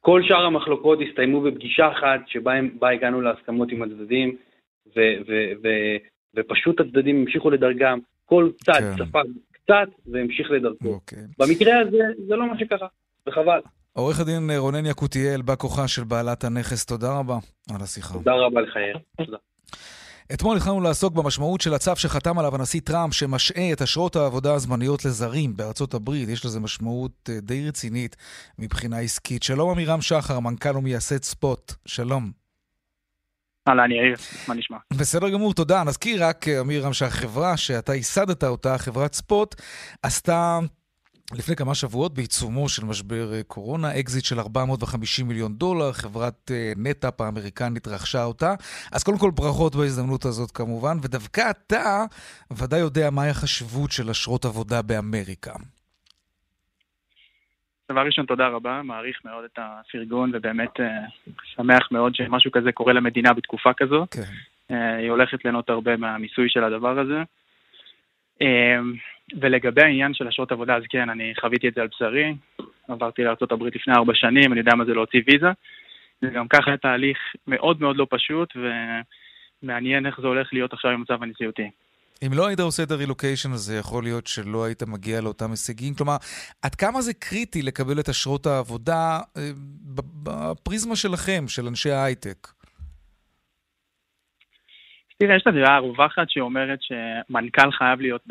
כל 0.00 0.22
שאר 0.24 0.44
המחלוקות 0.44 0.98
הסתיימו 1.08 1.40
בפגישה 1.40 1.88
אחת 1.92 2.20
שבה 2.26 2.90
הגענו 2.92 3.20
להסכמות 3.20 3.72
עם 3.72 3.82
הצדדים, 3.82 4.36
ו- 4.96 5.16
ו- 5.28 5.52
ו- 5.62 5.96
ופשוט 6.36 6.80
הצדדים 6.80 7.16
המשיכו 7.16 7.50
לדרכם, 7.50 7.98
כל 8.24 8.50
צד 8.56 8.72
כן. 8.72 9.04
ספג 9.04 9.24
קצת 9.52 9.88
והמשיך 10.06 10.50
לדרכו. 10.50 10.88
אוקיי. 10.88 11.18
במקרה 11.38 11.80
הזה 11.80 12.04
זה 12.26 12.36
לא 12.36 12.46
מה 12.46 12.58
שקרה, 12.58 12.88
וחבל. 13.26 13.60
עורך 13.96 14.20
הדין 14.20 14.50
רונן 14.56 14.86
יקותיאל, 14.86 15.42
בא 15.42 15.54
כוחה 15.56 15.88
של 15.88 16.04
בעלת 16.04 16.44
הנכס, 16.44 16.84
תודה 16.84 17.18
רבה 17.18 17.38
על 17.74 17.82
השיחה. 17.82 18.14
תודה 18.14 18.32
רבה 18.32 18.60
לך, 18.60 18.76
יאיר. 18.76 18.98
תודה. 19.16 19.36
אתמול 20.34 20.56
התחלנו 20.56 20.80
לעסוק 20.80 21.14
במשמעות 21.14 21.60
של 21.60 21.74
הצו 21.74 21.96
שחתם 21.96 22.38
עליו 22.38 22.54
הנשיא 22.54 22.80
טראמפ, 22.84 23.14
שמשעה 23.14 23.72
את 23.72 23.82
אשרות 23.82 24.16
העבודה 24.16 24.54
הזמניות 24.54 25.04
לזרים 25.04 25.56
בארצות 25.56 25.94
הברית. 25.94 26.28
יש 26.28 26.44
לזה 26.44 26.60
משמעות 26.60 27.30
אה, 27.32 27.40
די 27.40 27.68
רצינית 27.68 28.16
מבחינה 28.58 28.98
עסקית. 28.98 29.42
שלום 29.42 29.70
עמירם 29.70 30.00
שחר, 30.00 30.40
מנכ"ל 30.40 30.76
ומייסד 30.76 31.22
ספוט. 31.22 31.72
שלום. 31.86 32.30
אהלן, 33.68 33.90
יאיר, 33.90 34.16
מה 34.48 34.54
נשמע? 34.54 34.76
בסדר 34.92 35.28
גמור, 35.28 35.54
תודה. 35.54 35.84
נזכיר 35.84 36.24
רק, 36.24 36.48
אה, 36.48 36.60
עמירם, 36.60 36.92
שהחברה 36.92 37.56
שאתה 37.56 37.94
ייסדת 37.94 38.44
אותה, 38.44 38.78
חברת 38.78 39.14
ספוט, 39.14 39.54
עשתה... 40.02 40.58
לפני 41.38 41.56
כמה 41.56 41.74
שבועות 41.74 42.14
בעיצומו 42.14 42.68
של 42.68 42.84
משבר 42.84 43.32
אה, 43.32 43.42
קורונה, 43.42 44.00
אקזיט 44.00 44.24
של 44.24 44.38
450 44.38 45.28
מיליון 45.28 45.54
דולר, 45.54 45.92
חברת 45.92 46.50
אה, 46.50 46.72
NetApp 46.76 47.20
האמריקנית 47.20 47.88
רכשה 47.88 48.24
אותה. 48.24 48.54
אז 48.92 49.04
קודם 49.04 49.18
כל 49.18 49.30
ברכות 49.30 49.74
בהזדמנות 49.74 50.24
הזאת 50.24 50.50
כמובן, 50.50 50.96
ודווקא 51.02 51.50
אתה 51.50 52.04
ודאי 52.58 52.80
יודע 52.80 53.10
מהי 53.10 53.30
החשיבות 53.30 53.90
של 53.92 54.10
אשרות 54.10 54.44
עבודה 54.44 54.82
באמריקה. 54.82 55.52
דבר 57.92 58.00
ראשון, 58.00 58.26
תודה 58.26 58.48
רבה, 58.48 58.82
מעריך 58.82 59.20
מאוד 59.24 59.44
את 59.44 59.58
הפרגון, 59.58 60.30
ובאמת 60.34 60.80
אה, 60.80 60.86
שמח 61.54 61.88
מאוד 61.90 62.14
שמשהו 62.14 62.52
כזה 62.52 62.72
קורה 62.72 62.92
למדינה 62.92 63.32
בתקופה 63.32 63.70
כזו. 63.76 64.06
כן. 64.10 64.22
היא 64.98 65.10
הולכת 65.10 65.44
ליהנות 65.44 65.70
הרבה 65.70 65.96
מהמיסוי 65.96 66.48
של 66.48 66.64
הדבר 66.64 66.98
הזה. 66.98 67.22
ולגבי 69.40 69.82
העניין 69.82 70.14
של 70.14 70.28
אשרות 70.28 70.52
עבודה, 70.52 70.76
אז 70.76 70.82
כן, 70.88 71.10
אני 71.10 71.32
חוויתי 71.40 71.68
את 71.68 71.74
זה 71.74 71.80
על 71.80 71.88
בשרי. 71.88 72.34
עברתי 72.88 73.24
לארה"ב 73.24 73.62
לפני 73.62 73.94
ארבע 73.94 74.12
שנים, 74.14 74.52
אני 74.52 74.60
יודע 74.60 74.74
מה 74.74 74.84
זה 74.84 74.94
להוציא 74.94 75.20
ויזה. 75.26 75.48
זה 76.22 76.28
גם 76.28 76.48
ככה 76.48 76.70
היה 76.70 76.76
תהליך 76.76 77.18
מאוד 77.46 77.80
מאוד 77.80 77.96
לא 77.96 78.06
פשוט, 78.10 78.48
ומעניין 79.62 80.06
איך 80.06 80.20
זה 80.20 80.26
הולך 80.26 80.48
להיות 80.52 80.72
עכשיו 80.72 80.90
במצב 80.90 81.22
הנשיאותי. 81.22 81.70
אם 82.26 82.32
לא 82.34 82.46
היית 82.46 82.60
עושה 82.60 82.82
את 82.82 82.90
הרילוקיישן 82.90 83.52
הזה, 83.52 83.76
יכול 83.76 84.02
להיות 84.02 84.26
שלא 84.26 84.64
היית 84.64 84.82
מגיע 84.82 85.20
לאותם 85.20 85.50
הישגים. 85.50 85.94
כלומר, 85.94 86.16
עד 86.62 86.74
כמה 86.74 87.02
זה 87.02 87.14
קריטי 87.14 87.62
לקבל 87.62 88.00
את 88.00 88.08
אשרות 88.08 88.46
העבודה 88.46 89.20
אה, 89.36 89.50
בפריזמה 90.22 90.96
שלכם, 90.96 91.44
של 91.48 91.66
אנשי 91.66 91.90
ההייטק? 91.90 92.48
תראה, 95.18 95.36
יש 95.36 95.42
את 95.42 95.46
הדעה 95.46 95.76
הרווחת 95.76 96.30
שאומרת 96.30 96.78
שמנכ"ל 96.82 97.72
חייב 97.72 98.00
להיות 98.00 98.22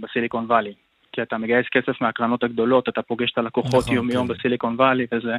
בסיליקון 0.00 0.44
וואלי. 0.44 0.74
כי 1.12 1.22
אתה 1.22 1.38
מגייס 1.38 1.66
כסף 1.72 2.00
מהקרנות 2.00 2.44
הגדולות, 2.44 2.88
אתה 2.88 3.02
פוגש 3.02 3.32
את 3.32 3.38
הלקוחות 3.38 3.84
נכון, 3.84 3.94
יום-יום 3.94 4.28
כן. 4.28 4.34
בסיליקון 4.34 4.74
וואלי, 4.74 5.06
וזה 5.12 5.36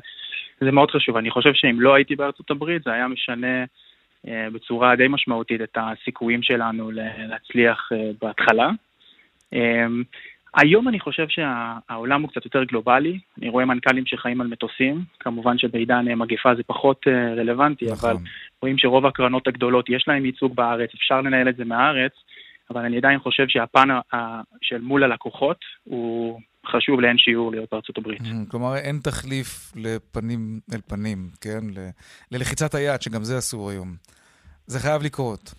זה 0.62 0.72
מאוד 0.72 0.92
חשוב. 0.92 1.18
אני 1.18 1.32
חושב 1.32 1.54
שאם 1.54 1.82
לא 1.82 1.94
הייתי 1.94 2.16
בארצות 2.16 2.52
הברית, 2.52 2.84
זה 2.84 2.94
היה 2.94 3.08
משנה 3.08 3.64
אה, 4.28 4.48
בצורה 4.54 4.96
די 4.96 5.08
משמעותית 5.08 5.62
את 5.62 5.78
הסיכויים 5.78 6.44
שלנו 6.44 6.92
להצליח 6.92 7.90
אה, 7.92 8.12
בהתחלה. 8.22 8.70
אה, 9.54 9.86
היום 10.56 10.88
אני 10.88 11.00
חושב 11.00 11.26
שהעולם 11.30 12.22
הוא 12.22 12.30
קצת 12.30 12.46
יותר 12.46 12.64
גלובלי, 12.64 13.20
אני 13.38 13.50
רואה 13.50 13.66
מנכ"לים 13.66 14.06
שחיים 14.06 14.42
על 14.42 14.48
מטוסים, 14.48 15.04
כמובן 15.20 15.58
שבעידן 15.58 16.08
אה, 16.08 16.16
מגפה 16.16 16.56
זה 16.56 16.64
פחות 16.64 17.02
אה, 17.08 17.34
רלוונטי, 17.34 17.86
אבל 17.92 18.14
נכון. 18.14 18.24
רואים 18.62 18.78
שרוב 18.78 19.06
הקרנות 19.06 19.48
הגדולות 19.48 19.90
יש 19.90 20.08
להם 20.08 20.26
ייצוג 20.26 20.56
בארץ, 20.56 20.90
אפשר 20.96 21.22
לנהל 21.22 21.50
את 21.50 21.56
זה 21.56 21.66
מהארץ, 21.66 22.12
אבל 22.70 22.86
אני 22.86 22.98
עדיין 22.98 23.20
חושב 23.20 23.48
שהפן 23.48 23.90
של 24.62 24.82
מול 24.82 25.04
הלקוחות 25.04 25.58
הוא 25.84 26.40
חשוב 26.68 27.02
לאין 27.02 27.18
שיעור 27.18 27.52
להיות 27.52 27.70
בארצות 27.72 27.98
הברית. 27.98 28.22
Mm, 28.22 28.52
כלומר, 28.52 28.76
אין 28.76 29.00
תחליף 29.04 29.72
לפנים 29.76 30.60
אל 30.74 30.80
פנים, 30.88 31.18
כן? 31.42 31.60
ל- 31.76 31.90
ללחיצת 32.32 32.76
היד, 32.76 33.02
שגם 33.02 33.24
זה 33.24 33.38
אסור 33.38 33.70
היום. 33.70 33.88
זה 34.68 34.80
חייב 34.80 35.04
לקרות. 35.04 35.54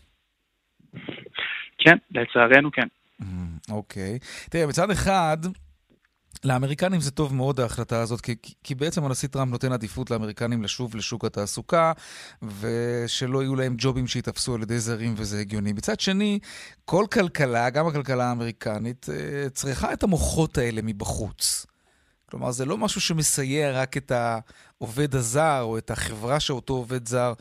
כן, 1.79 1.97
לצערנו 2.11 2.73
כן. 2.73 2.87
אוקיי. 3.71 4.19
תראה, 4.51 4.67
מצד 4.67 4.91
אחד, 4.91 5.39
לאמריקנים 6.45 7.01
זה 7.01 7.11
טוב 7.11 7.35
מאוד 7.35 7.61
ההחלטה 7.61 8.01
הזאת, 8.01 8.21
כי, 8.21 8.35
כי- 8.65 8.75
בעצם 8.75 9.05
הנשיא 9.05 9.29
טראמפ 9.29 9.53
נותן 9.53 9.73
עדיפות 9.73 10.11
לאמריקנים 10.11 10.63
לשוב 10.63 10.97
לשוק 10.97 11.25
התעסוקה, 11.25 11.93
ושלא 12.61 13.43
יהיו 13.43 13.57
להם 13.57 13.75
ג'ובים 13.79 14.07
שייתפסו 14.07 14.55
על 14.55 14.63
ידי 14.63 14.79
זרים, 14.79 15.15
וזה 15.17 15.41
הגיוני. 15.41 15.73
מצד 15.73 16.01
שני, 16.01 16.39
כל 16.85 17.05
כלכלה, 17.13 17.71
גם 17.71 17.87
הכלכלה 17.87 18.25
האמריקנית, 18.29 19.07
אה, 19.09 19.51
צריכה 19.51 19.93
את 19.93 20.03
המוחות 20.03 20.59
האלה 20.59 20.81
מבחוץ. 20.85 21.67
כלומר, 22.31 22.51
זה 22.51 22.65
לא 22.65 22.77
משהו 22.79 23.01
שמסייע 23.01 23.83
רק 23.83 23.97
את 23.97 24.13
העובד 24.13 25.15
הזר, 25.15 25.61
או 25.63 25.79
את 25.79 25.91
החברה 25.91 26.41
שאותו 26.41 26.73
עובד 26.73 27.07
זר 27.07 27.33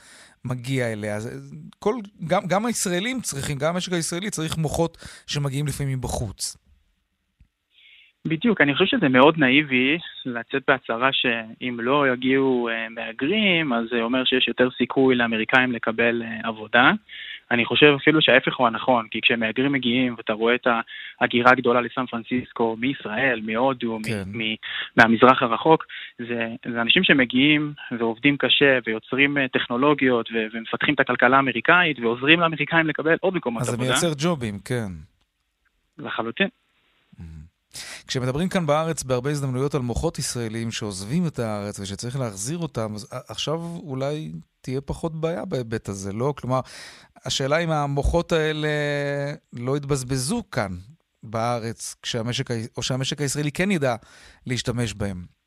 מגיע 0.46 0.92
אליה. 0.94 1.20
זה- 1.20 1.56
כל, 1.80 1.96
גם, 2.28 2.42
גם 2.48 2.66
הישראלים 2.66 3.22
צריכים, 3.22 3.58
גם 3.58 3.74
המשק 3.76 3.94
הישראלי 3.94 4.30
צריך 4.30 4.58
מוחות 4.58 4.98
שמגיעים 5.28 5.68
לפעמים 5.68 5.98
מבחוץ. 5.98 6.58
בדיוק, 8.26 8.62
אני 8.62 8.74
חושב 8.74 8.86
שזה 8.98 9.10
מאוד 9.10 9.38
נאיבי 9.38 9.98
לצאת 10.26 10.64
בהצהרה 10.68 11.10
שאם 11.12 11.80
לא 11.82 12.06
יגיעו 12.14 12.70
אה, 12.70 12.90
מהגרים, 12.90 13.74
אז 13.74 13.86
זה 13.92 14.02
אומר 14.02 14.24
שיש 14.26 14.48
יותר 14.48 14.70
סיכוי 14.78 15.16
לאמריקאים 15.16 15.72
לקבל 15.72 16.24
אה, 16.24 16.48
עבודה. 16.50 16.92
אני 17.52 17.66
חושב 17.66 17.96
אפילו 18.02 18.22
שההפך 18.22 18.58
הוא 18.58 18.68
הנכון, 18.68 19.08
כי 19.12 19.20
כשמהגרים 19.22 19.72
מגיעים 19.72 20.16
ואתה 20.18 20.34
רואה 20.34 20.56
את 20.56 20.68
ההגירה 21.22 21.52
הגדולה 21.52 21.82
לסן 21.82 22.06
פרנסיסקו, 22.06 22.76
מישראל, 22.80 23.42
מהודו, 23.44 24.00
כן. 24.04 24.24
מ- 24.28 24.38
מ- 24.42 24.56
מהמזרח 24.98 25.42
הרחוק, 25.42 25.86
זה, 26.20 26.48
זה 26.74 26.82
אנשים 26.82 27.04
שמגיעים 27.04 27.74
ועובדים 28.00 28.38
קשה 28.38 28.80
ויוצרים 28.88 29.38
אה, 29.38 29.48
טכנולוגיות 29.48 30.30
ו- 30.34 30.48
ומפתחים 30.54 30.94
את 30.94 31.00
הכלכלה 31.00 31.36
האמריקאית 31.38 32.00
ועוזרים 32.00 32.40
לאמריקאים 32.40 32.88
לקבל 32.88 33.16
עוד 33.22 33.34
מקומות 33.36 33.62
אז 33.62 33.68
זה 33.68 33.74
עבודה. 33.74 33.90
מייצר 33.90 34.12
ג'ובים, 34.18 34.60
כן. 34.66 34.88
לחלוטין. 35.98 36.48
כשמדברים 38.08 38.50
כאן 38.50 38.66
בארץ 38.66 39.04
בהרבה 39.04 39.30
הזדמנויות 39.30 39.76
על 39.76 39.82
מוחות 39.82 40.20
ישראלים 40.20 40.72
שעוזבים 40.72 41.28
את 41.28 41.40
הארץ 41.40 41.80
ושצריך 41.80 42.20
להחזיר 42.20 42.58
אותם, 42.58 42.96
אז 42.96 43.08
ע- 43.14 43.32
עכשיו 43.32 43.60
אולי 43.84 44.32
תהיה 44.62 44.82
פחות 44.82 45.22
בעיה 45.22 45.46
בהיבט 45.46 45.90
הזה, 45.90 46.14
לא? 46.14 46.34
כלומר, 46.38 46.60
השאלה 47.26 47.58
אם 47.58 47.70
המוחות 47.70 48.32
האלה 48.32 48.68
לא 49.54 49.78
יתבזבזו 49.78 50.44
כאן 50.52 50.72
בארץ, 51.24 51.96
כשהמשק, 52.04 52.46
או 52.78 52.84
שהמשק 52.84 53.22
הישראלי 53.22 53.52
כן 53.52 53.72
ידע 53.72 53.96
להשתמש 54.48 54.94
בהם. 54.94 55.40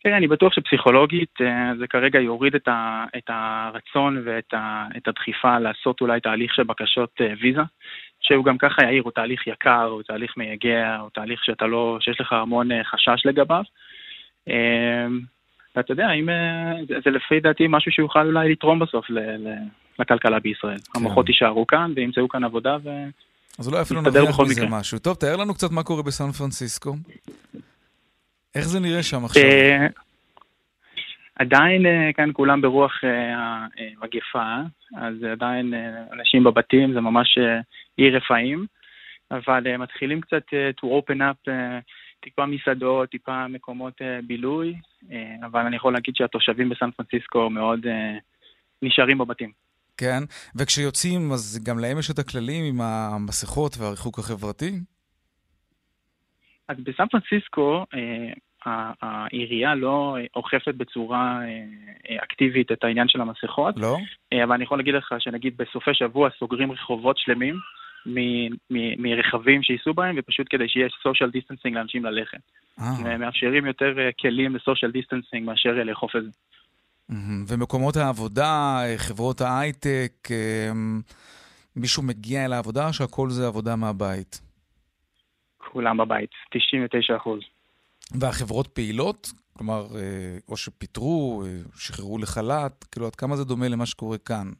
כן, 0.00 0.12
אני 0.12 0.28
בטוח 0.28 0.52
שפסיכולוגית 0.52 1.40
אה, 1.40 1.72
זה 1.78 1.86
כרגע 1.86 2.20
יוריד 2.20 2.54
את, 2.54 2.68
ה, 2.68 3.04
את 3.16 3.24
הרצון 3.28 4.22
ואת 4.24 4.54
ה, 4.54 4.86
את 4.96 5.08
הדחיפה 5.08 5.58
לעשות 5.58 6.00
אולי 6.00 6.20
תהליך 6.20 6.54
של 6.54 6.62
בקשות 6.62 7.10
אה, 7.20 7.32
ויזה, 7.40 7.62
שהוא 8.20 8.44
גם 8.44 8.58
ככה 8.58 8.84
יאיר, 8.84 9.02
הוא 9.02 9.12
תהליך 9.12 9.46
יקר, 9.46 9.84
הוא 9.84 10.02
תהליך 10.02 10.36
מייגע, 10.36 10.96
הוא 10.96 11.10
תהליך 11.14 11.44
שאתה 11.44 11.66
לא, 11.66 11.98
שיש 12.00 12.20
לך 12.20 12.32
המון 12.32 12.72
אה, 12.72 12.84
חשש 12.84 13.26
לגביו. 13.26 13.62
ואתה 15.76 15.92
יודע, 15.92 16.10
אם, 16.10 16.28
אה, 16.28 16.72
זה, 16.88 16.94
זה 17.04 17.10
לפי 17.10 17.40
דעתי 17.40 17.64
משהו 17.68 17.92
שיוכל 17.92 18.26
אולי 18.26 18.52
לתרום 18.52 18.78
בסוף 18.78 19.10
ל, 19.10 19.18
ל, 19.18 19.54
לכלכלה 19.98 20.40
בישראל. 20.40 20.78
כן. 20.78 21.00
המוחות 21.00 21.28
יישארו 21.28 21.66
כאן 21.66 21.92
וימצאו 21.96 22.28
כאן 22.28 22.44
עבודה 22.44 22.76
ו... 22.84 22.90
אז 23.58 23.68
אולי 23.68 23.82
אפילו 23.82 24.00
נרוויח 24.00 24.40
מזה 24.40 24.64
מקרה. 24.64 24.78
משהו. 24.78 24.98
טוב, 24.98 25.16
תאר 25.16 25.36
לנו 25.36 25.54
קצת 25.54 25.70
מה 25.70 25.82
קורה 25.82 26.02
בסן 26.02 26.32
פרנסיסקו. 26.32 26.94
איך 28.54 28.68
זה 28.68 28.80
נראה 28.80 29.02
שם 29.02 29.24
עכשיו? 29.24 29.42
אה, 29.42 29.86
עדיין 31.36 31.86
אה, 31.86 32.10
כאן 32.14 32.30
כולם 32.32 32.60
ברוח 32.60 33.00
המגפה, 33.36 34.56
אז 34.96 35.14
עדיין 35.32 35.74
אנשים 36.12 36.44
בבתים, 36.44 36.92
זה 36.92 37.00
ממש 37.00 37.38
עיר 37.96 38.16
רפאים, 38.16 38.66
אבל 39.30 39.76
מתחילים 39.76 40.20
קצת 40.20 40.44
to 40.80 40.86
open 40.86 41.18
up 41.18 41.50
טיפה 42.24 42.46
מסעדות, 42.46 43.10
טיפה 43.10 43.48
מקומות 43.48 44.02
אה, 44.02 44.18
בילוי, 44.26 44.74
אה, 45.12 45.46
אבל 45.46 45.60
אני 45.60 45.76
יכול 45.76 45.92
להגיד 45.92 46.16
שהתושבים 46.16 46.68
בסן 46.68 46.90
פרנסיסקו 46.90 47.50
מאוד 47.50 47.86
אה, 47.86 48.18
נשארים 48.82 49.18
בבתים. 49.18 49.52
כן, 49.96 50.22
וכשיוצאים, 50.56 51.32
אז 51.32 51.64
גם 51.66 51.78
להם 51.78 51.98
יש 51.98 52.10
את 52.10 52.18
הכללים 52.18 52.64
עם 52.64 52.80
המסכות 52.80 53.76
והריחוק 53.78 54.18
החברתי? 54.18 54.70
אז 56.68 56.76
בסן 56.84 57.06
פרנסיסקו, 57.06 57.84
העירייה 59.02 59.74
לא 59.74 60.16
אוכפת 60.36 60.74
בצורה 60.74 61.40
אקטיבית 62.24 62.72
את 62.72 62.84
העניין 62.84 63.08
של 63.08 63.20
המסכות, 63.20 63.74
לא? 63.76 63.96
אבל 64.44 64.52
אני 64.52 64.64
יכול 64.64 64.78
להגיד 64.78 64.94
לך 64.94 65.14
שנגיד 65.18 65.56
בסופי 65.56 65.94
שבוע 65.94 66.28
סוגרים 66.38 66.72
רחובות 66.72 67.18
שלמים 67.18 67.54
מרכבים 68.98 69.62
שייסעו 69.62 69.94
בהם, 69.94 70.14
ופשוט 70.18 70.46
כדי 70.50 70.68
שיהיה 70.68 70.86
social 70.86 71.28
distancing 71.36 71.74
לאנשים 71.74 72.04
ללכת. 72.04 72.38
אה. 72.80 73.18
מאפשרים 73.18 73.66
יותר 73.66 73.98
אה, 73.98 74.10
כלים 74.20 74.56
ל-social 74.56 74.90
distancing 74.96 75.40
מאשר 75.40 75.78
אה, 75.78 75.84
לאכוף 75.84 76.16
את 76.16 76.22
זה. 76.24 76.30
ומקומות 77.48 77.96
העבודה, 77.96 78.80
חברות 78.96 79.40
ההייטק, 79.40 80.28
מישהו 81.76 82.02
מגיע 82.02 82.44
אל 82.44 82.52
העבודה 82.52 82.88
או 82.88 82.92
שהכל 82.92 83.30
זה 83.30 83.46
עבודה 83.46 83.76
מהבית? 83.76 84.40
כולם 85.58 85.96
בבית, 85.96 86.30
99 86.50 87.16
אחוז. 87.16 87.40
והחברות 88.20 88.68
פעילות? 88.68 89.32
כלומר, 89.52 89.86
או 90.48 90.56
שפיטרו, 90.56 91.42
שחררו 91.76 92.18
לחל"ת, 92.18 92.84
כאילו 92.84 93.06
עד 93.06 93.14
כמה 93.14 93.36
זה 93.36 93.44
דומה 93.44 93.68
למה 93.68 93.86
שקורה 93.86 94.18
כאן? 94.18 94.50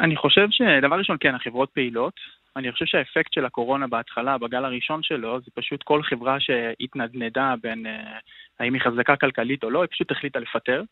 אני 0.00 0.16
חושב 0.16 0.46
שדבר 0.50 0.96
ראשון, 0.96 1.16
כן, 1.20 1.34
החברות 1.34 1.70
פעילות. 1.70 2.14
אני 2.56 2.72
חושב 2.72 2.86
שהאפקט 2.86 3.32
של 3.32 3.44
הקורונה 3.44 3.86
בהתחלה, 3.86 4.38
בגל 4.38 4.64
הראשון 4.64 5.02
שלו, 5.02 5.40
זה 5.40 5.50
פשוט 5.54 5.82
כל 5.82 6.02
חברה 6.02 6.40
שהתנדנדה 6.40 7.54
בין 7.62 7.86
אה, 7.86 8.18
האם 8.60 8.74
היא 8.74 8.82
חזקה 8.82 9.16
כלכלית 9.16 9.64
או 9.64 9.70
לא, 9.70 9.80
היא 9.80 9.88
פשוט 9.90 10.10
החליטה 10.10 10.38
לפטר. 10.38 10.82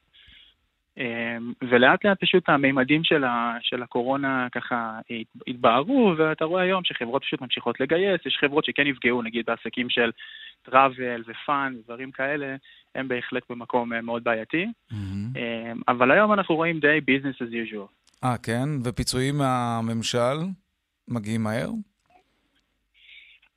אה, 0.99 1.37
ולאט 1.63 2.05
לאט 2.05 2.21
פשוט 2.21 2.49
המימדים 2.49 3.05
של, 3.05 3.25
ה, 3.25 3.57
של 3.61 3.83
הקורונה 3.83 4.49
ככה 4.53 4.99
התבהרו, 5.47 6.15
ואתה 6.17 6.45
רואה 6.45 6.63
היום 6.63 6.85
שחברות 6.85 7.23
פשוט 7.23 7.41
ממשיכות 7.41 7.81
לגייס, 7.81 8.27
יש 8.27 8.39
חברות 8.41 8.65
שכן 8.65 8.87
נפגעו, 8.87 9.23
נגיד 9.23 9.47
בעסקים 9.47 9.91
של 9.91 10.11
טראבל 10.63 11.23
ופאן, 11.27 11.75
דברים 11.85 12.11
כאלה, 12.11 12.57
הם 12.95 13.09
בהחלט 13.09 13.43
במקום 13.51 13.93
אה, 13.93 14.01
מאוד 14.01 14.25
בעייתי. 14.25 14.67
Mm-hmm. 14.93 15.39
אבל 15.89 16.11
היום 16.11 16.33
אנחנו 16.33 16.55
רואים 16.55 16.81
די 16.81 16.99
business 16.99 17.43
as 17.43 17.73
usual. 17.73 18.06
אה, 18.25 18.39
כן? 18.39 18.69
ופיצויים 18.85 19.39
מהממשל 19.39 20.37
מגיעים 21.09 21.43
מהר? 21.43 21.71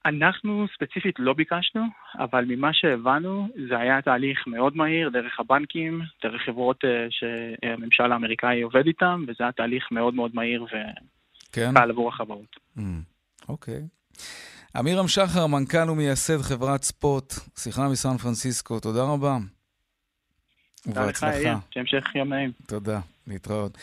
אנחנו 0.05 0.65
ספציפית 0.75 1.15
לא 1.19 1.33
ביקשנו, 1.33 1.81
אבל 2.19 2.45
ממה 2.47 2.73
שהבנו 2.73 3.47
זה 3.69 3.77
היה 3.77 4.01
תהליך 4.01 4.47
מאוד 4.47 4.77
מהיר 4.77 5.09
דרך 5.09 5.39
הבנקים, 5.39 6.01
דרך 6.23 6.41
חברות 6.45 6.85
אה, 6.85 7.07
שהממשל 7.09 8.11
האמריקאי 8.11 8.61
עובד 8.61 8.85
איתם, 8.87 9.23
וזה 9.27 9.43
היה 9.43 9.51
תהליך 9.51 9.87
מאוד 9.91 10.13
מאוד 10.13 10.31
מהיר 10.33 10.63
וקל 10.63 10.77
כן? 11.51 11.77
עבור 11.77 12.09
החברות. 12.09 12.55
Mm, 12.77 12.81
אוקיי. 13.49 13.81
אמירם 14.79 15.07
שחר, 15.07 15.47
מנכ"ל 15.47 15.89
ומייסד 15.89 16.41
חברת 16.41 16.83
ספוט, 16.83 17.33
שיחה 17.57 17.89
מסן 17.91 18.17
פרנסיסקו, 18.17 18.79
תודה 18.79 19.03
רבה. 19.03 19.37
ובהצלחה. 20.87 21.59
שהמשך 21.71 22.15
יום 22.15 22.33
נעים. 22.33 22.51
תודה, 22.67 22.99
להתראות. 23.29 23.77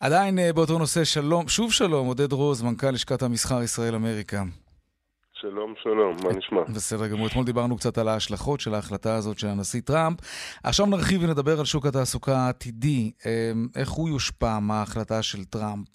עדיין 0.00 0.38
אה, 0.38 0.52
באותו 0.52 0.78
נושא, 0.78 1.04
שלום, 1.04 1.48
שוב 1.48 1.72
שלום, 1.72 2.06
עודד 2.06 2.32
רוז, 2.32 2.62
מנכ"ל 2.62 2.90
לשכת 2.90 3.22
המסחר 3.22 3.62
ישראל-אמריקה. 3.62 4.42
שלום, 5.40 5.74
שלום, 5.82 6.16
מה 6.24 6.38
נשמע? 6.38 6.62
בסדר 6.74 7.06
גמור. 7.06 7.26
אתמול 7.26 7.44
דיברנו 7.44 7.76
קצת 7.76 7.98
על 7.98 8.08
ההשלכות 8.08 8.60
של 8.60 8.74
ההחלטה 8.74 9.14
הזאת 9.14 9.38
של 9.38 9.46
הנשיא 9.46 9.80
טראמפ. 9.80 10.18
עכשיו 10.62 10.86
נרחיב 10.86 11.22
ונדבר 11.22 11.58
על 11.58 11.64
שוק 11.64 11.86
התעסוקה 11.86 12.36
העתידי, 12.36 13.12
אמ, 13.26 13.68
איך 13.76 13.90
הוא 13.90 14.08
יושפע 14.08 14.58
מההחלטה 14.58 15.22
של 15.22 15.44
טראמפ. 15.44 15.88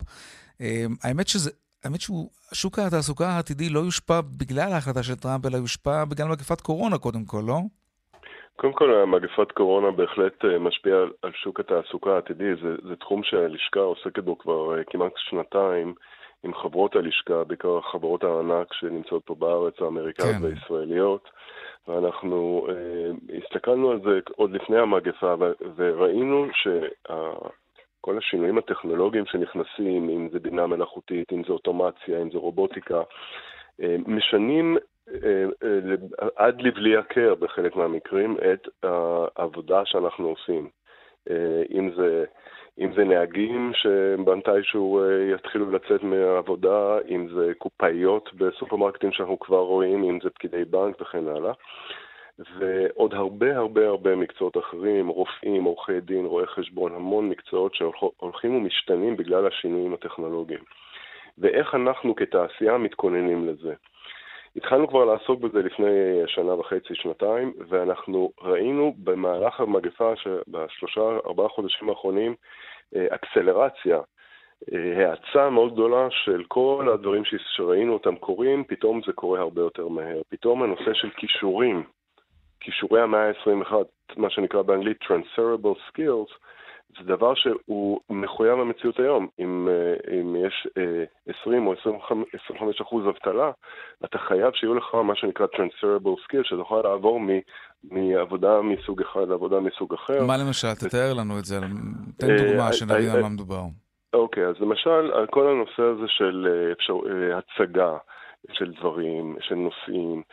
אמ, 0.61 0.95
האמת 1.03 1.27
שזה... 1.27 1.51
האמת 1.83 1.99
ששוק 2.01 2.79
התעסוקה 2.79 3.29
העתידי 3.29 3.69
לא 3.69 3.79
יושפע 3.79 4.21
בגלל 4.21 4.73
ההחלטה 4.73 5.03
של 5.03 5.15
טראמפ, 5.15 5.45
אלא 5.45 5.57
יושפע 5.57 6.05
בגלל 6.05 6.27
מגפת 6.27 6.61
קורונה 6.61 6.97
קודם 6.97 7.25
כל, 7.25 7.43
לא? 7.47 7.61
קודם 8.59 8.73
כל, 8.73 9.05
מגפת 9.07 9.51
קורונה 9.51 9.91
בהחלט 9.91 10.45
אה, 10.45 10.59
משפיעה 10.59 10.99
על, 11.21 11.31
שוק 11.33 11.59
התעסוקה 11.59 12.15
העתידי. 12.15 12.55
זה, 12.55 12.75
זה 12.87 12.95
תחום 12.95 13.23
שהלשכה 13.23 13.79
עוסקת 13.79 14.23
בו 14.23 14.37
כבר 14.37 14.77
אה, 14.77 14.83
כמעט 14.83 15.11
שנתיים 15.15 15.93
עם 16.43 16.53
חברות 16.53 16.95
הלשכה, 16.95 17.43
בעיקר 17.43 17.81
חברות 17.81 18.23
הענק 18.23 18.73
שנמצאות 18.73 19.23
פה 19.25 19.35
בארץ, 19.35 19.73
האמריקאיות 19.81 20.35
כן. 20.35 20.43
והישראליות. 20.43 21.29
ואנחנו 21.87 22.67
אה, 22.69 23.37
הסתכלנו 23.37 23.91
על 23.91 23.99
זה 24.03 24.19
עוד 24.35 24.51
לפני 24.51 24.79
המגפה, 24.79 25.35
וראינו 25.75 26.47
שכל 26.53 28.17
השינויים 28.17 28.57
הטכנולוגיים 28.57 29.25
שנכנסים, 29.25 30.09
אם 30.09 30.29
זה 30.31 30.39
בינה 30.39 30.67
מלאכותית, 30.67 31.33
אם 31.33 31.43
זה 31.43 31.53
אוטומציה, 31.53 32.21
אם 32.21 32.31
זה 32.31 32.37
רובוטיקה, 32.37 33.01
אה, 33.81 33.95
משנים 34.07 34.77
עד 36.35 36.61
לבלי 36.61 36.97
הכר 36.97 37.35
בחלק 37.35 37.75
מהמקרים 37.75 38.37
את 38.53 38.67
העבודה 38.83 39.85
שאנחנו 39.85 40.27
עושים. 40.27 40.69
אה, 41.29 41.63
אם 41.71 41.91
זה, 41.95 42.25
אם 42.79 42.93
זה 42.95 43.03
נהגים 43.03 43.71
שמתישהו 43.73 45.01
יתחילו 45.33 45.71
לצאת 45.71 46.03
מהעבודה, 46.03 46.97
אם 47.09 47.27
זה 47.35 47.51
קופאיות 47.57 48.33
בסופרמרקטים 48.33 49.11
שאנחנו 49.11 49.39
כבר 49.39 49.59
רואים, 49.59 50.03
אם 50.03 50.19
זה 50.23 50.29
פקידי 50.29 50.65
בנק 50.65 51.01
וכן 51.01 51.27
הלאה. 51.27 51.53
ועוד 52.59 53.13
הרבה 53.13 53.57
הרבה 53.57 53.87
הרבה 53.87 54.15
מקצועות 54.15 54.57
אחרים, 54.57 55.07
רופאים, 55.07 55.63
עורכי 55.63 55.99
דין, 55.99 56.25
רואי 56.25 56.47
חשבון, 56.47 56.95
המון 56.95 57.29
מקצועות 57.29 57.75
שהולכים 57.75 58.55
ומשתנים 58.55 59.17
בגלל 59.17 59.47
השינויים 59.47 59.93
הטכנולוגיים. 59.93 60.63
ואיך 61.37 61.75
אנחנו 61.75 62.15
כתעשייה 62.15 62.77
מתכוננים 62.77 63.47
לזה. 63.47 63.73
התחלנו 64.55 64.87
כבר 64.87 65.05
לעסוק 65.05 65.41
בזה 65.41 65.61
לפני 65.61 66.21
שנה 66.27 66.53
וחצי, 66.53 66.95
שנתיים, 66.95 67.53
ואנחנו 67.69 68.31
ראינו 68.41 68.93
במהלך 69.03 69.59
המגפה, 69.59 70.13
בשלושה, 70.47 71.01
ארבעה 71.25 71.49
חודשים 71.49 71.89
האחרונים, 71.89 72.35
אה, 72.95 73.07
אקסלרציה, 73.09 73.99
אה, 74.73 75.09
האצה 75.09 75.49
מאוד 75.49 75.73
גדולה 75.73 76.07
של 76.09 76.43
כל 76.47 76.89
הדברים 76.93 77.23
שראינו 77.55 77.93
אותם 77.93 78.15
קורים, 78.15 78.63
פתאום 78.63 79.01
זה 79.05 79.13
קורה 79.13 79.39
הרבה 79.39 79.61
יותר 79.61 79.87
מהר. 79.87 80.21
פתאום 80.29 80.63
הנושא 80.63 80.93
של 80.93 81.09
כישורים, 81.09 81.83
כישורי 82.59 83.01
המאה 83.01 83.27
ה-21, 83.27 83.73
מה 84.17 84.29
שנקרא 84.29 84.61
באנגלית 84.61 84.97
Transferable 85.03 85.77
Skills, 85.89 86.33
זה 86.97 87.03
דבר 87.03 87.33
שהוא 87.35 87.99
מחויב 88.09 88.59
המציאות 88.59 88.99
היום. 88.99 89.27
אם, 89.39 89.67
אה, 89.71 90.19
אם 90.19 90.35
יש 90.35 90.67
20 91.41 91.63
אה, 91.63 91.67
או 91.67 91.73
25 92.45 92.81
אחוז 92.81 93.07
אבטלה, 93.07 93.51
אתה 94.05 94.17
חייב 94.17 94.53
שיהיו 94.53 94.75
לך 94.75 94.95
מה 94.95 95.15
שנקרא 95.15 95.45
transferable 95.45 96.19
skill, 96.25 96.43
שאתה 96.43 96.61
יכול 96.61 96.83
לעבור 96.83 97.19
מ, 97.19 97.27
מעבודה 97.83 98.61
מסוג 98.61 99.01
אחד 99.01 99.27
לעבודה 99.29 99.59
מסוג 99.59 99.93
אחר. 99.93 100.25
מה 100.25 100.37
למשל? 100.37 100.73
תתאר 100.73 101.13
לנו 101.13 101.39
את 101.39 101.45
זה, 101.45 101.59
תן 102.17 102.37
דוגמה 102.37 102.67
אה, 102.67 102.73
שנבין 102.73 103.09
על 103.09 103.21
מה 103.21 103.29
מדובר. 103.29 103.61
אוקיי, 104.13 104.45
אז 104.45 104.55
למשל, 104.59 105.11
כל 105.29 105.47
הנושא 105.47 105.83
הזה 105.83 106.07
של 106.07 106.47
אפשר, 106.71 106.93
הצגה, 107.37 107.97
של 108.51 108.71
דברים, 108.79 109.37
של 109.41 109.55
נושאים, 109.55 110.17
אה, 110.17 110.23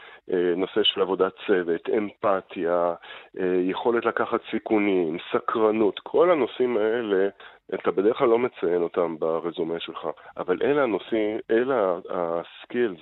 נושא 0.56 0.82
של 0.82 1.00
עבודת 1.00 1.32
צוות, 1.46 1.88
אמפתיה, 1.98 2.94
אה, 3.40 3.60
יכולת 3.62 4.04
לקחת 4.04 4.40
סיכונים, 4.50 5.18
סקרנות, 5.32 6.00
כל 6.02 6.30
הנושאים 6.30 6.76
האלה, 6.76 7.28
אתה 7.74 7.90
בדרך 7.90 8.16
כלל 8.16 8.28
לא 8.28 8.38
מציין 8.38 8.82
אותם 8.82 9.16
ברזומה 9.18 9.80
שלך, 9.80 10.08
אבל 10.36 10.58
אלה 10.62 10.82
הנושאים, 10.82 11.38
אלה 11.50 11.98
הסקילס, 12.10 13.00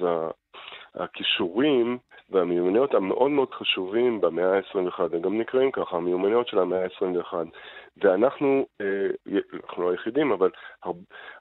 הכישורים 0.94 1.98
והמיומנויות 2.30 2.94
המאוד 2.94 3.30
מאוד 3.30 3.54
חשובים 3.54 4.20
במאה 4.20 4.56
ה-21, 4.56 5.00
הם 5.12 5.20
גם 5.20 5.38
נקראים 5.38 5.70
ככה, 5.70 5.96
המיומנויות 5.96 6.48
של 6.48 6.58
המאה 6.58 6.84
ה-21. 6.84 7.34
ואנחנו, 7.96 8.66
אה, 8.80 9.36
אנחנו 9.54 9.82
לא 9.82 9.90
היחידים, 9.90 10.32
אבל 10.32 10.50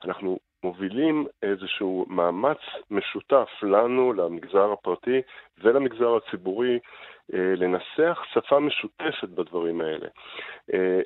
אנחנו 0.05 0.39
מובילים 0.63 1.25
איזשהו 1.43 2.05
מאמץ 2.09 2.57
משותף 2.91 3.49
לנו, 3.63 4.13
למגזר 4.13 4.71
הפרטי 4.71 5.21
ולמגזר 5.63 6.15
הציבורי, 6.15 6.79
אה, 7.33 7.53
לנסח 7.55 8.23
שפה 8.33 8.59
משותפת 8.59 9.29
בדברים 9.29 9.81
האלה. 9.81 10.07
אה, 10.73 11.01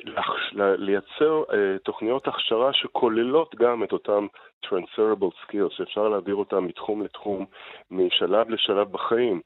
לייצר 0.77 1.43
אה, 1.53 1.77
תוכניות 1.83 2.27
הכשרה 2.27 2.73
שכוללות 2.73 3.55
גם 3.55 3.83
את 3.83 3.91
אותם 3.91 4.27
transferable 4.65 5.45
skills, 5.45 5.69
שאפשר 5.69 6.09
להעביר 6.09 6.35
אותם 6.35 6.65
מתחום 6.65 7.03
לתחום, 7.03 7.45
משלב 7.91 8.49
לשלב 8.49 8.91
בחיים. 8.91 9.41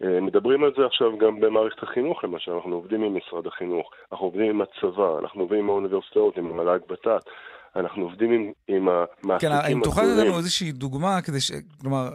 מדברים 0.00 0.64
על 0.64 0.72
זה 0.76 0.86
עכשיו 0.86 1.18
גם 1.18 1.40
במערכת 1.40 1.82
החינוך, 1.82 2.24
למשל, 2.24 2.52
אנחנו 2.52 2.74
עובדים 2.74 3.02
עם 3.02 3.16
משרד 3.16 3.46
החינוך, 3.46 3.90
אנחנו 4.12 4.26
עובדים 4.26 4.50
עם 4.50 4.60
הצבא, 4.60 5.18
אנחנו 5.18 5.40
עובדים 5.40 5.58
עם 5.58 5.70
האוניברסיטאות, 5.70 6.36
עם 6.36 6.46
המל"ג 6.46 6.80
ות"ת. 6.90 7.30
אנחנו 7.76 8.02
עובדים 8.02 8.32
עם, 8.32 8.52
עם 8.68 8.88
המעסיקים 8.88 9.50
כן, 9.50 9.72
אם 9.72 9.80
תוכל 9.84 10.02
לתת 10.02 10.26
לנו 10.26 10.36
איזושהי 10.36 10.72
דוגמה, 10.72 11.22
כדי 11.22 11.40
ש... 11.40 11.52
כלומר, 11.80 12.08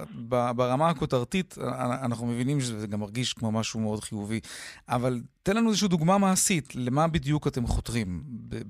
ברמה 0.55 0.89
הכותרתית, 0.89 1.55
אנחנו 2.05 2.27
מבינים 2.27 2.59
שזה 2.59 2.87
גם 2.87 2.99
מרגיש 2.99 3.33
כמו 3.33 3.51
משהו 3.51 3.79
מאוד 3.79 3.99
חיובי, 3.99 4.39
אבל 4.89 5.13
תן 5.43 5.57
לנו 5.57 5.67
איזושהי 5.67 5.87
דוגמה 5.87 6.17
מעשית, 6.17 6.73
למה 6.75 7.07
בדיוק 7.07 7.47
אתם 7.47 7.65
חותרים 7.65 8.07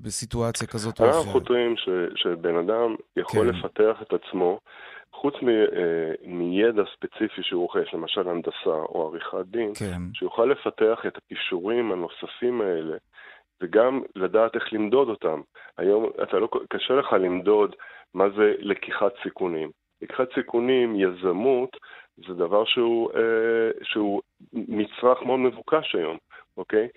בסיטואציה 0.02 0.66
כזאת 0.66 1.00
או 1.00 1.04
אחרת? 1.04 1.16
אנחנו 1.16 1.32
חותרים 1.32 1.76
ש, 1.76 1.88
שבן 2.16 2.56
אדם 2.56 2.94
יכול 3.16 3.52
כן. 3.52 3.58
לפתח 3.58 4.02
את 4.02 4.12
עצמו. 4.12 4.58
חוץ 5.12 5.34
מ, 5.42 5.48
אה, 5.48 6.12
מידע 6.26 6.82
ספציפי 6.96 7.42
שהוא 7.42 7.62
רוכש, 7.62 7.94
למשל 7.94 8.28
הנדסה 8.28 8.76
או 8.88 9.08
עריכת 9.08 9.46
דין, 9.50 9.72
כן. 9.78 10.00
שיוכל 10.14 10.44
לפתח 10.44 11.06
את 11.06 11.16
הכישורים 11.16 11.92
הנוספים 11.92 12.60
האלה 12.60 12.96
וגם 13.62 14.02
לדעת 14.16 14.54
איך 14.54 14.72
למדוד 14.72 15.08
אותם. 15.08 15.40
היום 15.78 16.10
אתה 16.22 16.38
לא, 16.38 16.48
קשה 16.70 16.94
לך 16.94 17.12
למדוד 17.12 17.76
מה 18.14 18.24
זה 18.36 18.54
לקיחת 18.58 19.12
סיכונים. 19.22 19.70
לקיחת 20.02 20.34
סיכונים, 20.34 20.96
יזמות, 20.96 21.76
זה 22.16 22.34
דבר 22.34 22.64
שהוא, 22.64 23.10
אה, 23.14 23.70
שהוא 23.82 24.22
מצרך 24.52 25.22
מאוד 25.22 25.40
מבוקש 25.40 25.94
היום, 25.94 26.16
אוקיי? 26.56 26.88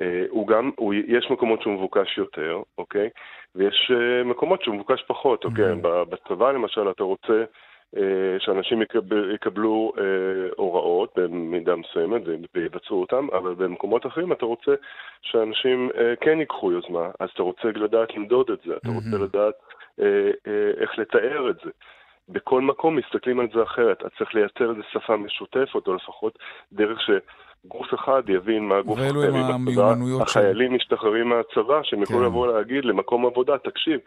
אה, 0.00 0.24
הוא 0.30 0.46
גם, 0.46 0.70
הוא, 0.76 0.94
יש 0.94 1.30
מקומות 1.30 1.62
שהוא 1.62 1.74
מבוקש 1.74 2.18
יותר, 2.18 2.62
אוקיי? 2.78 3.08
ויש 3.54 3.92
אה, 3.94 4.24
מקומות 4.24 4.62
שהוא 4.62 4.74
מבוקש 4.74 5.02
פחות, 5.02 5.44
אוקיי? 5.44 5.72
Mm-hmm. 5.72 6.04
בצבא 6.10 6.52
למשל 6.52 6.90
אתה 6.90 7.02
רוצה 7.02 7.44
שאנשים 8.38 8.82
יקבל, 8.82 9.34
יקבלו 9.34 9.92
אה, 9.98 10.02
הוראות 10.56 11.12
במידה 11.16 11.76
מסוימת 11.76 12.22
ויבצעו 12.54 13.00
אותם, 13.00 13.26
אבל 13.32 13.54
במקומות 13.54 14.06
אחרים 14.06 14.32
אתה 14.32 14.46
רוצה 14.46 14.72
שאנשים 15.22 15.90
אה, 15.98 16.14
כן 16.20 16.40
ייקחו 16.40 16.72
יוזמה, 16.72 17.10
אז 17.20 17.28
אתה 17.34 17.42
רוצה 17.42 17.68
לדעת 17.68 18.14
למדוד 18.16 18.50
את 18.50 18.58
זה, 18.66 18.76
אתה 18.76 18.88
רוצה. 18.88 19.24
לדעת 19.24 19.54
אה, 20.00 20.30
אה, 20.46 20.70
איך 20.80 20.98
לתאר 20.98 21.50
את 21.50 21.56
זה. 21.64 21.70
בכל 22.28 22.62
מקום 22.62 22.96
מסתכלים 22.96 23.40
על 23.40 23.46
זה 23.54 23.62
אחרת. 23.62 24.00
אתה 24.00 24.08
צריך 24.18 24.34
לייצר 24.34 24.70
איזו 24.70 24.82
שפה 24.92 25.16
משותפת, 25.16 25.86
או 25.86 25.94
לפחות 25.94 26.38
דרך 26.72 26.98
שגוף 27.00 27.94
אחד 27.94 28.22
יבין 28.28 28.68
מה 28.68 28.82
גוף 28.82 28.98
אחר 28.98 29.12
בצבא. 29.12 30.22
החיילים 30.22 30.74
משתחררים 30.74 31.28
מהצבא, 31.28 31.82
שהם 31.82 32.00
יוכלו 32.00 32.18
כן. 32.18 32.24
לבוא 32.24 32.46
להגיד 32.52 32.84
למקום 32.84 33.26
עבודה, 33.26 33.58
תקשיב, 33.58 34.00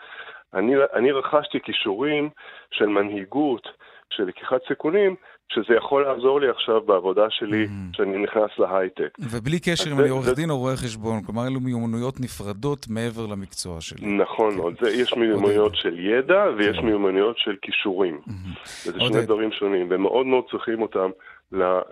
אני, 0.54 0.74
אני 0.94 1.12
רכשתי 1.12 1.60
כישורים 1.64 2.30
של 2.72 2.86
מנהיגות, 2.86 3.68
של 4.10 4.24
לקיחת 4.24 4.62
סיכונים, 4.68 5.16
שזה 5.54 5.76
יכול 5.78 6.04
לעזור 6.04 6.42
לי 6.42 6.50
עכשיו 6.50 6.82
בעבודה 6.82 7.26
שלי, 7.30 7.66
mm-hmm. 7.66 7.98
שאני 7.98 8.18
נכנס 8.18 8.52
להייטק. 8.60 9.18
ובלי 9.20 9.60
קשר 9.60 9.92
אם 9.92 10.00
אני 10.00 10.10
עורך 10.10 10.28
דין 10.36 10.50
או 10.50 10.58
רואה 10.58 10.76
חשבון, 10.76 11.24
כלומר 11.24 11.48
אלו 11.48 11.60
מיומנויות 11.60 12.20
נפרדות 12.20 12.86
מעבר 12.90 13.26
למקצוע 13.26 13.82
שלי. 13.82 14.08
נכון 14.08 14.56
מאוד, 14.56 14.78
כן. 14.80 14.86
יש 14.94 15.14
מיומנויות 15.14 15.76
של 15.76 16.00
ידע 16.00 16.44
ויש 16.58 16.78
כן. 16.78 16.86
מיומנויות 16.86 17.38
של 17.38 17.56
כישורים. 17.62 18.22
Mm-hmm. 18.28 18.88
וזה 18.88 19.00
שני 19.00 19.26
דברים 19.26 19.52
שונים, 19.52 19.88
ומאוד 19.90 20.26
מאוד 20.26 20.44
צריכים 20.52 20.82
אותם 20.82 21.10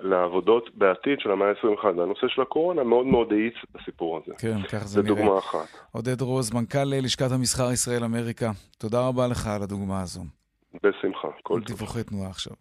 לעבודות 0.01 0.69
בעתיד 0.75 1.19
של 1.19 1.31
המאה 1.31 1.47
ה-21. 1.47 1.85
והנושא 1.85 2.27
של 2.27 2.41
הקורונה 2.41 2.83
מאוד 2.83 3.05
מאוד 3.05 3.31
האיץ 3.31 3.53
את 3.63 3.81
הסיפור 3.81 4.17
הזה. 4.17 4.35
כן, 4.37 4.61
כך 4.71 4.87
זה 4.87 5.01
נראה. 5.01 5.15
זו 5.15 5.21
דוגמה 5.21 5.37
אחת. 5.39 5.67
עודד 5.91 6.21
רוז, 6.21 6.53
מנכ"ל 6.53 6.83
לשכת 6.83 7.31
המסחר 7.31 7.71
ישראל-אמריקה, 7.71 8.51
תודה 8.77 9.07
רבה 9.07 9.27
לך 9.27 9.47
על 9.47 9.63
הדוגמה 9.63 10.01
הזו. 10.01 10.21
בשמחה, 10.83 11.27
כל 11.43 11.61
טוב. 11.61 11.77
דיווחי 11.77 12.03
תנועה 12.03 12.29
עכשיו. 12.29 12.53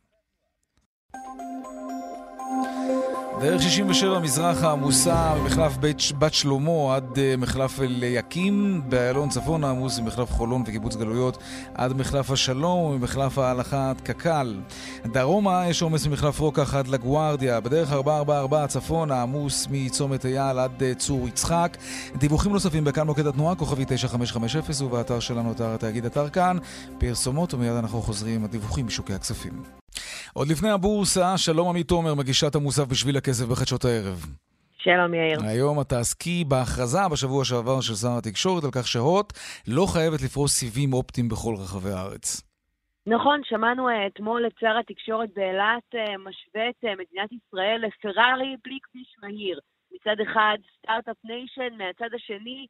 דרך 3.40 3.62
67 3.62 4.18
מזרח 4.18 4.62
העמוסה 4.62 5.34
ממחלף 5.34 5.76
בית 5.76 5.98
בת 6.18 6.34
שלמה 6.34 6.96
עד 6.96 7.18
אה, 7.18 7.34
מחלף 7.38 7.80
אליקים, 7.80 8.82
באיילון 8.88 9.28
צפון 9.28 9.64
העמוס 9.64 9.98
ממחלף 9.98 10.30
חולון 10.30 10.62
וקיבוץ 10.66 10.96
גלויות 10.96 11.38
עד 11.74 11.92
מחלף 11.92 12.30
השלום 12.30 12.80
וממחלף 12.80 13.38
ההלכה 13.38 13.90
עד 13.90 14.00
קק"ל. 14.00 14.60
דרומה 15.06 15.64
יש 15.68 15.82
עומס 15.82 16.06
ממחלף 16.06 16.40
רוקח 16.40 16.74
עד 16.74 16.88
לגוארדיה, 16.88 17.60
בדרך 17.60 17.92
444 17.92 18.66
צפון 18.66 19.10
העמוס 19.10 19.66
מצומת 19.70 20.26
אייל 20.26 20.58
עד 20.58 20.82
אה, 20.82 20.94
צור 20.94 21.28
יצחק. 21.28 21.76
דיווחים 22.16 22.52
נוספים 22.52 22.84
בכאן 22.84 23.06
מוקד 23.06 23.26
התנועה, 23.26 23.54
כוכבי 23.54 23.84
9550 23.88 24.86
ובאתר 24.86 25.20
שלנו 25.20 25.52
אתר 25.52 25.74
התאגיד 25.74 26.04
אתר 26.04 26.28
כאן. 26.28 26.56
פרסומות 26.98 27.54
ומיד 27.54 27.72
אנחנו 27.72 28.02
חוזרים 28.02 28.34
עם 28.34 28.44
הדיווחים 28.44 28.86
משוקי 28.86 29.14
הכספים. 29.14 29.77
עוד 30.34 30.48
לפני 30.48 30.70
הבורסה, 30.70 31.38
שלום 31.38 31.68
עמית 31.68 31.88
תומר, 31.88 32.14
מגישת 32.14 32.54
המוסף 32.54 32.86
בשביל 32.86 33.16
הכסף 33.16 33.46
בחדשות 33.46 33.84
הערב. 33.84 34.26
שלום 34.78 35.14
יאיר. 35.14 35.38
היום 35.48 35.80
אתה 35.80 35.98
עסקי 35.98 36.44
בהכרזה 36.48 37.08
בשבוע 37.12 37.44
שעבר 37.44 37.80
של 37.80 37.94
שר 37.94 38.18
התקשורת 38.18 38.64
על 38.64 38.70
כך 38.70 38.86
שהוט 38.88 39.32
לא 39.68 39.86
חייבת 39.92 40.22
לפרוס 40.22 40.52
סיבים 40.52 40.92
אופטיים 40.92 41.28
בכל 41.28 41.54
רחבי 41.58 41.90
הארץ. 41.90 42.42
נכון, 43.06 43.40
שמענו 43.44 43.88
אה, 43.88 44.06
אתמול 44.06 44.46
את 44.46 44.52
שר 44.60 44.78
התקשורת 44.80 45.28
באילת 45.34 45.88
אה, 45.94 46.18
משווה 46.18 46.68
את 46.70 46.84
אה, 46.84 46.92
מדינת 46.92 47.30
ישראל 47.32 47.82
לפרארי 47.86 48.56
בלי 48.64 48.78
כביש 48.82 49.14
מהיר. 49.22 49.60
מצד 49.92 50.16
אחד 50.22 50.56
Start-Up 50.78 51.16
Nation, 51.24 51.74
מהצד 51.78 52.14
השני 52.14 52.66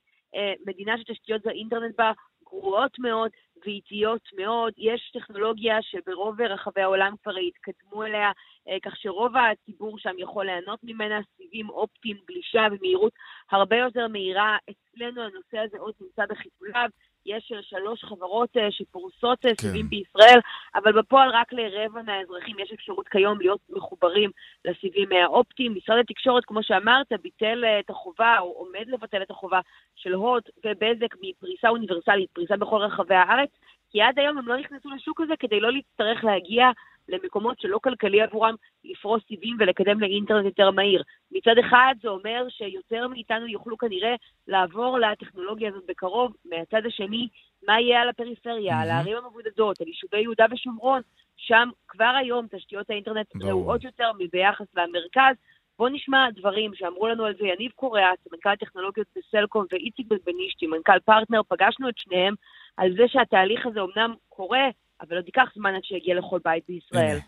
מדינה 0.66 0.98
שתשתיות 0.98 1.46
האינטרנט 1.46 1.94
בה 1.98 2.12
גרועות 2.44 2.98
מאוד 2.98 3.30
ואיטיות 3.64 4.22
מאוד. 4.36 4.72
יש 4.76 5.10
טכנולוגיה 5.14 5.82
שברוב 5.82 6.40
רחבי 6.40 6.80
העולם 6.80 7.14
כבר 7.22 7.32
התקדמו 7.36 8.04
אליה, 8.04 8.30
אה, 8.68 8.76
כך 8.82 8.96
שרוב 8.96 9.32
הציבור 9.36 9.98
שם 9.98 10.14
יכול 10.18 10.46
ליהנות 10.46 10.80
ממנה, 10.82 11.20
סיבים 11.36 11.70
אופטיים, 11.70 12.16
גלישה 12.26 12.66
במהירות 12.70 13.12
הרבה 13.50 13.76
יותר 13.76 14.08
מהירה. 14.08 14.56
אצלנו 14.70 15.22
הנושא 15.22 15.58
הזה 15.58 15.78
עוד 15.78 15.94
נמצא 16.00 16.22
בחיתוליו. 16.28 16.88
יש 17.26 17.52
שלוש 17.62 18.04
חברות 18.04 18.56
אה, 18.56 18.70
שפורסות 18.70 19.46
אה, 19.46 19.50
כן. 19.50 19.62
סיבים 19.62 19.88
בישראל, 19.88 20.40
אבל 20.74 20.92
בפועל 20.92 21.30
רק 21.30 21.52
לרבע 21.52 22.02
מהאזרחים 22.02 22.58
יש 22.58 22.72
אפשרות 22.72 23.08
כיום 23.08 23.40
להיות 23.40 23.60
מחוברים 23.70 24.30
לסיבים 24.64 25.08
האופטיים. 25.12 25.74
משרד 25.74 25.98
התקשורת, 25.98 26.44
כמו 26.44 26.62
שאמרת, 26.62 27.06
ביטל 27.22 27.64
אה, 27.64 27.80
את 27.80 27.90
החובה, 27.90 28.36
או 28.38 28.46
עומד 28.46 28.88
לבטל 28.88 29.22
את 29.22 29.30
החובה 29.30 29.60
של 29.96 30.12
הוט 30.12 30.50
ובזק 30.64 31.14
מפריסה 31.22 31.68
אוניברסלית, 31.68 32.30
פריסה 32.30 32.56
בכל 32.56 32.76
רחבי 32.76 33.14
הארץ, 33.14 33.50
כי 33.90 34.02
עד 34.02 34.18
היום 34.18 34.38
הם 34.38 34.48
לא 34.48 34.56
נכנסו 34.56 34.90
לשוק 34.90 35.20
הזה 35.20 35.34
כדי 35.38 35.60
לא 35.60 35.72
להצטרך 35.72 36.24
להגיע 36.24 36.66
למקומות 37.08 37.60
שלא 37.60 37.78
כלכלי 37.78 38.22
עבורם 38.22 38.54
לפרוס 38.84 39.22
סיבים 39.28 39.56
ולקדם 39.58 40.00
לאינטרנט 40.00 40.44
יותר 40.44 40.70
מהיר. 40.70 41.02
מצד 41.32 41.58
אחד 41.60 41.94
זה 42.02 42.08
אומר 42.08 42.46
שיותר 42.48 43.08
מאיתנו 43.08 43.46
יוכלו 43.46 43.78
כנראה 43.78 44.14
לעבור 44.48 44.98
לטכנולוגיה 44.98 45.68
הזאת 45.68 45.82
בקרוב, 45.88 46.32
מהצד 46.44 46.86
השני, 46.86 47.28
מה 47.66 47.80
יהיה 47.80 48.02
על 48.02 48.08
הפריפריה. 48.08 48.80
על 48.80 48.90
הערים 48.90 49.16
המבודדות, 49.16 49.80
על 49.80 49.86
יישובי 49.86 50.20
יהודה 50.20 50.46
ושומרון, 50.50 51.00
שם 51.36 51.68
כבר 51.88 52.14
היום 52.20 52.46
תשתיות 52.50 52.90
האינטרנט 52.90 53.26
רעועות 53.42 53.84
יותר 53.84 54.10
מביחס 54.18 54.66
למרכז. 54.76 55.36
בואו 55.78 55.88
נשמע 55.88 56.30
דברים 56.30 56.74
שאמרו 56.74 57.08
לנו 57.08 57.24
על 57.24 57.34
זה 57.40 57.46
יניב 57.46 57.72
קוריאט, 57.74 58.18
מנכ"ל 58.32 58.48
הטכנולוגיות 58.48 59.06
בסלקום, 59.16 59.64
ואיציק 59.72 60.06
בנבנישתי, 60.06 60.66
מנכ"ל 60.66 60.98
פרטנר, 60.98 61.40
פגשנו 61.48 61.88
את 61.88 61.98
שניהם 61.98 62.34
על 62.76 62.92
זה 62.96 63.02
שהתהליך 63.08 63.66
הזה 63.66 63.80
אמנם 63.80 64.14
קורה, 64.28 64.68
אבל 65.00 65.16
עוד 65.16 65.26
ייקח 65.26 65.48
זמן 65.56 65.74
עד 65.74 65.84
שיגיע 65.84 66.14
לכל 66.14 66.38
בית 66.44 66.64
בישראל. 66.68 67.18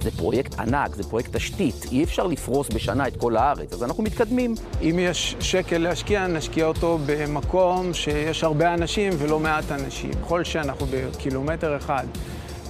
זה 0.00 0.10
פרויקט 0.10 0.54
ענק, 0.58 0.94
זה 0.94 1.10
פרויקט 1.10 1.36
תשתית, 1.36 1.74
אי 1.92 2.04
אפשר 2.04 2.26
לפרוס 2.26 2.68
בשנה 2.68 3.08
את 3.08 3.16
כל 3.16 3.36
הארץ, 3.36 3.72
אז 3.72 3.84
אנחנו 3.84 4.02
מתקדמים. 4.02 4.54
אם 4.82 4.96
יש 4.98 5.36
שקל 5.40 5.78
להשקיע, 5.78 6.26
נשקיע 6.26 6.66
אותו 6.66 6.98
במקום 7.06 7.94
שיש 7.94 8.44
הרבה 8.44 8.74
אנשים 8.74 9.12
ולא 9.18 9.38
מעט 9.38 9.64
אנשים. 9.70 10.12
ככל 10.12 10.44
שאנחנו 10.44 10.86
בקילומטר 10.86 11.76
אחד 11.76 12.06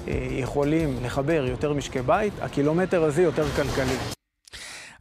אה, 0.09 0.27
יכולים 0.31 0.97
לחבר 1.05 1.45
יותר 1.49 1.73
משקי 1.73 2.03
בית, 2.03 2.33
הקילומטר 2.41 3.03
הזה 3.03 3.23
יותר 3.23 3.45
כלכלי. 3.45 3.97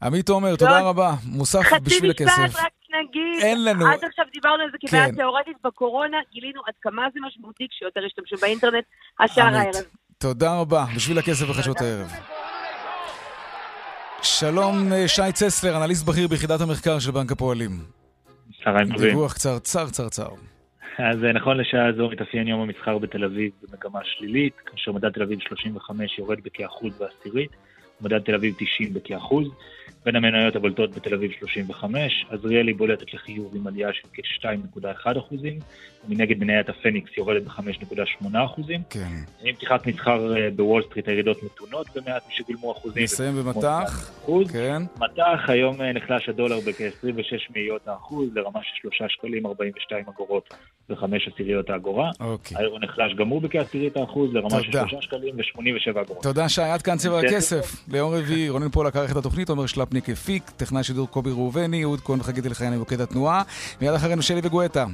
עמית 0.03 0.29
עומר, 0.29 0.55
תודה 0.55 0.79
רבה. 0.81 1.13
מוסף 1.25 1.73
בשביל 1.83 2.11
הכסף. 2.11 2.31
חצי 2.31 2.41
משפט, 2.45 2.59
רק 2.59 2.71
נגיד. 2.99 3.43
אין 3.43 3.65
לנו. 3.65 3.87
עד 3.87 4.03
עכשיו 4.03 4.25
דיברנו 4.33 4.63
על 4.63 4.69
זה 4.71 4.77
כבעיה 4.87 5.05
כן. 5.05 5.15
תיאורטית 5.15 5.57
בקורונה, 5.63 6.17
גילינו 6.31 6.61
עד 6.67 6.73
כמה 6.81 7.07
זה 7.13 7.19
משמעותי 7.27 7.67
כשיותר 7.71 8.05
ישתמשו 8.05 8.35
באינטרנט, 8.41 8.83
השער 9.19 9.55
הערב. 9.55 9.85
תודה 10.17 10.59
רבה, 10.59 10.85
בשביל 10.95 11.19
הכסף 11.19 11.49
בחדשות 11.49 11.81
הערב. 11.81 12.11
שלום 14.23 14.93
אה, 14.93 15.07
שי 15.07 15.31
צסלר, 15.33 15.77
אנליסט 15.77 16.07
בכיר 16.07 16.27
ביחידת 16.27 16.61
המחקר 16.61 16.99
של 16.99 17.11
בנק 17.11 17.31
הפועלים. 17.31 17.71
צהריים 18.63 18.93
טובים. 18.93 19.09
דיווח 19.09 19.33
קצרצר 19.33 19.89
צרצר. 19.89 20.29
אז 20.97 21.23
אה, 21.23 21.33
נכון 21.33 21.57
לשעה 21.57 21.91
זו 21.97 22.09
מתאפיין 22.09 22.47
יום 22.47 22.61
המסחר 22.61 22.97
בתל 22.97 23.23
אביב 23.23 23.51
במגמה 23.61 23.99
שלילית, 24.03 24.53
כאשר 24.65 24.91
מדד 24.91 25.09
תל 25.09 25.23
אביב 25.23 25.39
35 25.39 26.19
יורד 26.19 26.37
בכאחוז 26.43 27.01
ועשירית, 27.01 27.51
מדד 28.01 28.19
תל 28.19 28.35
אביב 28.35 28.55
90 28.59 28.93
בכאחוז. 28.93 29.47
בין 30.05 30.15
המניות 30.15 30.55
הבולטות 30.55 30.95
בתל 30.95 31.13
אביב 31.13 31.31
35, 31.39 32.25
עזריאלי 32.29 32.73
בולטת 32.73 33.13
לחיוב 33.13 33.55
עם 33.55 33.67
עלייה 33.67 33.89
של 33.93 34.07
כ-2.1 34.13 35.19
אחוזים, 35.19 35.59
ומנגד 36.05 36.39
מניית 36.39 36.69
הפניקס 36.69 37.17
יורדת 37.17 37.43
ב-5.8 37.43 38.25
אחוזים. 38.45 38.81
כן. 38.89 39.07
עם 39.43 39.55
פתיחת 39.55 39.87
מסחר 39.87 40.37
אה, 40.37 40.49
בוול 40.55 40.83
סטריט 40.83 41.07
הירידות 41.07 41.43
מתונות 41.43 41.87
במעט 41.95 42.23
משגולמו 42.29 42.71
בחוזים. 42.71 43.03
נסיים 43.03 43.35
במטח. 43.35 44.11
כן. 44.51 44.81
מטח, 44.97 45.39
היום 45.47 45.81
אה, 45.81 45.93
נחלש 45.93 46.29
הדולר 46.29 46.59
בכ-26 46.59 47.51
מאיות 47.55 47.87
האחוז 47.87 48.29
לרמה 48.35 48.59
של 48.63 48.89
3 48.89 49.01
שקלים 49.07 49.45
42 49.45 50.05
אגורות 50.09 50.53
ו-5 50.89 51.33
עשיריות 51.33 51.69
האגורה. 51.69 52.11
אוקיי. 52.19 52.57
האירו 52.57 52.79
נחלש 52.79 53.13
גם 53.15 53.27
הוא 53.27 53.41
בכעשירית 53.41 53.97
האחוז 53.97 54.33
לרמה 54.33 54.63
של 54.63 54.71
3 54.71 55.05
שקלים 55.05 55.35
ו-87 55.37 56.01
אגורות. 56.01 56.23
תודה 56.23 56.49
שי, 56.49 56.61
עד 56.61 56.81
כאן 56.81 56.97
צבע 56.97 57.19
הכסף. 57.19 57.87
ליום 57.91 58.13
רביעי, 58.13 58.49
רונן 58.49 58.69
פול 58.69 58.87
לקח 58.87 59.11
את 59.11 59.15
התוכנית, 59.15 59.49
עומר 59.49 59.65
שלפניק 59.91 60.09
הפיק, 60.09 60.51
טכנאי 60.57 60.83
שידור 60.83 61.07
קובי 61.07 61.31
ראובני, 61.31 61.83
אהוד 61.83 62.01
כהן 62.01 62.19
וחגית 62.19 62.45
אלחייני 62.45 62.75
במוקד 62.75 63.01
התנועה. 63.01 63.41
מיד 63.81 63.93
אחרינו 63.93 64.21
שלי 64.21 64.41
וגואטה. 64.43 64.85